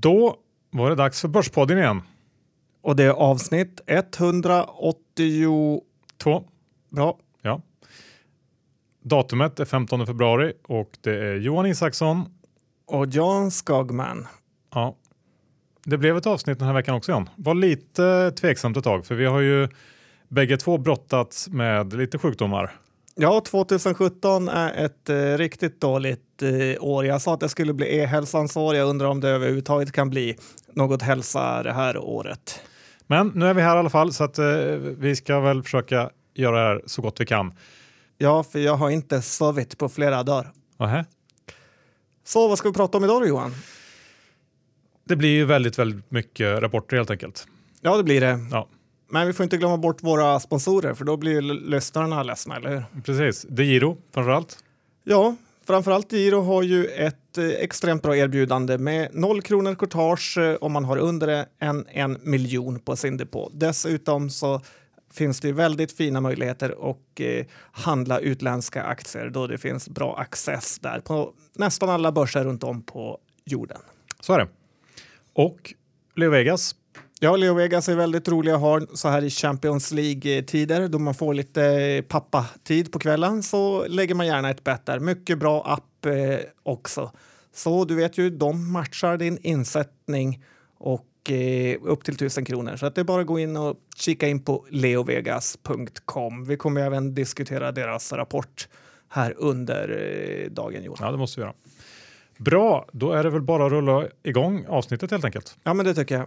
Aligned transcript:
Då 0.00 0.36
var 0.70 0.90
det 0.90 0.96
dags 0.96 1.20
för 1.20 1.28
Börspodden 1.28 1.78
igen. 1.78 2.02
Och 2.82 2.96
det 2.96 3.04
är 3.04 3.10
avsnitt 3.10 3.80
180. 3.86 5.82
Två. 6.16 6.44
Bra. 6.88 7.18
Ja. 7.42 7.62
Datumet 9.02 9.60
är 9.60 9.64
15 9.64 10.06
februari 10.06 10.52
och 10.62 10.98
det 11.00 11.10
är 11.10 11.34
Johan 11.34 11.66
Isaksson. 11.66 12.24
Och 12.86 13.06
Jan 13.06 13.50
Skogman. 13.50 14.26
Ja. 14.74 14.96
Det 15.84 15.98
blev 15.98 16.16
ett 16.16 16.26
avsnitt 16.26 16.58
den 16.58 16.68
här 16.68 16.74
veckan 16.74 16.94
också 16.94 17.12
Jan. 17.12 17.30
Var 17.36 17.54
lite 17.54 18.32
tveksamt 18.36 18.76
ett 18.76 18.84
tag 18.84 19.06
för 19.06 19.14
vi 19.14 19.24
har 19.24 19.40
ju 19.40 19.68
bägge 20.28 20.56
två 20.56 20.78
brottats 20.78 21.48
med 21.48 21.92
lite 21.92 22.18
sjukdomar. 22.18 22.80
Ja, 23.20 23.40
2017 23.40 24.48
är 24.48 24.84
ett 24.84 25.08
eh, 25.08 25.16
riktigt 25.16 25.80
dåligt 25.80 26.42
eh, 26.42 26.84
år. 26.84 27.06
Jag 27.06 27.22
sa 27.22 27.34
att 27.34 27.40
det 27.40 27.48
skulle 27.48 27.72
bli 27.72 27.98
e-hälsans 27.98 28.56
år. 28.56 28.76
Jag 28.76 28.88
undrar 28.88 29.08
om 29.08 29.20
det 29.20 29.28
överhuvudtaget 29.28 29.92
kan 29.92 30.10
bli 30.10 30.36
något 30.72 31.02
hälsa 31.02 31.62
det 31.62 31.72
här 31.72 31.96
året. 31.96 32.60
Men 33.06 33.32
nu 33.34 33.46
är 33.46 33.54
vi 33.54 33.62
här 33.62 33.76
i 33.76 33.78
alla 33.78 33.90
fall 33.90 34.12
så 34.12 34.24
att 34.24 34.38
eh, 34.38 34.46
vi 34.98 35.16
ska 35.16 35.40
väl 35.40 35.62
försöka 35.62 36.10
göra 36.34 36.60
det 36.60 36.66
här 36.66 36.82
så 36.86 37.02
gott 37.02 37.20
vi 37.20 37.26
kan. 37.26 37.52
Ja, 38.18 38.42
för 38.42 38.58
jag 38.58 38.74
har 38.74 38.90
inte 38.90 39.22
sovit 39.22 39.78
på 39.78 39.88
flera 39.88 40.22
dagar. 40.22 40.52
Aha. 40.78 41.04
Så 42.24 42.48
vad 42.48 42.58
ska 42.58 42.68
vi 42.68 42.74
prata 42.74 42.98
om 42.98 43.04
idag 43.04 43.22
då, 43.22 43.26
Johan? 43.26 43.54
Det 45.04 45.16
blir 45.16 45.30
ju 45.30 45.44
väldigt, 45.44 45.78
väldigt 45.78 46.10
mycket 46.10 46.62
rapporter 46.62 46.96
helt 46.96 47.10
enkelt. 47.10 47.46
Ja, 47.80 47.96
det 47.96 48.04
blir 48.04 48.20
det. 48.20 48.38
Ja, 48.50 48.68
Men 49.10 49.26
vi 49.26 49.32
får 49.32 49.44
inte 49.44 49.56
glömma 49.56 49.76
bort 49.76 50.02
våra 50.02 50.40
sponsorer, 50.40 50.94
för 50.94 51.04
då 51.04 51.16
blir 51.16 51.40
lyssnarna 51.42 52.22
ledsna, 52.22 52.56
eller 52.56 52.70
hur? 52.70 53.02
precis. 53.04 53.46
Det 53.48 53.64
Giro 53.64 53.96
framförallt. 54.14 54.64
Ja, 55.04 55.36
framförallt 55.66 56.12
Giro 56.12 56.40
har 56.40 56.62
ju 56.62 56.84
ett 56.84 57.38
eh, 57.38 57.44
extremt 57.44 58.02
bra 58.02 58.16
erbjudande 58.16 58.78
med 58.78 59.08
0 59.12 59.42
kronor 59.42 59.74
courtage 59.74 60.38
eh, 60.38 60.54
om 60.54 60.72
man 60.72 60.84
har 60.84 60.96
under 60.96 61.46
en, 61.58 61.86
en 61.88 62.18
miljon 62.22 62.80
på 62.80 62.96
sin 62.96 63.16
depå. 63.16 63.50
Dessutom 63.54 64.30
så 64.30 64.60
finns 65.12 65.40
det 65.40 65.52
väldigt 65.52 65.92
fina 65.92 66.20
möjligheter 66.20 66.90
att 66.90 67.20
eh, 67.20 67.46
handla 67.72 68.18
utländska 68.18 68.82
aktier 68.82 69.30
då 69.30 69.46
det 69.46 69.58
finns 69.58 69.88
bra 69.88 70.16
access 70.16 70.78
där 70.78 71.00
på 71.00 71.32
nästan 71.54 71.90
alla 71.90 72.12
börser 72.12 72.44
runt 72.44 72.64
om 72.64 72.82
på 72.82 73.18
jorden. 73.44 73.78
Så 74.20 74.32
är 74.32 74.38
det. 74.38 74.48
Och 75.32 75.74
Leo 76.16 76.30
Vegas. 76.30 76.74
Ja, 77.20 77.36
Leo 77.36 77.54
Vegas 77.54 77.88
är 77.88 77.96
väldigt 77.96 78.28
roliga 78.28 78.54
att 78.54 78.60
ha 78.60 78.80
så 78.94 79.08
här 79.08 79.24
i 79.24 79.30
Champions 79.30 79.92
League-tider 79.92 80.88
då 80.88 80.98
man 80.98 81.14
får 81.14 81.34
lite 81.34 81.64
eh, 81.64 82.02
pappatid 82.02 82.92
på 82.92 82.98
kvällen 82.98 83.42
så 83.42 83.86
lägger 83.86 84.14
man 84.14 84.26
gärna 84.26 84.50
ett 84.50 84.64
bett 84.64 84.86
där. 84.86 84.98
Mycket 84.98 85.38
bra 85.38 85.62
app 85.66 86.06
eh, 86.06 86.38
också. 86.62 87.12
Så 87.54 87.84
du 87.84 87.94
vet 87.94 88.18
ju, 88.18 88.30
de 88.30 88.72
matchar 88.72 89.16
din 89.16 89.38
insättning 89.42 90.44
och 90.78 91.30
eh, 91.30 91.76
upp 91.82 92.04
till 92.04 92.14
1000 92.14 92.44
kronor. 92.44 92.76
Så 92.76 92.86
att 92.86 92.94
det 92.94 93.00
är 93.00 93.04
bara 93.04 93.20
att 93.20 93.26
gå 93.26 93.38
in 93.38 93.56
och 93.56 93.76
kika 93.96 94.28
in 94.28 94.44
på 94.44 94.66
leovegas.com. 94.70 96.44
Vi 96.44 96.56
kommer 96.56 96.80
även 96.80 97.14
diskutera 97.14 97.72
deras 97.72 98.12
rapport 98.12 98.68
här 99.08 99.34
under 99.38 99.88
eh, 99.88 100.50
dagen, 100.50 100.84
Johan. 100.84 100.98
Ja, 101.00 101.10
det 101.10 101.18
måste 101.18 101.40
vi 101.40 101.44
göra. 101.44 101.54
Bra, 102.36 102.86
då 102.92 103.12
är 103.12 103.24
det 103.24 103.30
väl 103.30 103.42
bara 103.42 103.66
att 103.66 103.72
rulla 103.72 104.06
igång 104.22 104.64
avsnittet 104.68 105.10
helt 105.10 105.24
enkelt. 105.24 105.56
Ja, 105.62 105.74
men 105.74 105.86
det 105.86 105.94
tycker 105.94 106.14
jag. 106.14 106.26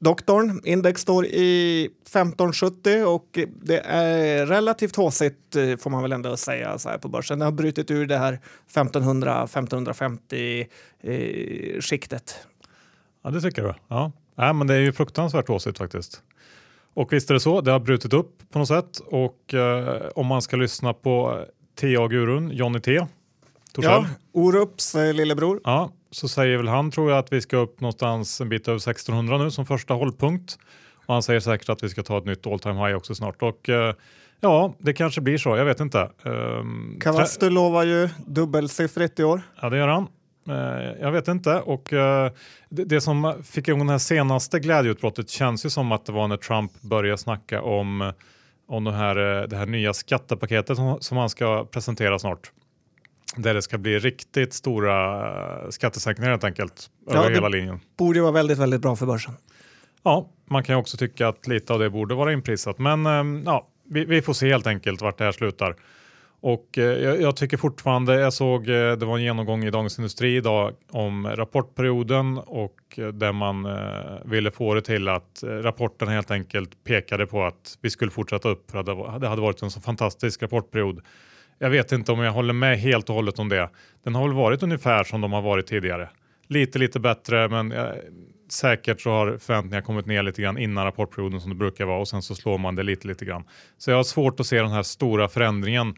Doktorn, 0.00 0.60
index 0.64 1.00
står 1.00 1.26
i 1.26 1.84
1570 1.84 3.04
och 3.04 3.38
det 3.62 3.78
är 3.84 4.46
relativt 4.46 4.96
haussigt 4.96 5.56
eh, 5.56 5.76
får 5.76 5.90
man 5.90 6.02
väl 6.02 6.12
ändå 6.12 6.36
säga 6.36 6.78
så 6.78 6.88
här 6.88 6.98
på 6.98 7.08
börsen. 7.08 7.38
Det 7.38 7.44
har 7.44 7.52
brutit 7.52 7.90
ur 7.90 8.06
det 8.06 8.18
här 8.18 8.40
1500-1550 8.74 10.66
eh, 11.00 11.80
skiktet. 11.80 12.46
Ja, 13.24 13.30
det 13.30 13.40
tycker 13.40 13.62
du? 13.62 13.74
Ja. 13.88 14.12
Nej, 14.34 14.54
men 14.54 14.66
det 14.66 14.74
är 14.74 14.78
ju 14.78 14.92
fruktansvärt 14.92 15.48
haussigt 15.48 15.78
faktiskt. 15.78 16.22
Och 16.94 17.12
visst 17.12 17.30
är 17.30 17.34
det 17.34 17.40
så, 17.40 17.60
det 17.60 17.72
har 17.72 17.80
brutit 17.80 18.12
upp 18.12 18.42
på 18.50 18.58
något 18.58 18.68
sätt 18.68 18.98
och 18.98 19.54
eh, 19.54 20.08
om 20.14 20.26
man 20.26 20.42
ska 20.42 20.56
lyssna 20.56 20.92
på 20.92 21.44
TA-gurun 21.80 22.50
Johnny 22.50 22.80
T. 22.80 23.00
Ja, 23.78 24.06
Orups 24.32 24.94
eh, 24.94 25.14
lillebror. 25.14 25.60
ja, 25.64 25.90
så 26.10 26.28
säger 26.28 26.56
väl 26.56 26.68
han 26.68 26.90
tror 26.90 27.10
jag 27.10 27.18
att 27.18 27.32
vi 27.32 27.40
ska 27.40 27.56
upp 27.56 27.80
någonstans 27.80 28.40
en 28.40 28.48
bit 28.48 28.68
över 28.68 28.76
1600 28.78 29.38
nu 29.38 29.50
som 29.50 29.66
första 29.66 29.94
hållpunkt. 29.94 30.58
Och 31.06 31.14
han 31.14 31.22
säger 31.22 31.40
säkert 31.40 31.68
att 31.68 31.82
vi 31.82 31.88
ska 31.88 32.02
ta 32.02 32.18
ett 32.18 32.24
nytt 32.24 32.46
all 32.46 32.58
time 32.60 32.86
high 32.86 32.96
också 32.96 33.14
snart. 33.14 33.42
Och 33.42 33.68
eh, 33.68 33.94
ja, 34.40 34.74
det 34.78 34.92
kanske 34.92 35.20
blir 35.20 35.38
så, 35.38 35.56
jag 35.56 35.64
vet 35.64 35.80
inte. 35.80 36.10
Um, 36.22 36.98
Kavastu 37.00 37.50
lovar 37.50 37.84
ju 37.84 38.08
dubbelsiffrigt 38.26 39.20
i 39.20 39.24
år. 39.24 39.42
Ja, 39.60 39.70
det 39.70 39.76
gör 39.76 39.88
han. 39.88 40.06
Eh, 40.48 41.00
Jag 41.00 41.12
vet 41.12 41.28
inte. 41.28 41.54
Och 41.60 41.92
eh, 41.92 42.32
det, 42.68 42.84
det 42.84 43.00
som 43.00 43.34
fick 43.44 43.68
igång 43.68 43.86
det 43.86 43.92
här 43.92 43.98
senaste 43.98 44.58
glädjeutbrottet 44.60 45.30
känns 45.30 45.66
ju 45.66 45.70
som 45.70 45.92
att 45.92 46.06
det 46.06 46.12
var 46.12 46.28
när 46.28 46.36
Trump 46.36 46.72
började 46.80 47.18
snacka 47.18 47.62
om, 47.62 48.12
om 48.68 48.84
det, 48.84 48.92
här, 48.92 49.40
eh, 49.42 49.48
det 49.48 49.56
här 49.56 49.66
nya 49.66 49.92
skattepaketet 49.94 50.76
som, 50.76 50.96
som 51.00 51.16
han 51.16 51.30
ska 51.30 51.64
presentera 51.64 52.18
snart. 52.18 52.50
Där 53.36 53.54
det 53.54 53.62
ska 53.62 53.78
bli 53.78 53.98
riktigt 53.98 54.52
stora 54.52 55.26
eh, 55.64 55.68
skattesänkningar 55.70 56.30
helt 56.30 56.44
enkelt 56.44 56.90
över 57.10 57.28
det- 57.28 57.34
hela 57.34 57.48
linjen. 57.48 57.80
Borde 57.98 58.20
vara 58.20 58.32
väldigt, 58.32 58.58
väldigt 58.58 58.80
bra 58.80 58.96
för 58.96 59.06
börsen. 59.06 59.34
Ja, 60.02 60.28
man 60.50 60.62
kan 60.64 60.74
ju 60.76 60.80
också 60.80 60.96
tycka 60.96 61.28
att 61.28 61.46
lite 61.46 61.72
av 61.72 61.78
det 61.78 61.90
borde 61.90 62.14
vara 62.14 62.32
inprisat. 62.32 62.78
Men 62.78 63.06
eh, 63.06 63.42
ja, 63.44 63.68
vi, 63.88 64.04
vi 64.04 64.22
får 64.22 64.32
se 64.32 64.50
helt 64.52 64.66
enkelt 64.66 65.02
vart 65.02 65.18
det 65.18 65.24
här 65.24 65.32
slutar. 65.32 65.76
Och 66.42 66.78
eh, 66.78 66.84
jag, 67.20 67.36
tycker 67.36 67.56
fortfarande, 67.56 68.14
jag 68.20 68.32
såg 68.32 68.68
eh, 68.68 68.92
det 68.92 69.06
var 69.06 69.16
en 69.16 69.22
genomgång 69.22 69.64
i 69.64 69.70
Dagens 69.70 69.98
Industri 69.98 70.36
idag 70.36 70.72
om 70.90 71.26
rapportperioden 71.26 72.38
och 72.38 72.76
eh, 72.96 73.08
där 73.08 73.32
man 73.32 73.68
ville 74.24 74.50
få 74.50 74.74
det 74.74 74.82
till 74.82 75.08
att 75.08 75.44
rapporten 75.44 76.08
helt 76.08 76.30
enkelt 76.30 76.84
pekade 76.84 77.26
på 77.26 77.44
att 77.44 77.78
vi 77.80 77.90
skulle 77.90 78.10
fortsätta 78.10 78.48
upp 78.48 78.70
för 78.70 78.78
att 78.78 79.20
det 79.20 79.28
hade 79.28 79.42
varit 79.42 79.62
en 79.62 79.70
så 79.70 79.80
fantastisk 79.80 80.42
rapportperiod. 80.42 81.00
Jag 81.62 81.70
vet 81.70 81.92
inte 81.92 82.12
om 82.12 82.20
jag 82.20 82.32
håller 82.32 82.52
med 82.52 82.78
helt 82.78 83.08
och 83.08 83.14
hållet 83.14 83.38
om 83.38 83.48
det. 83.48 83.70
Den 84.04 84.14
har 84.14 84.28
väl 84.28 84.36
varit 84.36 84.62
ungefär 84.62 85.04
som 85.04 85.20
de 85.20 85.32
har 85.32 85.42
varit 85.42 85.66
tidigare. 85.66 86.08
Lite, 86.46 86.78
lite 86.78 87.00
bättre, 87.00 87.48
men 87.48 87.72
eh, 87.72 87.86
säkert 88.48 89.00
så 89.00 89.10
har 89.10 89.38
förväntningarna 89.38 89.82
kommit 89.82 90.06
ner 90.06 90.22
lite 90.22 90.42
grann 90.42 90.58
innan 90.58 90.84
rapportperioden 90.84 91.40
som 91.40 91.50
det 91.50 91.56
brukar 91.56 91.84
vara 91.84 91.98
och 91.98 92.08
sen 92.08 92.22
så 92.22 92.34
slår 92.34 92.58
man 92.58 92.74
det 92.74 92.82
lite, 92.82 93.08
lite 93.08 93.24
grann. 93.24 93.44
Så 93.78 93.90
jag 93.90 93.96
har 93.96 94.04
svårt 94.04 94.40
att 94.40 94.46
se 94.46 94.62
den 94.62 94.70
här 94.70 94.82
stora 94.82 95.28
förändringen 95.28 95.94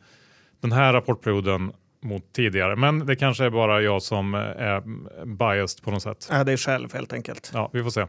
den 0.61 0.73
här 0.73 0.93
rapportperioden 0.93 1.73
mot 2.01 2.33
tidigare. 2.33 2.77
Men 2.77 3.07
det 3.07 3.17
kanske 3.17 3.45
är 3.45 3.51
bara 3.51 3.83
jag 3.83 4.03
som 4.03 4.35
eh, 4.35 4.41
är 4.41 4.83
biased 5.25 5.85
på 5.85 5.91
något 5.91 6.03
sätt. 6.03 6.29
Ja, 6.31 6.45
det 6.45 6.53
är 6.53 6.57
själv 6.57 6.93
helt 6.93 7.13
enkelt. 7.13 7.51
Ja, 7.55 7.71
vi 7.73 7.83
får 7.83 7.91
se. 7.91 8.07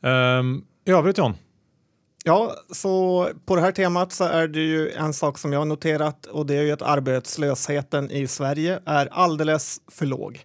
Um, 0.00 0.64
I 0.84 0.90
övrigt 0.90 1.18
John, 1.18 1.34
Ja, 2.24 2.54
så 2.70 3.28
på 3.46 3.56
det 3.56 3.62
här 3.62 3.72
temat 3.72 4.12
så 4.12 4.24
är 4.24 4.48
det 4.48 4.60
ju 4.60 4.90
en 4.90 5.12
sak 5.12 5.38
som 5.38 5.52
jag 5.52 5.60
har 5.60 5.64
noterat 5.66 6.26
och 6.26 6.46
det 6.46 6.54
är 6.54 6.62
ju 6.62 6.72
att 6.72 6.82
arbetslösheten 6.82 8.10
i 8.10 8.26
Sverige 8.26 8.80
är 8.86 9.08
alldeles 9.12 9.80
för 9.92 10.06
låg. 10.06 10.40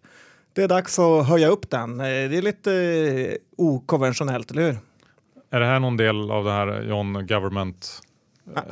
Det 0.54 0.64
är 0.64 0.68
dags 0.68 1.00
att 1.00 1.28
höja 1.28 1.48
upp 1.48 1.70
den. 1.70 2.00
Eh, 2.00 2.06
Det 2.06 2.38
är 2.38 2.42
lite 2.42 2.74
eh, 2.74 3.36
okonventionellt, 3.58 4.52
eller 4.52 4.62
hur? 4.62 4.78
är 5.52 5.60
det 5.60 5.66
här 5.66 5.80
någon 5.80 5.98
del 5.98 6.32
av 6.32 6.44
det 6.46 6.52
här 6.52 6.82
John 6.82 7.28
Government 7.28 8.00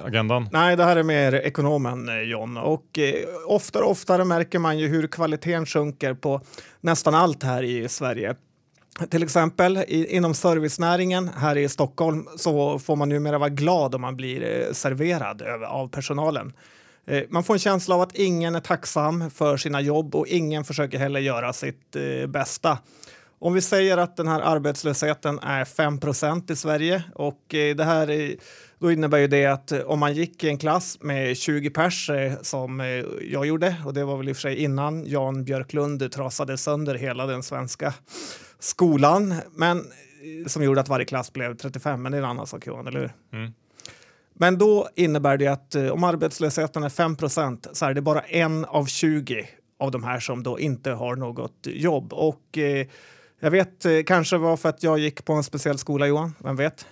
agendan? 0.05 0.49
Nej, 0.51 0.75
det 0.75 0.83
här 0.83 0.95
är 0.95 1.03
mer 1.03 1.33
ekonomen 1.35 2.09
eh, 2.09 2.21
John. 2.21 2.57
Och 2.57 2.99
eh, 2.99 3.13
oftare 3.47 3.83
och 3.83 3.91
oftare 3.91 4.25
märker 4.25 4.59
man 4.59 4.77
ju 4.79 4.87
hur 4.87 5.07
kvaliteten 5.07 5.65
sjunker 5.65 6.13
på 6.13 6.41
nästan 6.81 7.15
allt 7.15 7.43
här 7.43 7.63
i 7.63 7.89
Sverige. 7.89 8.35
Till 9.09 9.23
exempel 9.23 9.77
i, 9.77 10.15
inom 10.15 10.33
servicenäringen 10.33 11.29
här 11.37 11.57
i 11.57 11.69
Stockholm 11.69 12.27
så 12.35 12.79
får 12.79 12.95
man 12.95 13.09
numera 13.09 13.37
vara 13.37 13.49
glad 13.49 13.95
om 13.95 14.01
man 14.01 14.15
blir 14.15 14.43
eh, 14.43 14.73
serverad 14.73 15.41
av 15.67 15.87
personalen. 15.87 16.53
Eh, 17.07 17.23
man 17.29 17.43
får 17.43 17.53
en 17.53 17.59
känsla 17.59 17.95
av 17.95 18.01
att 18.01 18.15
ingen 18.15 18.55
är 18.55 18.59
tacksam 18.59 19.29
för 19.29 19.57
sina 19.57 19.81
jobb 19.81 20.15
och 20.15 20.27
ingen 20.27 20.63
försöker 20.63 20.99
heller 20.99 21.19
göra 21.19 21.53
sitt 21.53 21.95
eh, 21.95 22.27
bästa. 22.27 22.77
Om 23.39 23.53
vi 23.53 23.61
säger 23.61 23.97
att 23.97 24.17
den 24.17 24.27
här 24.27 24.41
arbetslösheten 24.41 25.39
är 25.39 25.65
5% 25.65 26.51
i 26.51 26.55
Sverige 26.55 27.03
och 27.15 27.41
det 27.49 27.83
här 27.83 28.35
då 28.79 28.91
innebär 28.91 29.17
ju 29.17 29.27
det 29.27 29.45
att 29.45 29.71
om 29.71 29.99
man 29.99 30.13
gick 30.13 30.43
i 30.43 30.49
en 30.49 30.57
klass 30.57 30.97
med 31.01 31.37
20 31.37 31.69
pers 31.69 32.09
som 32.41 32.79
jag 33.21 33.45
gjorde 33.45 33.75
och 33.85 33.93
det 33.93 34.03
var 34.03 34.17
väl 34.17 34.29
i 34.29 34.31
och 34.31 34.35
för 34.35 34.41
sig 34.41 34.55
innan 34.55 35.05
Jan 35.05 35.43
Björklund 35.43 36.11
trasade 36.11 36.57
sönder 36.57 36.95
hela 36.95 37.25
den 37.25 37.43
svenska 37.43 37.93
skolan, 38.59 39.35
men 39.51 39.77
eh, 39.77 40.47
som 40.47 40.63
gjorde 40.63 40.81
att 40.81 40.89
varje 40.89 41.05
klass 41.05 41.33
blev 41.33 41.57
35, 41.57 42.01
men 42.01 42.11
det 42.11 42.17
är 42.17 42.21
en 42.21 42.29
annan 42.29 42.47
sak 42.47 42.67
Johan, 42.67 42.87
eller 42.87 42.99
hur? 42.99 43.11
Mm. 43.33 43.53
Men 44.33 44.57
då 44.57 44.89
innebär 44.95 45.37
det 45.37 45.47
att 45.47 45.75
eh, 45.75 45.87
om 45.87 46.03
arbetslösheten 46.03 46.83
är 46.83 46.89
5% 46.89 47.67
så 47.73 47.85
är 47.85 47.93
det 47.93 48.01
bara 48.01 48.21
en 48.21 48.65
av 48.65 48.85
20 48.85 49.49
av 49.79 49.91
de 49.91 50.03
här 50.03 50.19
som 50.19 50.43
då 50.43 50.59
inte 50.59 50.91
har 50.91 51.15
något 51.15 51.59
jobb. 51.63 52.13
Och 52.13 52.57
eh, 52.57 52.87
jag 53.39 53.51
vet, 53.51 53.85
eh, 53.85 54.03
kanske 54.05 54.37
var 54.37 54.57
för 54.57 54.69
att 54.69 54.83
jag 54.83 54.99
gick 54.99 55.25
på 55.25 55.33
en 55.33 55.43
speciell 55.43 55.77
skola 55.77 56.07
Johan, 56.07 56.33
vem 56.39 56.55
vet? 56.55 56.85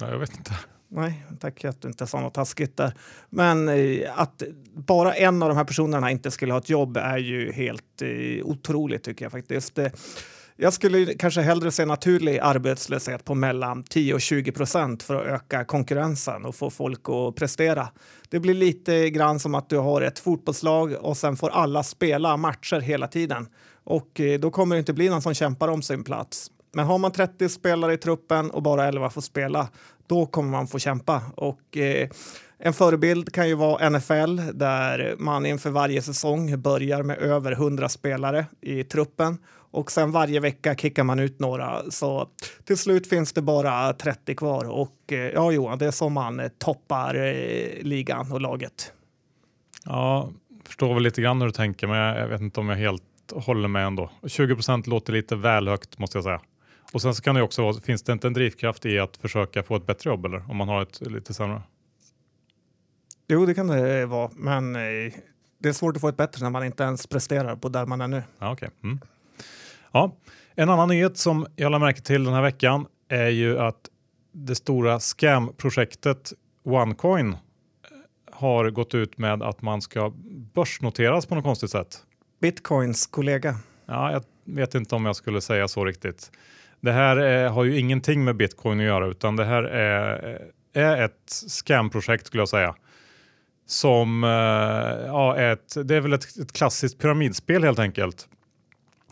Nej, 0.00 0.10
jag 0.10 0.18
vet 0.18 0.36
inte. 0.36 0.52
Nej, 0.90 1.24
tack 1.40 1.64
att 1.64 1.82
du 1.82 1.88
inte 1.88 2.06
sa 2.06 2.20
något 2.20 2.34
taskigt 2.34 2.76
där. 2.76 2.92
Men 3.30 3.68
eh, 3.68 4.20
att 4.20 4.42
bara 4.74 5.14
en 5.14 5.42
av 5.42 5.48
de 5.48 5.56
här 5.56 5.64
personerna 5.64 6.10
inte 6.10 6.30
skulle 6.30 6.52
ha 6.52 6.58
ett 6.58 6.70
jobb 6.70 6.96
är 6.96 7.18
ju 7.18 7.52
helt 7.52 8.02
eh, 8.02 8.46
otroligt 8.46 9.02
tycker 9.02 9.24
jag 9.24 9.32
faktiskt. 9.32 9.78
Eh, 9.78 9.86
jag 10.60 10.72
skulle 10.72 11.14
kanske 11.14 11.40
hellre 11.40 11.70
se 11.70 11.84
naturlig 11.84 12.38
arbetslöshet 12.38 13.24
på 13.24 13.34
mellan 13.34 13.82
10 13.82 14.14
och 14.14 14.20
20 14.20 14.52
procent 14.52 15.02
för 15.02 15.14
att 15.14 15.26
öka 15.26 15.64
konkurrensen 15.64 16.44
och 16.44 16.54
få 16.54 16.70
folk 16.70 17.08
att 17.08 17.36
prestera. 17.36 17.88
Det 18.28 18.40
blir 18.40 18.54
lite 18.54 19.10
grann 19.10 19.40
som 19.40 19.54
att 19.54 19.68
du 19.68 19.76
har 19.76 20.00
ett 20.02 20.18
fotbollslag 20.18 20.92
och 21.00 21.16
sen 21.16 21.36
får 21.36 21.50
alla 21.50 21.82
spela 21.82 22.36
matcher 22.36 22.80
hela 22.80 23.08
tiden. 23.08 23.48
Och 23.84 24.20
eh, 24.20 24.40
då 24.40 24.50
kommer 24.50 24.76
det 24.76 24.78
inte 24.78 24.92
bli 24.92 25.08
någon 25.08 25.22
som 25.22 25.34
kämpar 25.34 25.68
om 25.68 25.82
sin 25.82 26.04
plats. 26.04 26.50
Men 26.72 26.86
har 26.86 26.98
man 26.98 27.12
30 27.12 27.48
spelare 27.48 27.92
i 27.92 27.98
truppen 27.98 28.50
och 28.50 28.62
bara 28.62 28.88
11 28.88 29.10
får 29.10 29.20
spela, 29.20 29.68
då 30.06 30.26
kommer 30.26 30.50
man 30.50 30.66
få 30.66 30.78
kämpa. 30.78 31.22
Och, 31.36 31.76
eh, 31.76 32.08
en 32.58 32.72
förebild 32.72 33.32
kan 33.32 33.48
ju 33.48 33.54
vara 33.54 33.90
NFL 33.90 34.40
där 34.54 35.14
man 35.18 35.46
inför 35.46 35.70
varje 35.70 36.02
säsong 36.02 36.62
börjar 36.62 37.02
med 37.02 37.18
över 37.18 37.52
100 37.52 37.88
spelare 37.88 38.46
i 38.60 38.84
truppen 38.84 39.38
och 39.70 39.90
sen 39.90 40.12
varje 40.12 40.40
vecka 40.40 40.74
kickar 40.74 41.04
man 41.04 41.18
ut 41.18 41.38
några. 41.38 41.90
Så 41.90 42.28
till 42.64 42.76
slut 42.78 43.06
finns 43.06 43.32
det 43.32 43.42
bara 43.42 43.92
30 43.92 44.34
kvar 44.34 44.64
och 44.64 45.12
eh, 45.12 45.18
ja, 45.18 45.52
Johan, 45.52 45.78
det 45.78 45.86
är 45.86 45.90
så 45.90 46.08
man 46.08 46.40
eh, 46.40 46.48
toppar 46.48 47.14
eh, 47.14 47.82
ligan 47.82 48.32
och 48.32 48.40
laget. 48.40 48.92
Ja, 49.84 50.30
förstår 50.64 50.94
väl 50.94 51.02
lite 51.02 51.22
grann 51.22 51.40
hur 51.40 51.48
du 51.48 51.52
tänker, 51.52 51.86
men 51.86 51.96
jag 51.96 52.28
vet 52.28 52.40
inte 52.40 52.60
om 52.60 52.68
jag 52.68 52.76
helt 52.76 53.02
håller 53.32 53.68
med 53.68 53.86
ändå. 53.86 54.10
20 54.26 54.54
procent 54.54 54.86
låter 54.86 55.12
lite 55.12 55.36
väl 55.36 55.68
högt 55.68 55.98
måste 55.98 56.18
jag 56.18 56.24
säga. 56.24 56.40
Och 56.92 57.02
sen 57.02 57.14
så 57.14 57.22
kan 57.22 57.34
det 57.34 57.42
också 57.42 57.62
vara, 57.62 57.74
finns 57.74 58.02
det 58.02 58.12
inte 58.12 58.26
en 58.26 58.32
drivkraft 58.32 58.86
i 58.86 58.98
att 58.98 59.16
försöka 59.16 59.62
få 59.62 59.76
ett 59.76 59.86
bättre 59.86 60.10
jobb 60.10 60.26
eller 60.26 60.50
om 60.50 60.56
man 60.56 60.68
har 60.68 60.82
ett 60.82 61.00
lite 61.00 61.34
sämre? 61.34 61.62
Jo, 63.28 63.46
det 63.46 63.54
kan 63.54 63.66
det 63.66 64.06
vara, 64.06 64.30
men 64.36 64.72
det 65.58 65.68
är 65.68 65.72
svårt 65.72 65.96
att 65.96 66.00
få 66.00 66.08
ett 66.08 66.16
bättre 66.16 66.42
när 66.42 66.50
man 66.50 66.64
inte 66.64 66.82
ens 66.82 67.06
presterar 67.06 67.56
på 67.56 67.68
där 67.68 67.86
man 67.86 68.00
är 68.00 68.08
nu. 68.08 68.22
Ja, 68.38 68.52
okay. 68.52 68.68
Mm. 68.84 68.98
Ja, 69.98 70.16
en 70.54 70.70
annan 70.70 70.88
nyhet 70.88 71.16
som 71.16 71.46
jag 71.56 71.72
lade 71.72 71.84
märke 71.84 72.00
till 72.00 72.24
den 72.24 72.34
här 72.34 72.42
veckan 72.42 72.86
är 73.08 73.28
ju 73.28 73.58
att 73.58 73.88
det 74.32 74.54
stora 74.54 75.00
scam-projektet 75.00 76.32
OneCoin 76.64 77.32
eh, 77.32 77.38
har 78.32 78.70
gått 78.70 78.94
ut 78.94 79.18
med 79.18 79.42
att 79.42 79.62
man 79.62 79.82
ska 79.82 80.12
börsnoteras 80.54 81.26
på 81.26 81.34
något 81.34 81.44
konstigt 81.44 81.70
sätt. 81.70 81.98
Bitcoins 82.40 83.06
kollega. 83.06 83.54
Ja, 83.86 84.12
jag 84.12 84.22
vet 84.44 84.74
inte 84.74 84.94
om 84.94 85.06
jag 85.06 85.16
skulle 85.16 85.40
säga 85.40 85.68
så 85.68 85.84
riktigt. 85.84 86.30
Det 86.80 86.92
här 86.92 87.16
är, 87.16 87.48
har 87.48 87.64
ju 87.64 87.78
ingenting 87.78 88.24
med 88.24 88.36
bitcoin 88.36 88.80
att 88.80 88.86
göra 88.86 89.06
utan 89.06 89.36
det 89.36 89.44
här 89.44 89.62
är, 89.62 90.40
är 90.72 91.04
ett 91.04 91.30
scam-projekt 91.48 92.26
skulle 92.26 92.40
jag 92.40 92.48
säga. 92.48 92.74
Som 93.66 94.24
eh, 94.24 94.30
ja, 95.06 95.36
ett, 95.36 95.76
det 95.84 95.96
är 95.96 96.00
väl 96.00 96.12
ett, 96.12 96.36
ett 96.36 96.52
klassiskt 96.52 96.98
pyramidspel 96.98 97.64
helt 97.64 97.78
enkelt. 97.78 98.28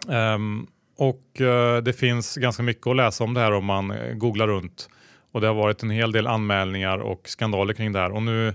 Um, 0.09 0.67
och 0.97 1.41
eh, 1.41 1.83
det 1.83 1.93
finns 1.93 2.37
ganska 2.37 2.63
mycket 2.63 2.87
att 2.87 2.97
läsa 2.97 3.25
om 3.25 3.35
det 3.35 3.41
här 3.41 3.53
om 3.53 3.65
man 3.65 3.91
eh, 3.91 4.15
googlar 4.15 4.47
runt. 4.47 4.89
Och 5.33 5.41
det 5.41 5.47
har 5.47 5.55
varit 5.55 5.83
en 5.83 5.91
hel 5.91 6.13
del 6.13 6.27
anmälningar 6.27 6.99
och 6.99 7.29
skandaler 7.29 7.75
kring 7.75 7.93
det 7.93 7.99
här. 7.99 8.13
Och 8.13 8.23
nu 8.23 8.55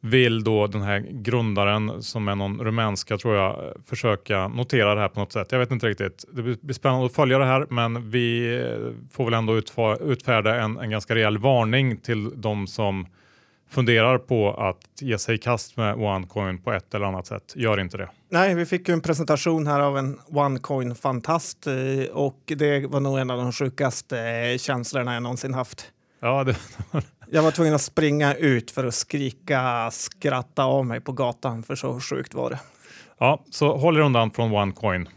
vill 0.00 0.44
då 0.44 0.66
den 0.66 0.82
här 0.82 1.06
grundaren 1.10 2.02
som 2.02 2.28
är 2.28 2.34
någon 2.34 2.60
rumänska 2.60 3.18
tror 3.18 3.34
jag 3.36 3.72
försöka 3.86 4.48
notera 4.48 4.94
det 4.94 5.00
här 5.00 5.08
på 5.08 5.20
något 5.20 5.32
sätt. 5.32 5.52
Jag 5.52 5.58
vet 5.58 5.70
inte 5.70 5.86
riktigt. 5.86 6.24
Det 6.32 6.42
blir 6.42 6.72
spännande 6.72 7.06
att 7.06 7.14
följa 7.14 7.38
det 7.38 7.44
här 7.44 7.66
men 7.70 8.10
vi 8.10 8.56
eh, 8.56 8.92
får 9.12 9.24
väl 9.24 9.34
ändå 9.34 9.56
utfärda 10.00 10.60
en, 10.60 10.78
en 10.78 10.90
ganska 10.90 11.14
rejäl 11.14 11.38
varning 11.38 11.96
till 11.96 12.30
de 12.40 12.66
som 12.66 13.06
funderar 13.70 14.18
på 14.18 14.54
att 14.54 15.02
ge 15.02 15.18
sig 15.18 15.34
i 15.34 15.38
kast 15.38 15.76
med 15.76 15.94
OneCoin 15.94 16.58
på 16.58 16.72
ett 16.72 16.94
eller 16.94 17.06
annat 17.06 17.26
sätt. 17.26 17.52
Gör 17.56 17.80
inte 17.80 17.96
det. 17.96 18.08
Nej, 18.28 18.54
vi 18.54 18.66
fick 18.66 18.88
ju 18.88 18.94
en 18.94 19.00
presentation 19.00 19.66
här 19.66 19.80
av 19.80 19.98
en 19.98 20.18
OneCoin-fantast 20.26 21.66
eh, 21.66 22.06
och 22.12 22.42
det 22.46 22.86
var 22.86 23.00
nog 23.00 23.18
en 23.18 23.30
av 23.30 23.38
de 23.38 23.52
sjukaste 23.52 24.20
eh, 24.20 24.58
känslorna 24.58 25.14
jag 25.14 25.22
någonsin 25.22 25.54
haft. 25.54 25.92
Ja, 26.20 26.44
det... 26.44 26.56
jag 27.30 27.42
var 27.42 27.50
tvungen 27.50 27.74
att 27.74 27.82
springa 27.82 28.34
ut 28.34 28.70
för 28.70 28.84
att 28.84 28.94
skrika, 28.94 29.90
skratta 29.92 30.64
av 30.64 30.86
mig 30.86 31.00
på 31.00 31.12
gatan 31.12 31.62
för 31.62 31.74
så 31.74 32.00
sjukt 32.00 32.34
var 32.34 32.50
det. 32.50 32.60
Ja, 33.18 33.44
så 33.50 33.76
håll 33.76 33.96
er 33.96 34.00
undan 34.00 34.30
från 34.30 34.52
OneCoin. 34.52 35.08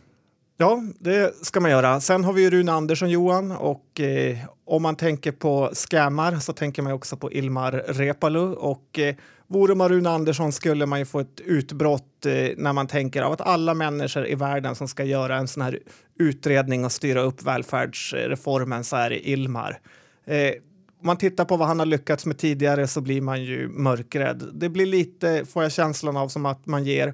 Ja, 0.61 0.83
det 0.99 1.45
ska 1.45 1.59
man 1.59 1.71
göra. 1.71 2.01
Sen 2.01 2.23
har 2.23 2.33
vi 2.33 2.41
ju 2.41 2.49
Rune 2.49 2.71
Andersson, 2.71 3.09
Johan, 3.09 3.51
och 3.51 3.99
eh, 3.99 4.37
om 4.65 4.81
man 4.81 4.95
tänker 4.95 5.31
på 5.31 5.69
scammar 5.73 6.35
så 6.35 6.53
tänker 6.53 6.81
man 6.81 6.91
också 6.91 7.17
på 7.17 7.31
Ilmar 7.31 7.71
Reepalu. 7.87 8.39
Och 8.39 8.99
eh, 8.99 9.15
vore 9.47 9.75
man 9.75 9.89
Rune 9.89 10.09
Andersson 10.09 10.51
skulle 10.51 10.85
man 10.85 10.99
ju 10.99 11.05
få 11.05 11.19
ett 11.19 11.39
utbrott 11.39 12.25
eh, 12.25 12.49
när 12.57 12.73
man 12.73 12.87
tänker 12.87 13.21
av 13.21 13.31
att 13.31 13.41
alla 13.41 13.73
människor 13.73 14.27
i 14.27 14.35
världen 14.35 14.75
som 14.75 14.87
ska 14.87 15.03
göra 15.03 15.37
en 15.37 15.47
sån 15.47 15.63
här 15.63 15.79
utredning 16.19 16.85
och 16.85 16.91
styra 16.91 17.21
upp 17.21 17.43
välfärdsreformen 17.43 18.83
så 18.83 18.95
är 18.95 19.09
det 19.09 19.29
Ilmar. 19.29 19.79
Eh, 20.25 20.53
om 21.01 21.07
man 21.07 21.17
tittar 21.17 21.45
på 21.45 21.57
vad 21.57 21.67
han 21.67 21.79
har 21.79 21.85
lyckats 21.85 22.25
med 22.25 22.37
tidigare 22.37 22.87
så 22.87 23.01
blir 23.01 23.21
man 23.21 23.43
ju 23.43 23.67
mörkrädd. 23.67 24.49
Det 24.53 24.69
blir 24.69 24.85
lite, 24.85 25.45
får 25.45 25.63
jag 25.63 25.71
känslan 25.71 26.17
av, 26.17 26.27
som 26.27 26.45
att 26.45 26.65
man 26.65 26.83
ger 26.83 27.13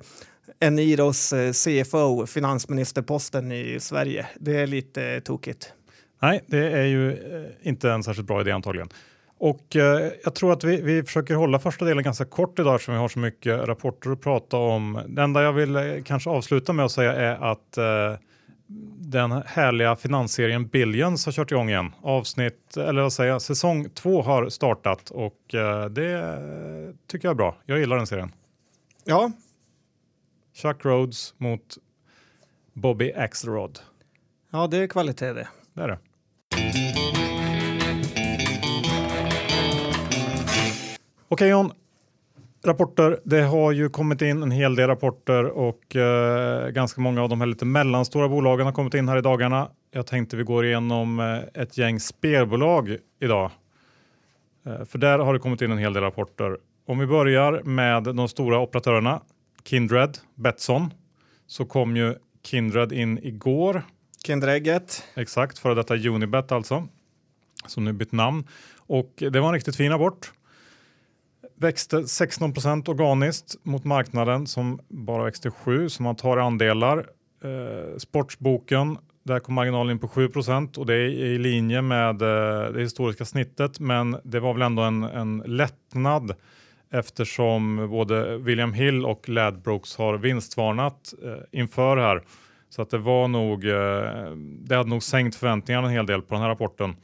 Eniros 0.60 1.34
eh, 1.34 1.52
CFO, 1.52 2.25
finansministerposten 2.25 3.52
i 3.52 3.80
Sverige. 3.80 4.28
Det 4.40 4.56
är 4.60 4.68
lite 4.68 5.22
tokigt. 5.22 5.74
Nej, 6.22 6.44
det 6.48 6.72
är 6.72 6.86
ju 6.86 7.12
eh, 7.12 7.69
inte 7.69 7.92
en 7.92 8.04
särskilt 8.04 8.28
bra 8.28 8.42
idé 8.42 8.52
antagligen. 8.52 8.90
Och 9.38 9.75
eh, 9.75 10.12
jag 10.24 10.36
tror 10.36 10.54
att 10.54 10.63
vi, 10.63 10.81
vi 10.81 11.04
försöker 11.04 11.36
hålla 11.36 11.60
första 11.60 11.86
delen 11.86 12.04
ganska 12.04 12.25
kort 12.25 12.60
idag 12.60 12.75
eftersom 12.75 12.94
vi 12.94 13.00
har 13.00 13.07
så 13.07 13.19
mycket 13.19 13.68
rapporter 13.68 14.12
att 14.12 14.22
prata 14.22 14.57
om. 14.57 15.02
Det 15.07 15.22
enda 15.22 15.44
jag 15.44 15.54
vill 15.54 15.75
eh, 15.75 15.84
kanske 16.04 16.30
avsluta 16.30 16.74
med 16.74 16.86
att 16.86 16.92
säga 16.92 17.13
är 17.13 17.52
att 17.52 17.78
eh, 17.78 18.19
den 19.00 19.31
härliga 19.31 19.96
finansserien 19.96 20.68
Billions 20.68 21.25
har 21.25 21.34
kört 21.34 21.52
igång 21.52 21.69
igen. 21.69 21.92
Avsnitt, 22.02 22.78
eller 22.78 23.02
vad 23.02 23.13
säger 23.13 23.31
jag, 23.31 23.42
säsong 23.42 23.90
två 23.90 24.22
har 24.22 24.50
startat 24.50 25.10
och 25.10 25.40
det 25.92 26.38
tycker 27.07 27.28
jag 27.28 27.31
är 27.31 27.36
bra. 27.36 27.56
Jag 27.66 27.80
gillar 27.80 27.98
den 27.98 28.07
serien. 28.07 28.31
Ja, 29.04 29.31
Chuck 30.56 30.86
Rhodes 30.86 31.34
mot 31.38 31.78
Bobby 32.74 33.12
Axelrod. 33.13 33.80
Ja, 34.52 34.68
det 34.68 34.78
är 34.78 34.88
kvalitet 34.88 35.34
det. 35.34 35.48
Det 35.74 35.81
är 35.81 35.88
det. 35.88 36.00
Okej 41.28 41.50
John, 41.50 41.71
rapporter. 42.66 43.19
Det 43.24 43.42
har 43.42 43.71
ju 43.71 43.90
kommit 43.90 44.21
in 44.21 44.44
en 44.44 44.52
hel 44.52 44.76
del 44.76 44.88
rapporter 44.88 45.44
och 45.45 45.95
eh, 45.95 46.69
ganska 46.69 47.02
många 47.02 47.24
av 47.24 47.30
de 47.30 47.42
här 47.42 47.47
lite 47.47 47.66
mellanstora 47.66 48.30
bolagen 48.30 48.66
har 48.66 48.74
kommit 48.74 48.94
in 48.94 49.09
här 49.09 49.18
i 49.18 49.21
dagarna. 49.21 49.69
Jag 49.92 50.07
tänkte 50.07 50.38
vi 50.38 50.44
går 50.44 50.66
igenom 50.66 51.19
eh, 51.19 51.62
ett 51.62 51.78
gäng 51.78 52.00
spelbolag 52.00 52.97
idag. 53.19 53.52
Eh, 54.66 54.85
för 54.85 54.97
där 54.97 55.19
har 55.19 55.33
det 55.33 55.40
kommit 55.40 55.62
in 55.62 55.71
en 55.71 55.78
hel 55.78 55.94
del 55.94 56.04
rapporter. 56.04 56.57
Om 56.88 57.00
vi 57.00 57.07
börjar 57.07 57.62
med 57.64 58.04
de 58.04 58.28
stora 58.28 58.59
operatörerna 58.59 59.21
Kindred, 59.66 60.18
Betsson, 60.36 60.94
så 61.48 61.66
kom 61.66 61.98
ju 61.98 62.16
Kindred 62.44 62.92
in 62.92 63.19
igår. 63.24 63.84
Kindregget. 64.26 65.04
Exakt, 65.16 65.60
före 65.60 65.76
detta 65.76 65.95
Unibet 65.95 66.52
alltså, 66.52 66.88
som 67.68 67.84
nu 67.84 67.94
bytt 67.94 68.12
namn. 68.12 68.48
Och 68.78 69.14
det 69.18 69.40
var 69.40 69.48
en 69.48 69.54
riktigt 69.54 69.76
fin 69.76 69.92
rapport. 69.92 70.31
Växte 71.56 71.98
16% 71.98 72.90
organiskt 72.90 73.56
mot 73.64 73.84
marknaden 73.84 74.48
som 74.48 74.80
bara 74.88 75.24
växte 75.24 75.52
7 75.52 75.90
så 75.90 76.04
man 76.04 76.16
tar 76.16 76.38
andelar. 76.38 76.98
Eh, 77.44 77.98
sportsboken, 77.98 78.98
där 79.24 79.40
kom 79.40 79.56
marginalen 79.56 79.92
in 79.92 80.00
på 80.00 80.07
7 80.07 80.30
och 80.78 80.86
det 80.86 80.94
är 80.94 81.10
i 81.10 81.38
linje 81.38 81.81
med 81.81 82.22
eh, 82.22 82.72
det 82.72 82.81
historiska 82.81 83.26
snittet 83.26 83.80
men 83.80 84.18
det 84.24 84.40
var 84.40 84.54
väl 84.54 84.62
ändå 84.62 84.81
en, 84.81 85.04
en 85.04 85.44
lättnad 85.45 86.36
eftersom 86.99 87.90
både 87.90 88.37
William 88.37 88.73
Hill 88.73 89.06
och 89.06 89.30
Ladbrokes 89.30 89.97
har 89.97 90.18
vinstvarnat 90.18 91.14
eh, 91.23 91.59
inför 91.59 91.97
här. 91.97 92.21
Så 92.69 92.81
att 92.81 92.90
det 92.90 92.97
var 92.97 93.28
nog, 93.28 93.66
eh, 93.66 94.31
det 94.37 94.75
hade 94.75 94.90
nog 94.90 95.04
sänkt 95.04 95.35
förväntningarna 95.35 95.87
en 95.87 95.94
hel 95.94 96.06
del 96.06 96.21
på 96.21 96.33
den 96.35 96.42
här 96.42 96.49
rapporten. 96.49 96.95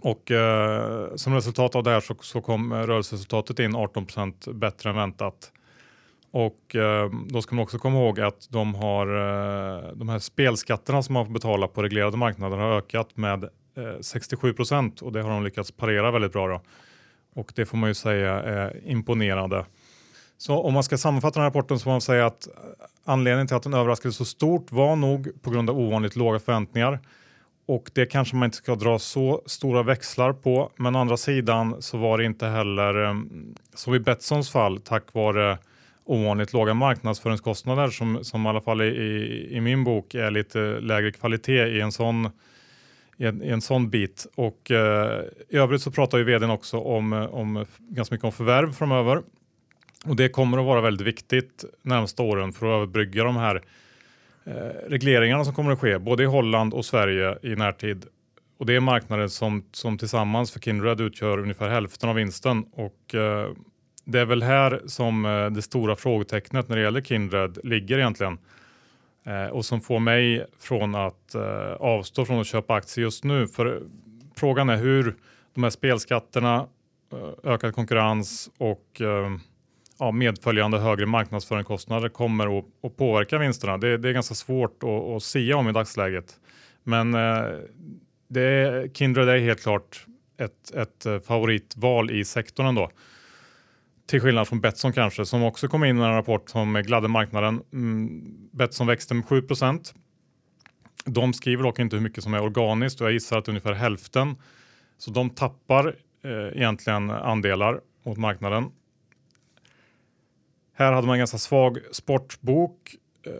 Och 0.00 0.30
eh, 0.30 1.14
som 1.14 1.34
resultat 1.34 1.74
av 1.74 1.82
det 1.82 1.90
här 1.90 2.00
så, 2.00 2.14
så 2.20 2.40
kom 2.40 2.72
rörelseresultatet 2.74 3.58
in 3.58 3.76
18% 3.76 4.52
bättre 4.52 4.90
än 4.90 4.96
väntat. 4.96 5.52
Och 6.30 6.76
eh, 6.76 7.10
då 7.28 7.42
ska 7.42 7.54
man 7.54 7.62
också 7.62 7.78
komma 7.78 7.98
ihåg 7.98 8.20
att 8.20 8.48
de, 8.50 8.74
har, 8.74 9.06
eh, 9.06 9.92
de 9.92 10.08
här 10.08 10.18
spelskatterna 10.18 11.02
som 11.02 11.12
man 11.12 11.26
får 11.26 11.32
betala 11.32 11.68
på 11.68 11.82
reglerade 11.82 12.16
marknader 12.16 12.56
har 12.56 12.78
ökat 12.78 13.16
med 13.16 13.44
eh, 13.44 13.80
67% 13.80 15.02
och 15.02 15.12
det 15.12 15.22
har 15.22 15.30
de 15.30 15.44
lyckats 15.44 15.72
parera 15.72 16.10
väldigt 16.10 16.32
bra. 16.32 16.48
Då 16.48 16.60
och 17.34 17.52
det 17.54 17.66
får 17.66 17.76
man 17.76 17.90
ju 17.90 17.94
säga 17.94 18.32
är 18.32 18.80
imponerande. 18.84 19.64
Så 20.36 20.62
om 20.62 20.74
man 20.74 20.82
ska 20.82 20.98
sammanfatta 20.98 21.34
den 21.34 21.42
här 21.42 21.50
rapporten 21.50 21.78
så 21.78 21.84
får 21.84 21.90
man 21.90 22.00
säga 22.00 22.26
att 22.26 22.46
eh, 22.46 22.52
anledningen 23.04 23.46
till 23.46 23.56
att 23.56 23.62
den 23.62 23.74
överraskade 23.74 24.12
så 24.12 24.24
stort 24.24 24.72
var 24.72 24.96
nog 24.96 25.42
på 25.42 25.50
grund 25.50 25.70
av 25.70 25.78
ovanligt 25.78 26.16
låga 26.16 26.38
förväntningar 26.38 27.00
och 27.68 27.90
det 27.94 28.06
kanske 28.06 28.36
man 28.36 28.46
inte 28.46 28.56
ska 28.56 28.74
dra 28.74 28.98
så 28.98 29.42
stora 29.46 29.82
växlar 29.82 30.32
på. 30.32 30.72
Men 30.76 30.96
å 30.96 30.98
andra 30.98 31.16
sidan 31.16 31.82
så 31.82 31.98
var 31.98 32.18
det 32.18 32.24
inte 32.24 32.46
heller, 32.46 32.94
ehm, 32.94 33.54
som 33.74 33.94
i 33.94 33.98
Betssons 34.00 34.50
fall, 34.50 34.80
tack 34.80 35.12
vare 35.12 35.58
ovanligt 36.04 36.52
låga 36.52 36.74
marknadsföringskostnader 36.74 37.88
som, 37.88 38.24
som 38.24 38.46
i 38.46 38.48
alla 38.48 38.60
fall 38.60 38.82
i, 38.82 39.48
i 39.50 39.60
min 39.60 39.84
bok 39.84 40.14
är 40.14 40.30
lite 40.30 40.58
lägre 40.80 41.12
kvalitet 41.12 41.66
i 41.66 41.80
en 41.80 41.92
sån, 41.92 42.30
i 43.18 43.26
en, 43.26 43.42
i 43.42 43.48
en 43.48 43.60
sån 43.60 43.90
bit. 43.90 44.26
Och 44.34 44.70
eh, 44.70 45.22
i 45.48 45.56
övrigt 45.56 45.82
så 45.82 45.90
pratar 45.90 46.18
ju 46.18 46.24
vdn 46.24 46.50
också 46.50 46.78
om, 46.78 47.12
eh, 47.12 47.34
om 47.34 47.66
ganska 47.78 48.14
mycket 48.14 48.24
om 48.24 48.32
förvärv 48.32 48.72
framöver. 48.72 49.22
Och 50.04 50.16
det 50.16 50.28
kommer 50.28 50.58
att 50.58 50.64
vara 50.64 50.80
väldigt 50.80 51.06
viktigt 51.06 51.64
närmsta 51.82 52.22
åren 52.22 52.52
för 52.52 52.66
att 52.66 52.76
överbrygga 52.76 53.24
de 53.24 53.36
här 53.36 53.62
eh, 54.44 54.52
regleringarna 54.88 55.44
som 55.44 55.54
kommer 55.54 55.72
att 55.72 55.78
ske 55.78 55.98
både 55.98 56.22
i 56.22 56.26
Holland 56.26 56.74
och 56.74 56.84
Sverige 56.84 57.38
i 57.42 57.56
närtid. 57.56 58.06
Och 58.58 58.66
det 58.66 58.76
är 58.76 58.80
marknader 58.80 59.28
som, 59.28 59.64
som 59.72 59.98
tillsammans 59.98 60.50
för 60.50 60.60
Kindred 60.60 61.00
utgör 61.00 61.38
ungefär 61.38 61.68
hälften 61.68 62.08
av 62.08 62.14
vinsten. 62.14 62.64
Och 62.72 63.14
eh, 63.14 63.52
det 64.04 64.20
är 64.20 64.24
väl 64.24 64.42
här 64.42 64.82
som 64.86 65.24
eh, 65.24 65.50
det 65.50 65.62
stora 65.62 65.96
frågetecknet 65.96 66.68
när 66.68 66.76
det 66.76 66.82
gäller 66.82 67.00
Kindred 67.00 67.58
ligger 67.64 67.98
egentligen. 67.98 68.38
Eh, 69.26 69.46
och 69.46 69.64
som 69.64 69.80
får 69.80 69.98
mig 69.98 70.46
från 70.58 70.94
att 70.94 71.34
eh, 71.34 71.72
avstå 71.72 72.24
från 72.24 72.40
att 72.40 72.46
köpa 72.46 72.74
aktier 72.74 73.02
just 73.04 73.24
nu. 73.24 73.48
För 73.48 73.82
frågan 74.36 74.68
är 74.68 74.76
hur 74.76 75.14
de 75.54 75.62
här 75.62 75.70
spelskatterna, 75.70 76.66
eh, 77.12 77.52
ökad 77.52 77.74
konkurrens 77.74 78.50
och 78.58 79.00
eh, 79.00 79.36
ja, 79.98 80.10
medföljande 80.10 80.78
högre 80.78 81.06
marknadsföringskostnader 81.06 82.08
kommer 82.08 82.58
att, 82.58 82.64
att 82.82 82.96
påverka 82.96 83.38
vinsterna. 83.38 83.78
Det, 83.78 83.96
det, 83.96 84.08
är 84.08 84.12
ganska 84.12 84.34
svårt 84.34 84.82
att, 84.82 84.88
att 84.88 85.22
sia 85.22 85.56
om 85.56 85.68
i 85.68 85.72
dagsläget. 85.72 86.40
Men 86.82 87.14
eh, 87.14 87.44
det 88.28 88.42
är, 88.42 88.88
Kindred 88.88 89.28
är 89.28 89.38
helt 89.38 89.62
klart 89.62 90.06
ett, 90.40 90.74
ett 90.74 91.26
favoritval 91.26 92.10
i 92.10 92.24
sektorn 92.24 92.66
ändå. 92.66 92.90
Till 94.08 94.20
skillnad 94.20 94.48
från 94.48 94.60
Betsson 94.60 94.92
kanske 94.92 95.26
som 95.26 95.42
också 95.42 95.68
kom 95.68 95.84
in 95.84 95.96
med 95.98 96.08
en 96.08 96.14
rapport 96.14 96.50
som 96.50 96.74
gladde 96.74 97.08
marknaden. 97.08 97.62
Mm, 97.72 98.48
Betsson 98.52 98.86
växte 98.86 99.14
med 99.14 99.24
7% 99.24 99.94
De 101.04 101.32
skriver 101.32 101.62
dock 101.62 101.78
inte 101.78 101.96
hur 101.96 102.02
mycket 102.02 102.24
som 102.24 102.34
är 102.34 102.42
organiskt 102.42 103.00
och 103.00 103.06
jag 103.06 103.12
gissar 103.12 103.38
att 103.38 103.48
ungefär 103.48 103.72
hälften. 103.72 104.36
Så 104.98 105.10
de 105.10 105.30
tappar 105.30 105.96
eh, 106.24 106.56
egentligen 106.56 107.10
andelar 107.10 107.80
mot 108.04 108.18
marknaden. 108.18 108.70
Här 110.74 110.92
hade 110.92 111.06
man 111.06 111.14
en 111.14 111.18
ganska 111.18 111.38
svag 111.38 111.78
sportbok. 111.92 112.94
Eh, 113.26 113.32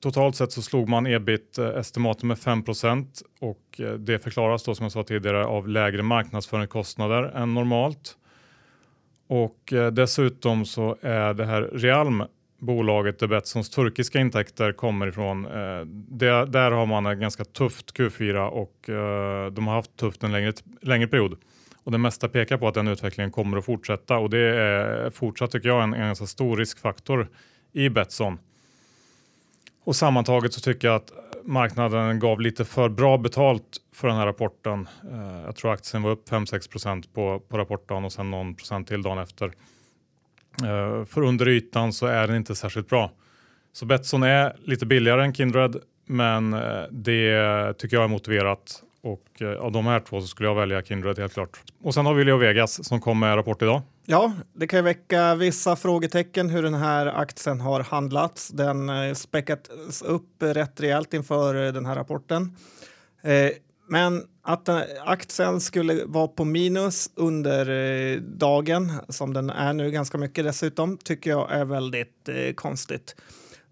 totalt 0.00 0.36
sett 0.36 0.52
så 0.52 0.62
slog 0.62 0.88
man 0.88 1.06
ebit-estimatet 1.06 2.22
eh, 2.22 2.26
med 2.26 2.36
5% 2.36 3.22
och 3.40 3.80
eh, 3.80 3.92
det 3.92 4.18
förklaras 4.18 4.64
då 4.64 4.74
som 4.74 4.84
jag 4.84 4.92
sa 4.92 5.02
tidigare 5.02 5.46
av 5.46 5.68
lägre 5.68 6.02
marknadsföringskostnader 6.02 7.22
än 7.22 7.54
normalt. 7.54 8.17
Och 9.28 9.72
eh, 9.72 9.92
dessutom 9.92 10.64
så 10.64 10.96
är 11.00 11.34
det 11.34 11.44
här 11.44 11.62
Realm 11.62 12.22
bolaget 12.58 13.18
där 13.18 13.26
Betssons 13.26 13.70
turkiska 13.70 14.20
intäkter 14.20 14.72
kommer 14.72 15.06
ifrån. 15.06 15.46
Eh, 15.46 15.84
det, 15.86 16.46
där 16.46 16.70
har 16.70 16.86
man 16.86 17.06
ett 17.06 17.18
ganska 17.18 17.44
tufft 17.44 17.96
Q4 17.98 18.48
och 18.48 18.88
eh, 18.88 19.52
de 19.52 19.66
har 19.66 19.74
haft 19.74 19.96
tufft 19.96 20.22
en 20.22 20.32
längre, 20.32 20.52
längre 20.82 21.08
period. 21.08 21.38
Och 21.84 21.92
det 21.92 21.98
mesta 21.98 22.28
pekar 22.28 22.58
på 22.58 22.68
att 22.68 22.74
den 22.74 22.88
utvecklingen 22.88 23.30
kommer 23.30 23.56
att 23.56 23.64
fortsätta 23.64 24.18
och 24.18 24.30
det 24.30 24.38
är 24.38 25.10
fortsatt 25.10 25.50
tycker 25.50 25.68
jag 25.68 25.82
en, 25.82 25.94
en 25.94 26.00
ganska 26.00 26.26
stor 26.26 26.56
riskfaktor 26.56 27.28
i 27.72 27.88
Betsson. 27.88 28.38
Och 29.84 29.96
sammantaget 29.96 30.52
så 30.52 30.60
tycker 30.60 30.88
jag 30.88 30.94
att 30.94 31.12
marknaden 31.48 32.18
gav 32.18 32.40
lite 32.40 32.64
för 32.64 32.88
bra 32.88 33.18
betalt 33.18 33.76
för 33.92 34.08
den 34.08 34.16
här 34.16 34.26
rapporten. 34.26 34.88
Eh, 35.12 35.44
jag 35.44 35.56
tror 35.56 35.72
aktien 35.72 36.02
var 36.02 36.10
upp 36.10 36.28
5-6 36.28 37.04
på, 37.14 37.42
på 37.48 37.58
rapportdagen 37.58 38.04
och 38.04 38.12
sen 38.12 38.30
någon 38.30 38.54
procent 38.54 38.88
till 38.88 39.02
dagen 39.02 39.18
efter. 39.18 39.46
Eh, 40.62 41.04
för 41.04 41.22
under 41.22 41.48
ytan 41.48 41.92
så 41.92 42.06
är 42.06 42.26
den 42.26 42.36
inte 42.36 42.54
särskilt 42.54 42.88
bra. 42.88 43.10
Så 43.72 43.86
Betsson 43.86 44.22
är 44.22 44.56
lite 44.64 44.86
billigare 44.86 45.24
än 45.24 45.34
Kindred, 45.34 45.76
men 46.06 46.54
eh, 46.54 46.82
det 46.90 47.78
tycker 47.78 47.96
jag 47.96 48.04
är 48.04 48.08
motiverat. 48.08 48.82
Och 49.02 49.42
av 49.58 49.72
de 49.72 49.86
här 49.86 50.00
två 50.00 50.20
så 50.20 50.26
skulle 50.26 50.48
jag 50.48 50.54
välja 50.54 50.82
Kindred 50.82 51.18
helt 51.18 51.34
klart. 51.34 51.60
Och 51.82 51.94
sen 51.94 52.06
har 52.06 52.14
vi 52.14 52.24
Leo 52.24 52.36
Vegas 52.36 52.84
som 52.84 53.00
kom 53.00 53.18
med 53.18 53.36
rapport 53.36 53.62
idag. 53.62 53.82
Ja, 54.10 54.32
det 54.52 54.66
kan 54.66 54.78
ju 54.78 54.82
väcka 54.82 55.34
vissa 55.34 55.76
frågetecken 55.76 56.50
hur 56.50 56.62
den 56.62 56.74
här 56.74 57.06
aktien 57.06 57.60
har 57.60 57.80
handlats. 57.80 58.48
Den 58.48 58.88
eh, 58.88 59.14
späckats 59.14 60.02
upp 60.02 60.42
rätt 60.42 60.80
rejält 60.80 61.14
inför 61.14 61.66
eh, 61.66 61.72
den 61.72 61.86
här 61.86 61.94
rapporten. 61.94 62.56
Eh, 63.22 63.50
men 63.88 64.22
att 64.42 64.68
aktien 65.04 65.60
skulle 65.60 66.04
vara 66.04 66.28
på 66.28 66.44
minus 66.44 67.10
under 67.14 68.20
dagen, 68.20 68.92
som 69.08 69.32
den 69.32 69.50
är 69.50 69.72
nu 69.72 69.90
ganska 69.90 70.18
mycket 70.18 70.44
dessutom, 70.44 70.98
tycker 70.98 71.30
jag 71.30 71.52
är 71.52 71.64
väldigt 71.64 72.28
konstigt. 72.54 73.16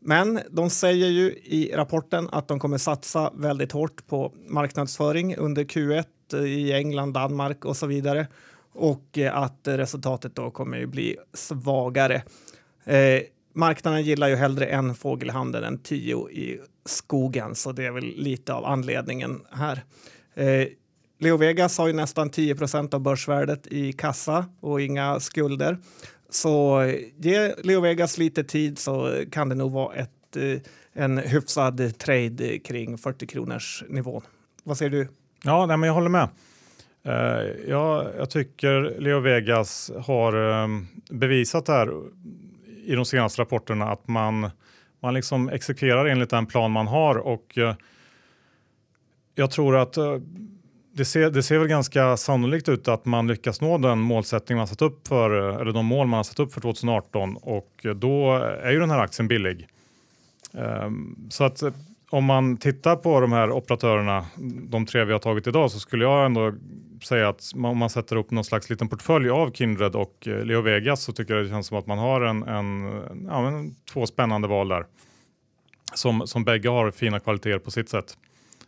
Men 0.00 0.40
de 0.50 0.71
säger 0.71 1.07
ju 1.07 1.31
i 1.31 1.73
rapporten 1.75 2.28
att 2.33 2.49
de 2.49 2.61
kommer 2.61 2.78
satsa 2.78 3.33
väldigt 3.35 3.73
hårt 3.73 4.07
på 4.07 4.33
marknadsföring 4.49 5.37
under 5.37 5.64
Q1 5.64 6.45
i 6.45 6.73
England, 6.73 7.12
Danmark 7.12 7.64
och 7.64 7.76
så 7.76 7.87
vidare 7.87 8.26
och 8.76 9.18
eh, 9.18 9.37
att 9.37 9.61
resultatet 9.64 10.35
då 10.35 10.50
kommer 10.50 10.83
att 10.83 10.88
bli 10.88 11.16
svagare. 11.35 12.23
Eh, 12.85 13.23
marknaden 13.52 14.02
gillar 14.02 14.28
ju 14.28 14.37
hellre 14.37 14.66
en 14.66 14.95
fågel 14.95 15.28
i 15.28 15.33
handen 15.33 15.64
än 15.64 15.78
tio 15.78 16.30
i 16.30 16.61
skogen, 16.85 17.54
så 17.54 17.73
det 17.73 17.85
är 17.85 17.90
väl 17.90 18.14
lite 18.16 18.54
av 18.54 18.64
anledningen 18.64 19.40
här. 19.50 19.85
Eh, 20.35 20.68
Leo 21.18 21.37
Vegas 21.37 21.78
har 21.78 21.87
ju 21.87 21.92
nästan 21.92 22.30
10% 22.30 22.95
av 22.95 23.00
börsvärdet 23.00 23.66
i 23.66 23.92
kassa 23.92 24.47
och 24.61 24.80
inga 24.80 25.21
skulder. 25.21 25.78
Så 26.30 26.80
eh, 26.80 27.00
ge 27.16 27.54
Leo 27.62 27.80
Vegas 27.80 28.18
lite 28.18 28.45
tid 28.45 28.78
så 28.78 29.25
kan 29.30 29.49
det 29.49 29.54
nog 29.54 29.73
vara 29.73 29.95
ett, 29.95 30.37
eh, 30.37 30.61
en 30.92 31.18
hyfsad 31.18 31.99
trade 31.99 32.59
kring 32.59 32.99
40 32.99 33.26
kronors 33.26 33.85
nivån. 33.88 34.23
Vad 34.64 34.78
säger 34.78 34.90
du? 34.90 35.09
Ja, 35.42 35.66
nej, 35.66 35.76
men 35.76 35.87
jag 35.87 35.95
håller 35.95 36.09
med. 36.09 36.28
Eh, 37.07 37.51
ja, 37.69 38.11
jag 38.17 38.31
tycker 38.31 39.01
Leo 39.01 39.21
Vegas 39.21 39.91
har 40.07 40.33
ehm, 40.33 40.87
bevisat 41.11 41.69
här 41.69 41.91
i 42.85 42.95
de 42.95 43.05
senaste 43.05 43.43
rapporterna 43.43 43.85
att 43.91 44.09
man, 44.09 44.51
man 45.03 45.15
liksom 45.15 45.49
exekverar 45.49 46.07
enligt 46.07 46.31
den 46.31 46.47
plan 46.47 46.71
man 46.71 46.87
har 46.87 47.15
och 47.15 47.59
eh, 47.59 47.75
jag 49.35 49.51
tror 49.51 49.77
att 49.77 49.97
eh, 49.97 50.17
det, 50.93 51.05
ser, 51.05 51.31
det 51.31 51.43
ser 51.43 51.59
väl 51.59 51.69
ganska 51.69 52.17
sannolikt 52.17 52.69
ut 52.69 52.89
att 52.89 53.05
man 53.05 53.27
lyckas 53.27 53.61
nå 53.61 53.79
den 53.79 53.99
målsättning 53.99 54.59
man 54.59 54.69
satt 54.69 54.83
upp 54.83 55.09
för, 55.09 55.31
eller 55.61 55.73
de 55.73 55.87
mål 55.87 56.07
man 56.07 56.17
har 56.17 56.25
satt 56.25 56.41
upp 56.41 56.53
för 56.53 56.61
2018 56.61 57.37
och 57.37 57.87
då 57.97 58.35
är 58.63 58.71
ju 58.71 58.81
den 58.81 58.91
här 58.91 59.01
aktien 59.01 59.29
billig. 59.29 59.69
Ehm, 60.55 61.17
så 61.31 61.45
att 61.45 61.63
om 62.11 62.25
man 62.25 62.57
tittar 62.57 62.97
på 62.97 63.21
de 63.21 63.33
här 63.33 63.51
operatörerna, 63.51 64.27
de 64.71 64.87
tre 64.87 65.05
vi 65.05 65.13
har 65.13 65.19
tagit 65.19 65.47
idag, 65.47 65.71
så 65.71 65.81
skulle 65.81 66.05
jag 66.05 66.27
ändå 66.27 66.53
säga 67.05 67.29
att 67.29 67.51
om 67.55 67.79
man 67.79 67.91
sätter 67.91 68.17
upp 68.17 68.31
någon 68.31 68.45
slags 68.45 68.71
liten 68.71 68.89
portfölj 68.89 69.31
av 69.31 69.53
Kindred 69.53 69.97
och 69.97 70.29
eh, 70.29 70.45
Leo 70.45 70.61
Vegas 70.61 71.03
så 71.03 71.13
tycker 71.13 71.35
jag 71.35 71.45
det 71.45 71.49
känns 71.49 71.67
som 71.67 71.79
att 71.79 71.87
man 71.87 71.99
har 71.99 72.21
en, 72.21 72.43
en, 72.43 73.27
ja, 73.29 73.49
en 73.49 73.75
två 73.93 74.07
spännande 74.07 74.49
val 74.49 74.69
där. 74.69 74.87
Som, 75.95 76.27
som 76.27 76.45
bägge 76.45 76.69
har 76.69 76.91
fina 76.91 77.21
kvaliteter 77.21 77.59
på 77.59 77.71
sitt 77.71 77.89
sätt. 77.89 78.17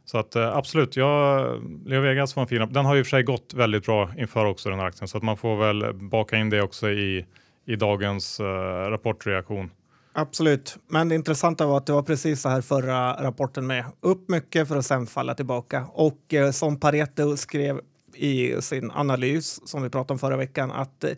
Så 0.05 0.19
att 0.19 0.37
eh, 0.37 0.57
absolut, 0.57 0.97
ja, 0.97 1.39
Leo 1.87 2.01
Vegas 2.01 2.37
var 2.37 2.43
en 2.43 2.49
fin. 2.49 2.69
Den 2.71 2.85
har 2.85 2.95
ju 2.95 3.05
för 3.05 3.11
sig 3.11 3.23
gått 3.23 3.55
väldigt 3.55 3.87
bra 3.87 4.11
inför 4.19 4.45
också 4.45 4.71
den 4.71 4.79
här 4.79 4.87
aktien 4.87 5.09
så 5.09 5.17
att 5.17 5.23
man 5.23 5.37
får 5.37 5.57
väl 5.57 5.95
baka 5.95 6.37
in 6.37 6.51
det 6.51 6.63
också 6.63 6.91
i, 6.91 7.27
i 7.67 7.77
dagens 7.77 8.41
uh, 8.41 8.47
rapportreaktion. 8.91 9.71
Absolut, 10.19 10.79
men 10.87 11.09
det 11.09 11.15
intressanta 11.15 11.67
var 11.67 11.77
att 11.77 11.87
det 11.87 11.93
var 11.93 12.03
precis 12.03 12.41
så 12.41 12.49
här 12.49 12.61
förra 12.61 13.25
rapporten 13.25 13.67
med. 13.67 13.85
Upp 14.01 14.29
mycket 14.29 14.69
för 14.69 14.77
att 14.77 14.87
sen 14.87 15.07
falla 15.07 15.35
tillbaka. 15.35 15.87
Och 15.93 16.35
eh, 16.35 16.51
som 16.51 16.81
Pareto 16.81 17.37
skrev 17.37 17.81
i 18.15 18.63
sin 18.63 18.91
analys 18.91 19.69
som 19.69 19.83
vi 19.83 19.91
pratade 19.91 20.13
om 20.13 20.19
förra 20.19 20.37
veckan 20.37 20.71
att 20.71 21.05
eh, 21.05 21.11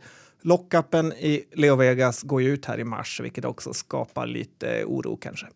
lockupen 0.43 1.13
i 1.13 1.45
Leo 1.53 1.77
Vegas 1.77 2.23
går 2.23 2.43
ut 2.43 2.65
här 2.65 2.81
i 2.81 2.85
mars, 2.85 3.21
vilket 3.21 3.45
också 3.45 3.73
skapar 3.73 4.27
lite 4.27 4.85
oro 4.85 5.17
kanske. 5.17 5.47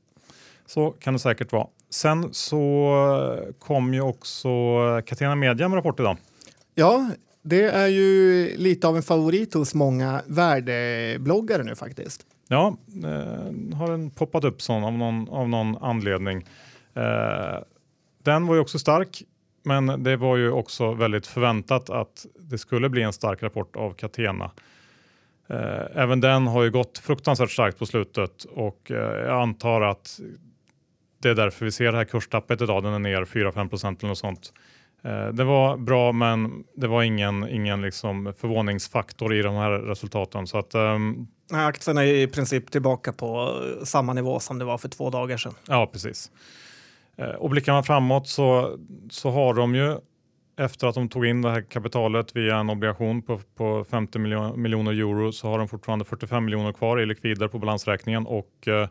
Så 0.67 0.91
kan 0.91 1.13
det 1.13 1.19
säkert 1.21 1.53
vara. 1.53 1.67
Sen 1.91 2.29
så 2.33 3.45
kom 3.59 3.95
ju 3.95 4.01
också 4.01 4.49
Catena 5.07 5.35
Media 5.35 5.69
med 5.69 5.77
rapport 5.77 6.01
idag. 6.01 6.17
Ja, 6.75 7.11
det 7.43 7.65
är 7.65 7.87
ju 7.87 8.49
lite 8.57 8.89
av 8.89 8.97
en 8.97 9.03
favorit 9.03 9.55
hos 9.55 9.75
många 9.75 10.23
värdebloggare 10.27 11.63
nu 11.63 11.75
faktiskt. 11.75 12.27
Ja, 12.49 12.77
eh, 13.05 13.77
har 13.77 13.91
den 13.91 14.11
poppat 14.11 14.45
upp 14.45 14.63
sån 14.63 14.85
av 14.85 14.93
någon, 14.93 15.29
av 15.29 15.49
någon 15.49 15.77
anledning. 15.77 16.47
Eh, 16.95 17.59
den 18.23 18.47
var 18.47 18.55
ju 18.55 18.61
också 18.61 18.79
stark, 18.79 19.23
men 19.63 20.03
det 20.03 20.17
var 20.17 20.37
ju 20.37 20.51
också 20.51 20.93
väldigt 20.93 21.27
förväntat 21.27 21.91
att 21.91 22.27
det 22.41 22.59
skulle 22.59 22.89
bli 22.89 23.03
en 23.03 23.13
stark 23.13 23.43
rapport 23.43 23.77
av 23.77 23.93
Catena. 23.93 24.51
Eh, 25.49 26.03
även 26.03 26.21
den 26.21 26.47
har 26.47 26.63
ju 26.63 26.71
gått 26.71 26.99
fruktansvärt 26.99 27.51
starkt 27.51 27.79
på 27.79 27.87
slutet 27.87 28.45
och 28.45 28.91
eh, 28.91 29.27
jag 29.27 29.43
antar 29.43 29.81
att 29.81 30.21
det 31.23 31.29
är 31.29 31.35
därför 31.35 31.65
vi 31.65 31.73
ser 31.73 31.93
det 31.93 31.99
här 31.99 32.05
kurstappet 32.05 32.61
idag. 32.61 32.83
Den 32.83 32.93
är 32.93 32.99
ner 32.99 33.25
4-5 33.25 33.69
procent 33.69 34.03
eller 34.03 34.09
något 34.09 34.19
sånt. 34.19 34.53
Eh, 35.05 35.29
det 35.29 35.45
var 35.45 35.77
bra, 35.77 36.13
men 36.13 36.65
det 36.75 36.87
var 36.87 37.03
ingen, 37.03 37.49
ingen 37.49 37.83
liksom 37.83 38.35
förvåningsfaktor 38.39 39.35
i 39.35 39.43
de 39.43 39.55
här 39.55 39.71
resultaten. 39.71 40.47
Så 40.47 40.59
att, 40.59 40.75
um, 40.75 41.29
Aktien 41.53 41.99
är 41.99 42.03
i 42.03 42.27
princip 42.27 42.71
tillbaka 42.71 43.13
på 43.13 43.61
samma 43.85 44.13
nivå 44.13 44.41
som 44.41 44.59
det 44.59 44.65
var 44.65 44.79
för 44.79 44.89
två 44.89 45.11
dagar 45.11 45.37
sedan. 45.37 45.55
Ja, 45.69 45.87
precis. 45.93 46.31
Eh, 47.17 47.29
och 47.29 47.51
blickar 47.51 47.73
man 47.73 47.85
framåt 47.85 48.29
så, 48.29 48.79
så 49.11 49.31
har 49.31 49.55
de 49.55 49.75
ju 49.75 49.97
efter 50.57 50.87
att 50.87 50.95
de 50.95 51.09
tog 51.09 51.27
in 51.27 51.43
det 51.43 51.51
här 51.51 51.61
kapitalet 51.61 52.37
via 52.37 52.57
en 52.57 52.71
obligation 52.71 53.23
på, 53.23 53.41
på 53.57 53.85
50 53.91 54.19
miljoner 54.57 54.93
euro 54.93 55.33
så 55.33 55.49
har 55.49 55.59
de 55.59 55.69
fortfarande 55.69 56.05
45 56.05 56.45
miljoner 56.45 56.73
kvar 56.73 57.01
i 57.01 57.07
likvider 57.07 57.49
på 57.49 57.59
balansräkningen 57.59 58.27
och 58.27 58.69
eh, 58.69 58.89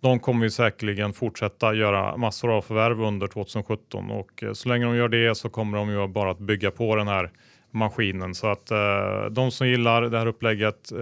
de 0.00 0.18
kommer 0.18 0.44
ju 0.44 0.50
säkerligen 0.50 1.12
fortsätta 1.12 1.74
göra 1.74 2.16
massor 2.16 2.56
av 2.56 2.62
förvärv 2.62 3.02
under 3.02 3.26
2017 3.26 4.10
och 4.10 4.42
eh, 4.42 4.52
så 4.52 4.68
länge 4.68 4.84
de 4.84 4.96
gör 4.96 5.08
det 5.08 5.34
så 5.34 5.48
kommer 5.48 5.78
de 5.78 5.90
ju 5.90 6.08
bara 6.08 6.30
att 6.30 6.38
bygga 6.38 6.70
på 6.70 6.96
den 6.96 7.08
här 7.08 7.30
maskinen 7.72 8.34
så 8.34 8.46
att 8.46 8.70
eh, 8.70 9.24
de 9.30 9.50
som 9.50 9.68
gillar 9.68 10.02
det 10.02 10.18
här 10.18 10.26
upplägget 10.26 10.92
eh, 10.92 10.98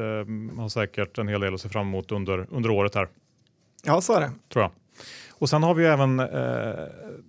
har 0.61 0.69
säkert 0.69 1.19
en 1.19 1.29
hel 1.29 1.41
del 1.41 1.55
att 1.55 1.61
se 1.61 1.69
fram 1.69 1.87
emot 1.89 2.13
under, 2.13 2.47
under 2.51 2.71
året 2.71 2.95
här. 2.95 3.09
Ja, 3.85 4.01
så 4.01 4.13
är 4.13 4.21
det. 4.21 4.31
Tror 4.53 4.63
jag. 4.63 4.71
Och 5.31 5.49
sen 5.49 5.63
har 5.63 5.75
vi 5.75 5.87
även 5.87 6.21
eh, 6.21 6.27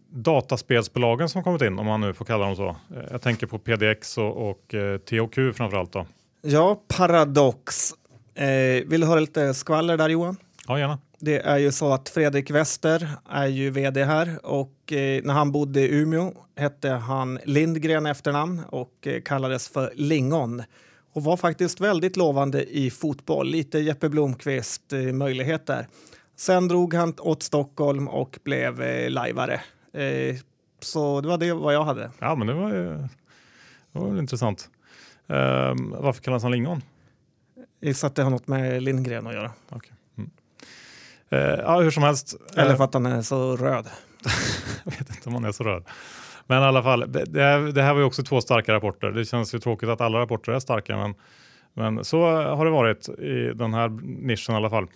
dataspelsbolagen 0.09 1.29
som 1.29 1.43
kommit 1.43 1.61
in, 1.61 1.79
om 1.79 1.85
man 1.85 2.01
nu 2.01 2.13
får 2.13 2.25
kalla 2.25 2.45
dem 2.45 2.55
så. 2.55 2.69
Eh, 2.69 3.03
jag 3.11 3.21
tänker 3.21 3.47
på 3.47 3.59
PDX 3.59 4.17
och, 4.17 4.49
och 4.49 4.73
eh, 4.73 4.97
THQ 4.97 5.57
framförallt. 5.57 5.91
Då. 5.91 6.05
Ja, 6.41 6.81
Paradox. 6.87 7.91
Eh, 8.35 8.87
vill 8.87 9.01
du 9.01 9.07
höra 9.07 9.19
lite 9.19 9.53
skvaller 9.53 9.97
där 9.97 10.09
Johan? 10.09 10.37
Ja, 10.67 10.79
gärna. 10.79 10.99
Det 11.23 11.39
är 11.39 11.57
ju 11.57 11.71
så 11.71 11.93
att 11.93 12.09
Fredrik 12.09 12.51
Wester 12.51 13.09
är 13.29 13.47
ju 13.47 13.69
vd 13.69 14.03
här 14.03 14.45
och 14.45 14.93
eh, 14.93 15.23
när 15.23 15.33
han 15.33 15.51
bodde 15.51 15.81
i 15.81 15.95
Umeå 15.95 16.33
hette 16.55 16.89
han 16.89 17.39
Lindgren 17.45 18.05
efternamn 18.05 18.61
och 18.69 19.07
eh, 19.07 19.21
kallades 19.21 19.69
för 19.69 19.91
Lingon 19.95 20.63
och 21.13 21.23
var 21.23 21.37
faktiskt 21.37 21.81
väldigt 21.81 22.17
lovande 22.17 22.77
i 22.77 22.91
fotboll. 22.91 23.47
Lite 23.47 23.79
Jeppe 23.79 24.09
Blomqvist 24.09 24.93
eh, 24.93 24.99
möjligheter. 24.99 25.87
Sen 26.35 26.67
drog 26.67 26.93
han 26.93 27.13
åt 27.17 27.43
Stockholm 27.43 28.07
och 28.07 28.39
blev 28.43 28.81
eh, 28.81 29.09
lajvare. 29.09 29.61
Så 30.79 31.21
det 31.21 31.27
var 31.27 31.37
det 31.37 31.53
vad 31.53 31.73
jag 31.73 31.83
hade. 31.83 32.11
Ja, 32.19 32.35
men 32.35 32.47
det 32.47 32.53
var, 32.53 32.71
det 32.71 33.99
var 33.99 34.09
väl 34.09 34.19
intressant. 34.19 34.69
Eh, 35.27 35.75
varför 35.99 36.21
kallas 36.21 36.43
han 36.43 36.51
Lingon? 36.51 36.81
Gissar 37.81 38.07
att 38.07 38.15
det 38.15 38.23
har 38.23 38.29
något 38.29 38.47
med 38.47 38.83
Lindgren 38.83 39.27
att 39.27 39.33
göra. 39.33 39.51
Okay. 39.69 39.91
Eh, 41.31 41.39
ja, 41.39 41.81
hur 41.81 41.91
som 41.91 42.03
helst. 42.03 42.35
Eller 42.57 42.75
för 42.75 42.83
att 42.83 42.93
han 42.93 43.05
är 43.05 43.21
så 43.21 43.55
röd. 43.55 43.85
jag 44.83 44.91
vet 44.91 45.09
inte 45.09 45.29
om 45.29 45.33
han 45.33 45.45
är 45.45 45.51
så 45.51 45.63
röd. 45.63 45.83
Men 46.47 46.61
i 46.61 46.65
alla 46.65 46.83
fall, 46.83 47.11
det, 47.11 47.71
det 47.71 47.81
här 47.81 47.93
var 47.93 47.99
ju 47.99 48.05
också 48.05 48.23
två 48.23 48.41
starka 48.41 48.73
rapporter. 48.73 49.11
Det 49.11 49.25
känns 49.25 49.55
ju 49.55 49.59
tråkigt 49.59 49.89
att 49.89 50.01
alla 50.01 50.19
rapporter 50.19 50.51
är 50.51 50.59
starka, 50.59 50.97
men, 50.97 51.13
men 51.73 52.05
så 52.05 52.21
har 52.31 52.65
det 52.65 52.71
varit 52.71 53.09
i 53.09 53.51
den 53.55 53.73
här 53.73 53.89
nischen 54.03 54.55
i 54.55 54.57
alla 54.57 54.69
fall. 54.69 54.87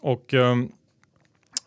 Och 0.00 0.34
eh, 0.34 0.56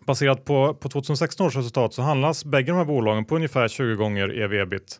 baserat 0.05 0.45
på, 0.45 0.73
på 0.73 0.89
2016 0.89 1.47
års 1.47 1.55
resultat 1.55 1.93
så 1.93 2.01
handlas 2.01 2.45
bägge 2.45 2.71
de 2.71 2.77
här 2.77 2.85
bolagen 2.85 3.25
på 3.25 3.35
ungefär 3.35 3.67
20 3.67 3.95
gånger 3.95 4.41
ev-ebit. 4.41 4.99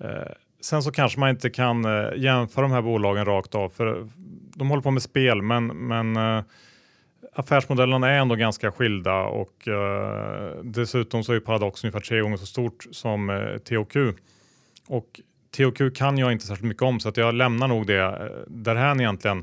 Eh, 0.00 0.32
sen 0.60 0.82
så 0.82 0.92
kanske 0.92 1.20
man 1.20 1.30
inte 1.30 1.50
kan 1.50 1.84
eh, 1.84 2.16
jämföra 2.16 2.62
de 2.62 2.72
här 2.72 2.82
bolagen 2.82 3.24
rakt 3.24 3.54
av 3.54 3.68
för 3.68 4.08
de 4.54 4.70
håller 4.70 4.82
på 4.82 4.90
med 4.90 5.02
spel 5.02 5.42
men, 5.42 5.66
men 5.66 6.16
eh, 6.16 6.44
affärsmodellerna 7.32 8.10
är 8.10 8.18
ändå 8.18 8.34
ganska 8.34 8.72
skilda 8.72 9.22
och 9.22 9.68
eh, 9.68 10.56
dessutom 10.64 11.24
så 11.24 11.32
är 11.32 11.40
Paradox 11.40 11.84
ungefär 11.84 12.00
tre 12.00 12.20
gånger 12.20 12.36
så 12.36 12.46
stort 12.46 12.86
som 12.90 13.30
eh, 13.30 13.58
THQ. 13.58 13.96
Och 14.88 15.20
THQ 15.50 15.94
kan 15.94 16.18
jag 16.18 16.32
inte 16.32 16.46
särskilt 16.46 16.68
mycket 16.68 16.82
om 16.82 17.00
så 17.00 17.08
att 17.08 17.16
jag 17.16 17.34
lämnar 17.34 17.68
nog 17.68 17.86
det 17.86 18.00
eh, 18.00 18.42
därhän 18.48 19.00
egentligen. 19.00 19.42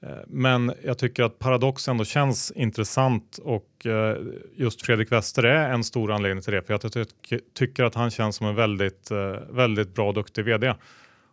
Eh, 0.00 0.08
men 0.26 0.72
jag 0.84 0.98
tycker 0.98 1.22
att 1.22 1.38
Paradox 1.38 1.88
ändå 1.88 2.04
känns 2.04 2.50
intressant 2.50 3.38
och 3.42 3.86
eh, 3.86 4.16
just 4.56 4.82
Fredrik 4.82 5.12
Wester 5.12 5.42
är 5.42 5.70
en 5.70 5.84
stor 5.84 6.12
anledning 6.12 6.42
till 6.42 6.52
det. 6.52 6.62
För 6.62 6.74
jag 6.74 6.92
ty 6.92 7.38
tycker 7.54 7.84
att 7.84 7.94
han 7.94 8.10
känns 8.10 8.36
som 8.36 8.46
en 8.46 8.54
väldigt, 8.54 9.10
väldigt 9.50 9.94
bra 9.94 10.08
och 10.08 10.14
duktig 10.14 10.44
vd. 10.44 10.74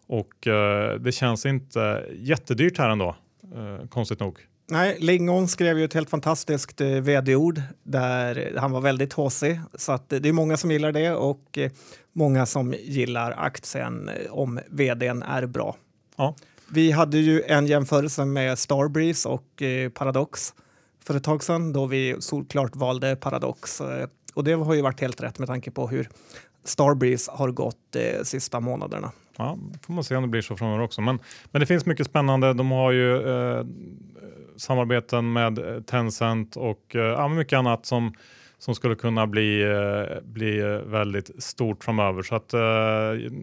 Och 0.07 0.33
det 0.99 1.13
känns 1.13 1.45
inte 1.45 2.05
jättedyrt 2.13 2.77
här 2.77 2.89
ändå, 2.89 3.15
konstigt 3.89 4.19
nog. 4.19 4.39
Nej, 4.71 4.97
Lingon 4.99 5.47
skrev 5.47 5.79
ju 5.79 5.85
ett 5.85 5.93
helt 5.93 6.09
fantastiskt 6.09 6.81
vd-ord 6.81 7.61
där 7.83 8.53
han 8.57 8.71
var 8.71 8.81
väldigt 8.81 9.13
håsig. 9.13 9.61
Så 9.75 9.91
att 9.91 10.09
det 10.09 10.29
är 10.29 10.33
många 10.33 10.57
som 10.57 10.71
gillar 10.71 10.91
det 10.91 11.11
och 11.11 11.59
många 12.13 12.45
som 12.45 12.73
gillar 12.73 13.35
aktien 13.37 14.09
om 14.29 14.59
vdn 14.69 15.23
är 15.23 15.45
bra. 15.45 15.75
Ja. 16.15 16.35
Vi 16.69 16.91
hade 16.91 17.17
ju 17.17 17.41
en 17.41 17.67
jämförelse 17.67 18.25
med 18.25 18.59
Starbreeze 18.59 19.29
och 19.29 19.61
eh, 19.61 19.89
Paradox 19.89 20.53
för 21.05 21.15
ett 21.15 21.23
tag 21.23 21.43
sedan 21.43 21.73
då 21.73 21.85
vi 21.85 22.15
solklart 22.19 22.75
valde 22.75 23.15
Paradox. 23.15 23.81
Eh, 23.81 24.07
och 24.33 24.43
det 24.43 24.53
har 24.53 24.73
ju 24.73 24.81
varit 24.81 25.01
helt 25.01 25.21
rätt 25.21 25.39
med 25.39 25.47
tanke 25.47 25.71
på 25.71 25.87
hur 25.87 26.09
Starbreeze 26.63 27.31
har 27.31 27.51
gått 27.51 27.95
eh, 27.95 28.23
sista 28.23 28.59
månaderna. 28.59 29.11
Ja, 29.37 29.57
får 29.81 29.93
man 29.93 30.03
se 30.03 30.15
om 30.15 30.23
det 30.23 30.29
blir 30.29 30.41
så 30.41 30.57
framöver 30.57 30.83
också. 30.83 31.01
Men, 31.01 31.19
men 31.51 31.59
det 31.59 31.65
finns 31.65 31.85
mycket 31.85 32.07
spännande. 32.07 32.53
De 32.53 32.71
har 32.71 32.91
ju 32.91 33.15
eh, 33.15 33.65
samarbeten 34.61 35.33
med 35.33 35.59
eh, 35.59 35.81
Tencent 35.81 36.55
och 36.55 36.95
eh, 36.95 37.29
mycket 37.29 37.57
annat 37.57 37.85
som 37.85 38.13
som 38.61 38.75
skulle 38.75 38.95
kunna 38.95 39.27
bli, 39.27 39.61
eh, 39.61 40.21
bli 40.23 40.59
eh, 40.59 40.67
väldigt 40.67 41.43
stort 41.43 41.83
framöver. 41.83 42.23
Så 42.23 42.35
att, 42.35 42.53
eh, 42.53 42.59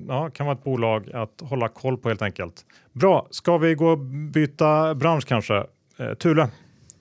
ja, 0.09 0.31
kan 0.31 0.47
vara 0.47 0.57
ett 0.57 0.65
bolag 0.65 1.11
att 1.15 1.41
hålla 1.41 1.69
koll 1.69 1.99
på 1.99 2.09
helt 2.09 2.23
enkelt. 2.23 2.65
Bra, 2.93 3.27
ska 3.31 3.59
vi 3.59 3.75
gå 3.75 3.89
och 3.89 3.99
byta 4.33 4.95
bransch 4.95 5.27
kanske? 5.27 5.57
Eh, 5.97 6.15
Thule. 6.15 6.49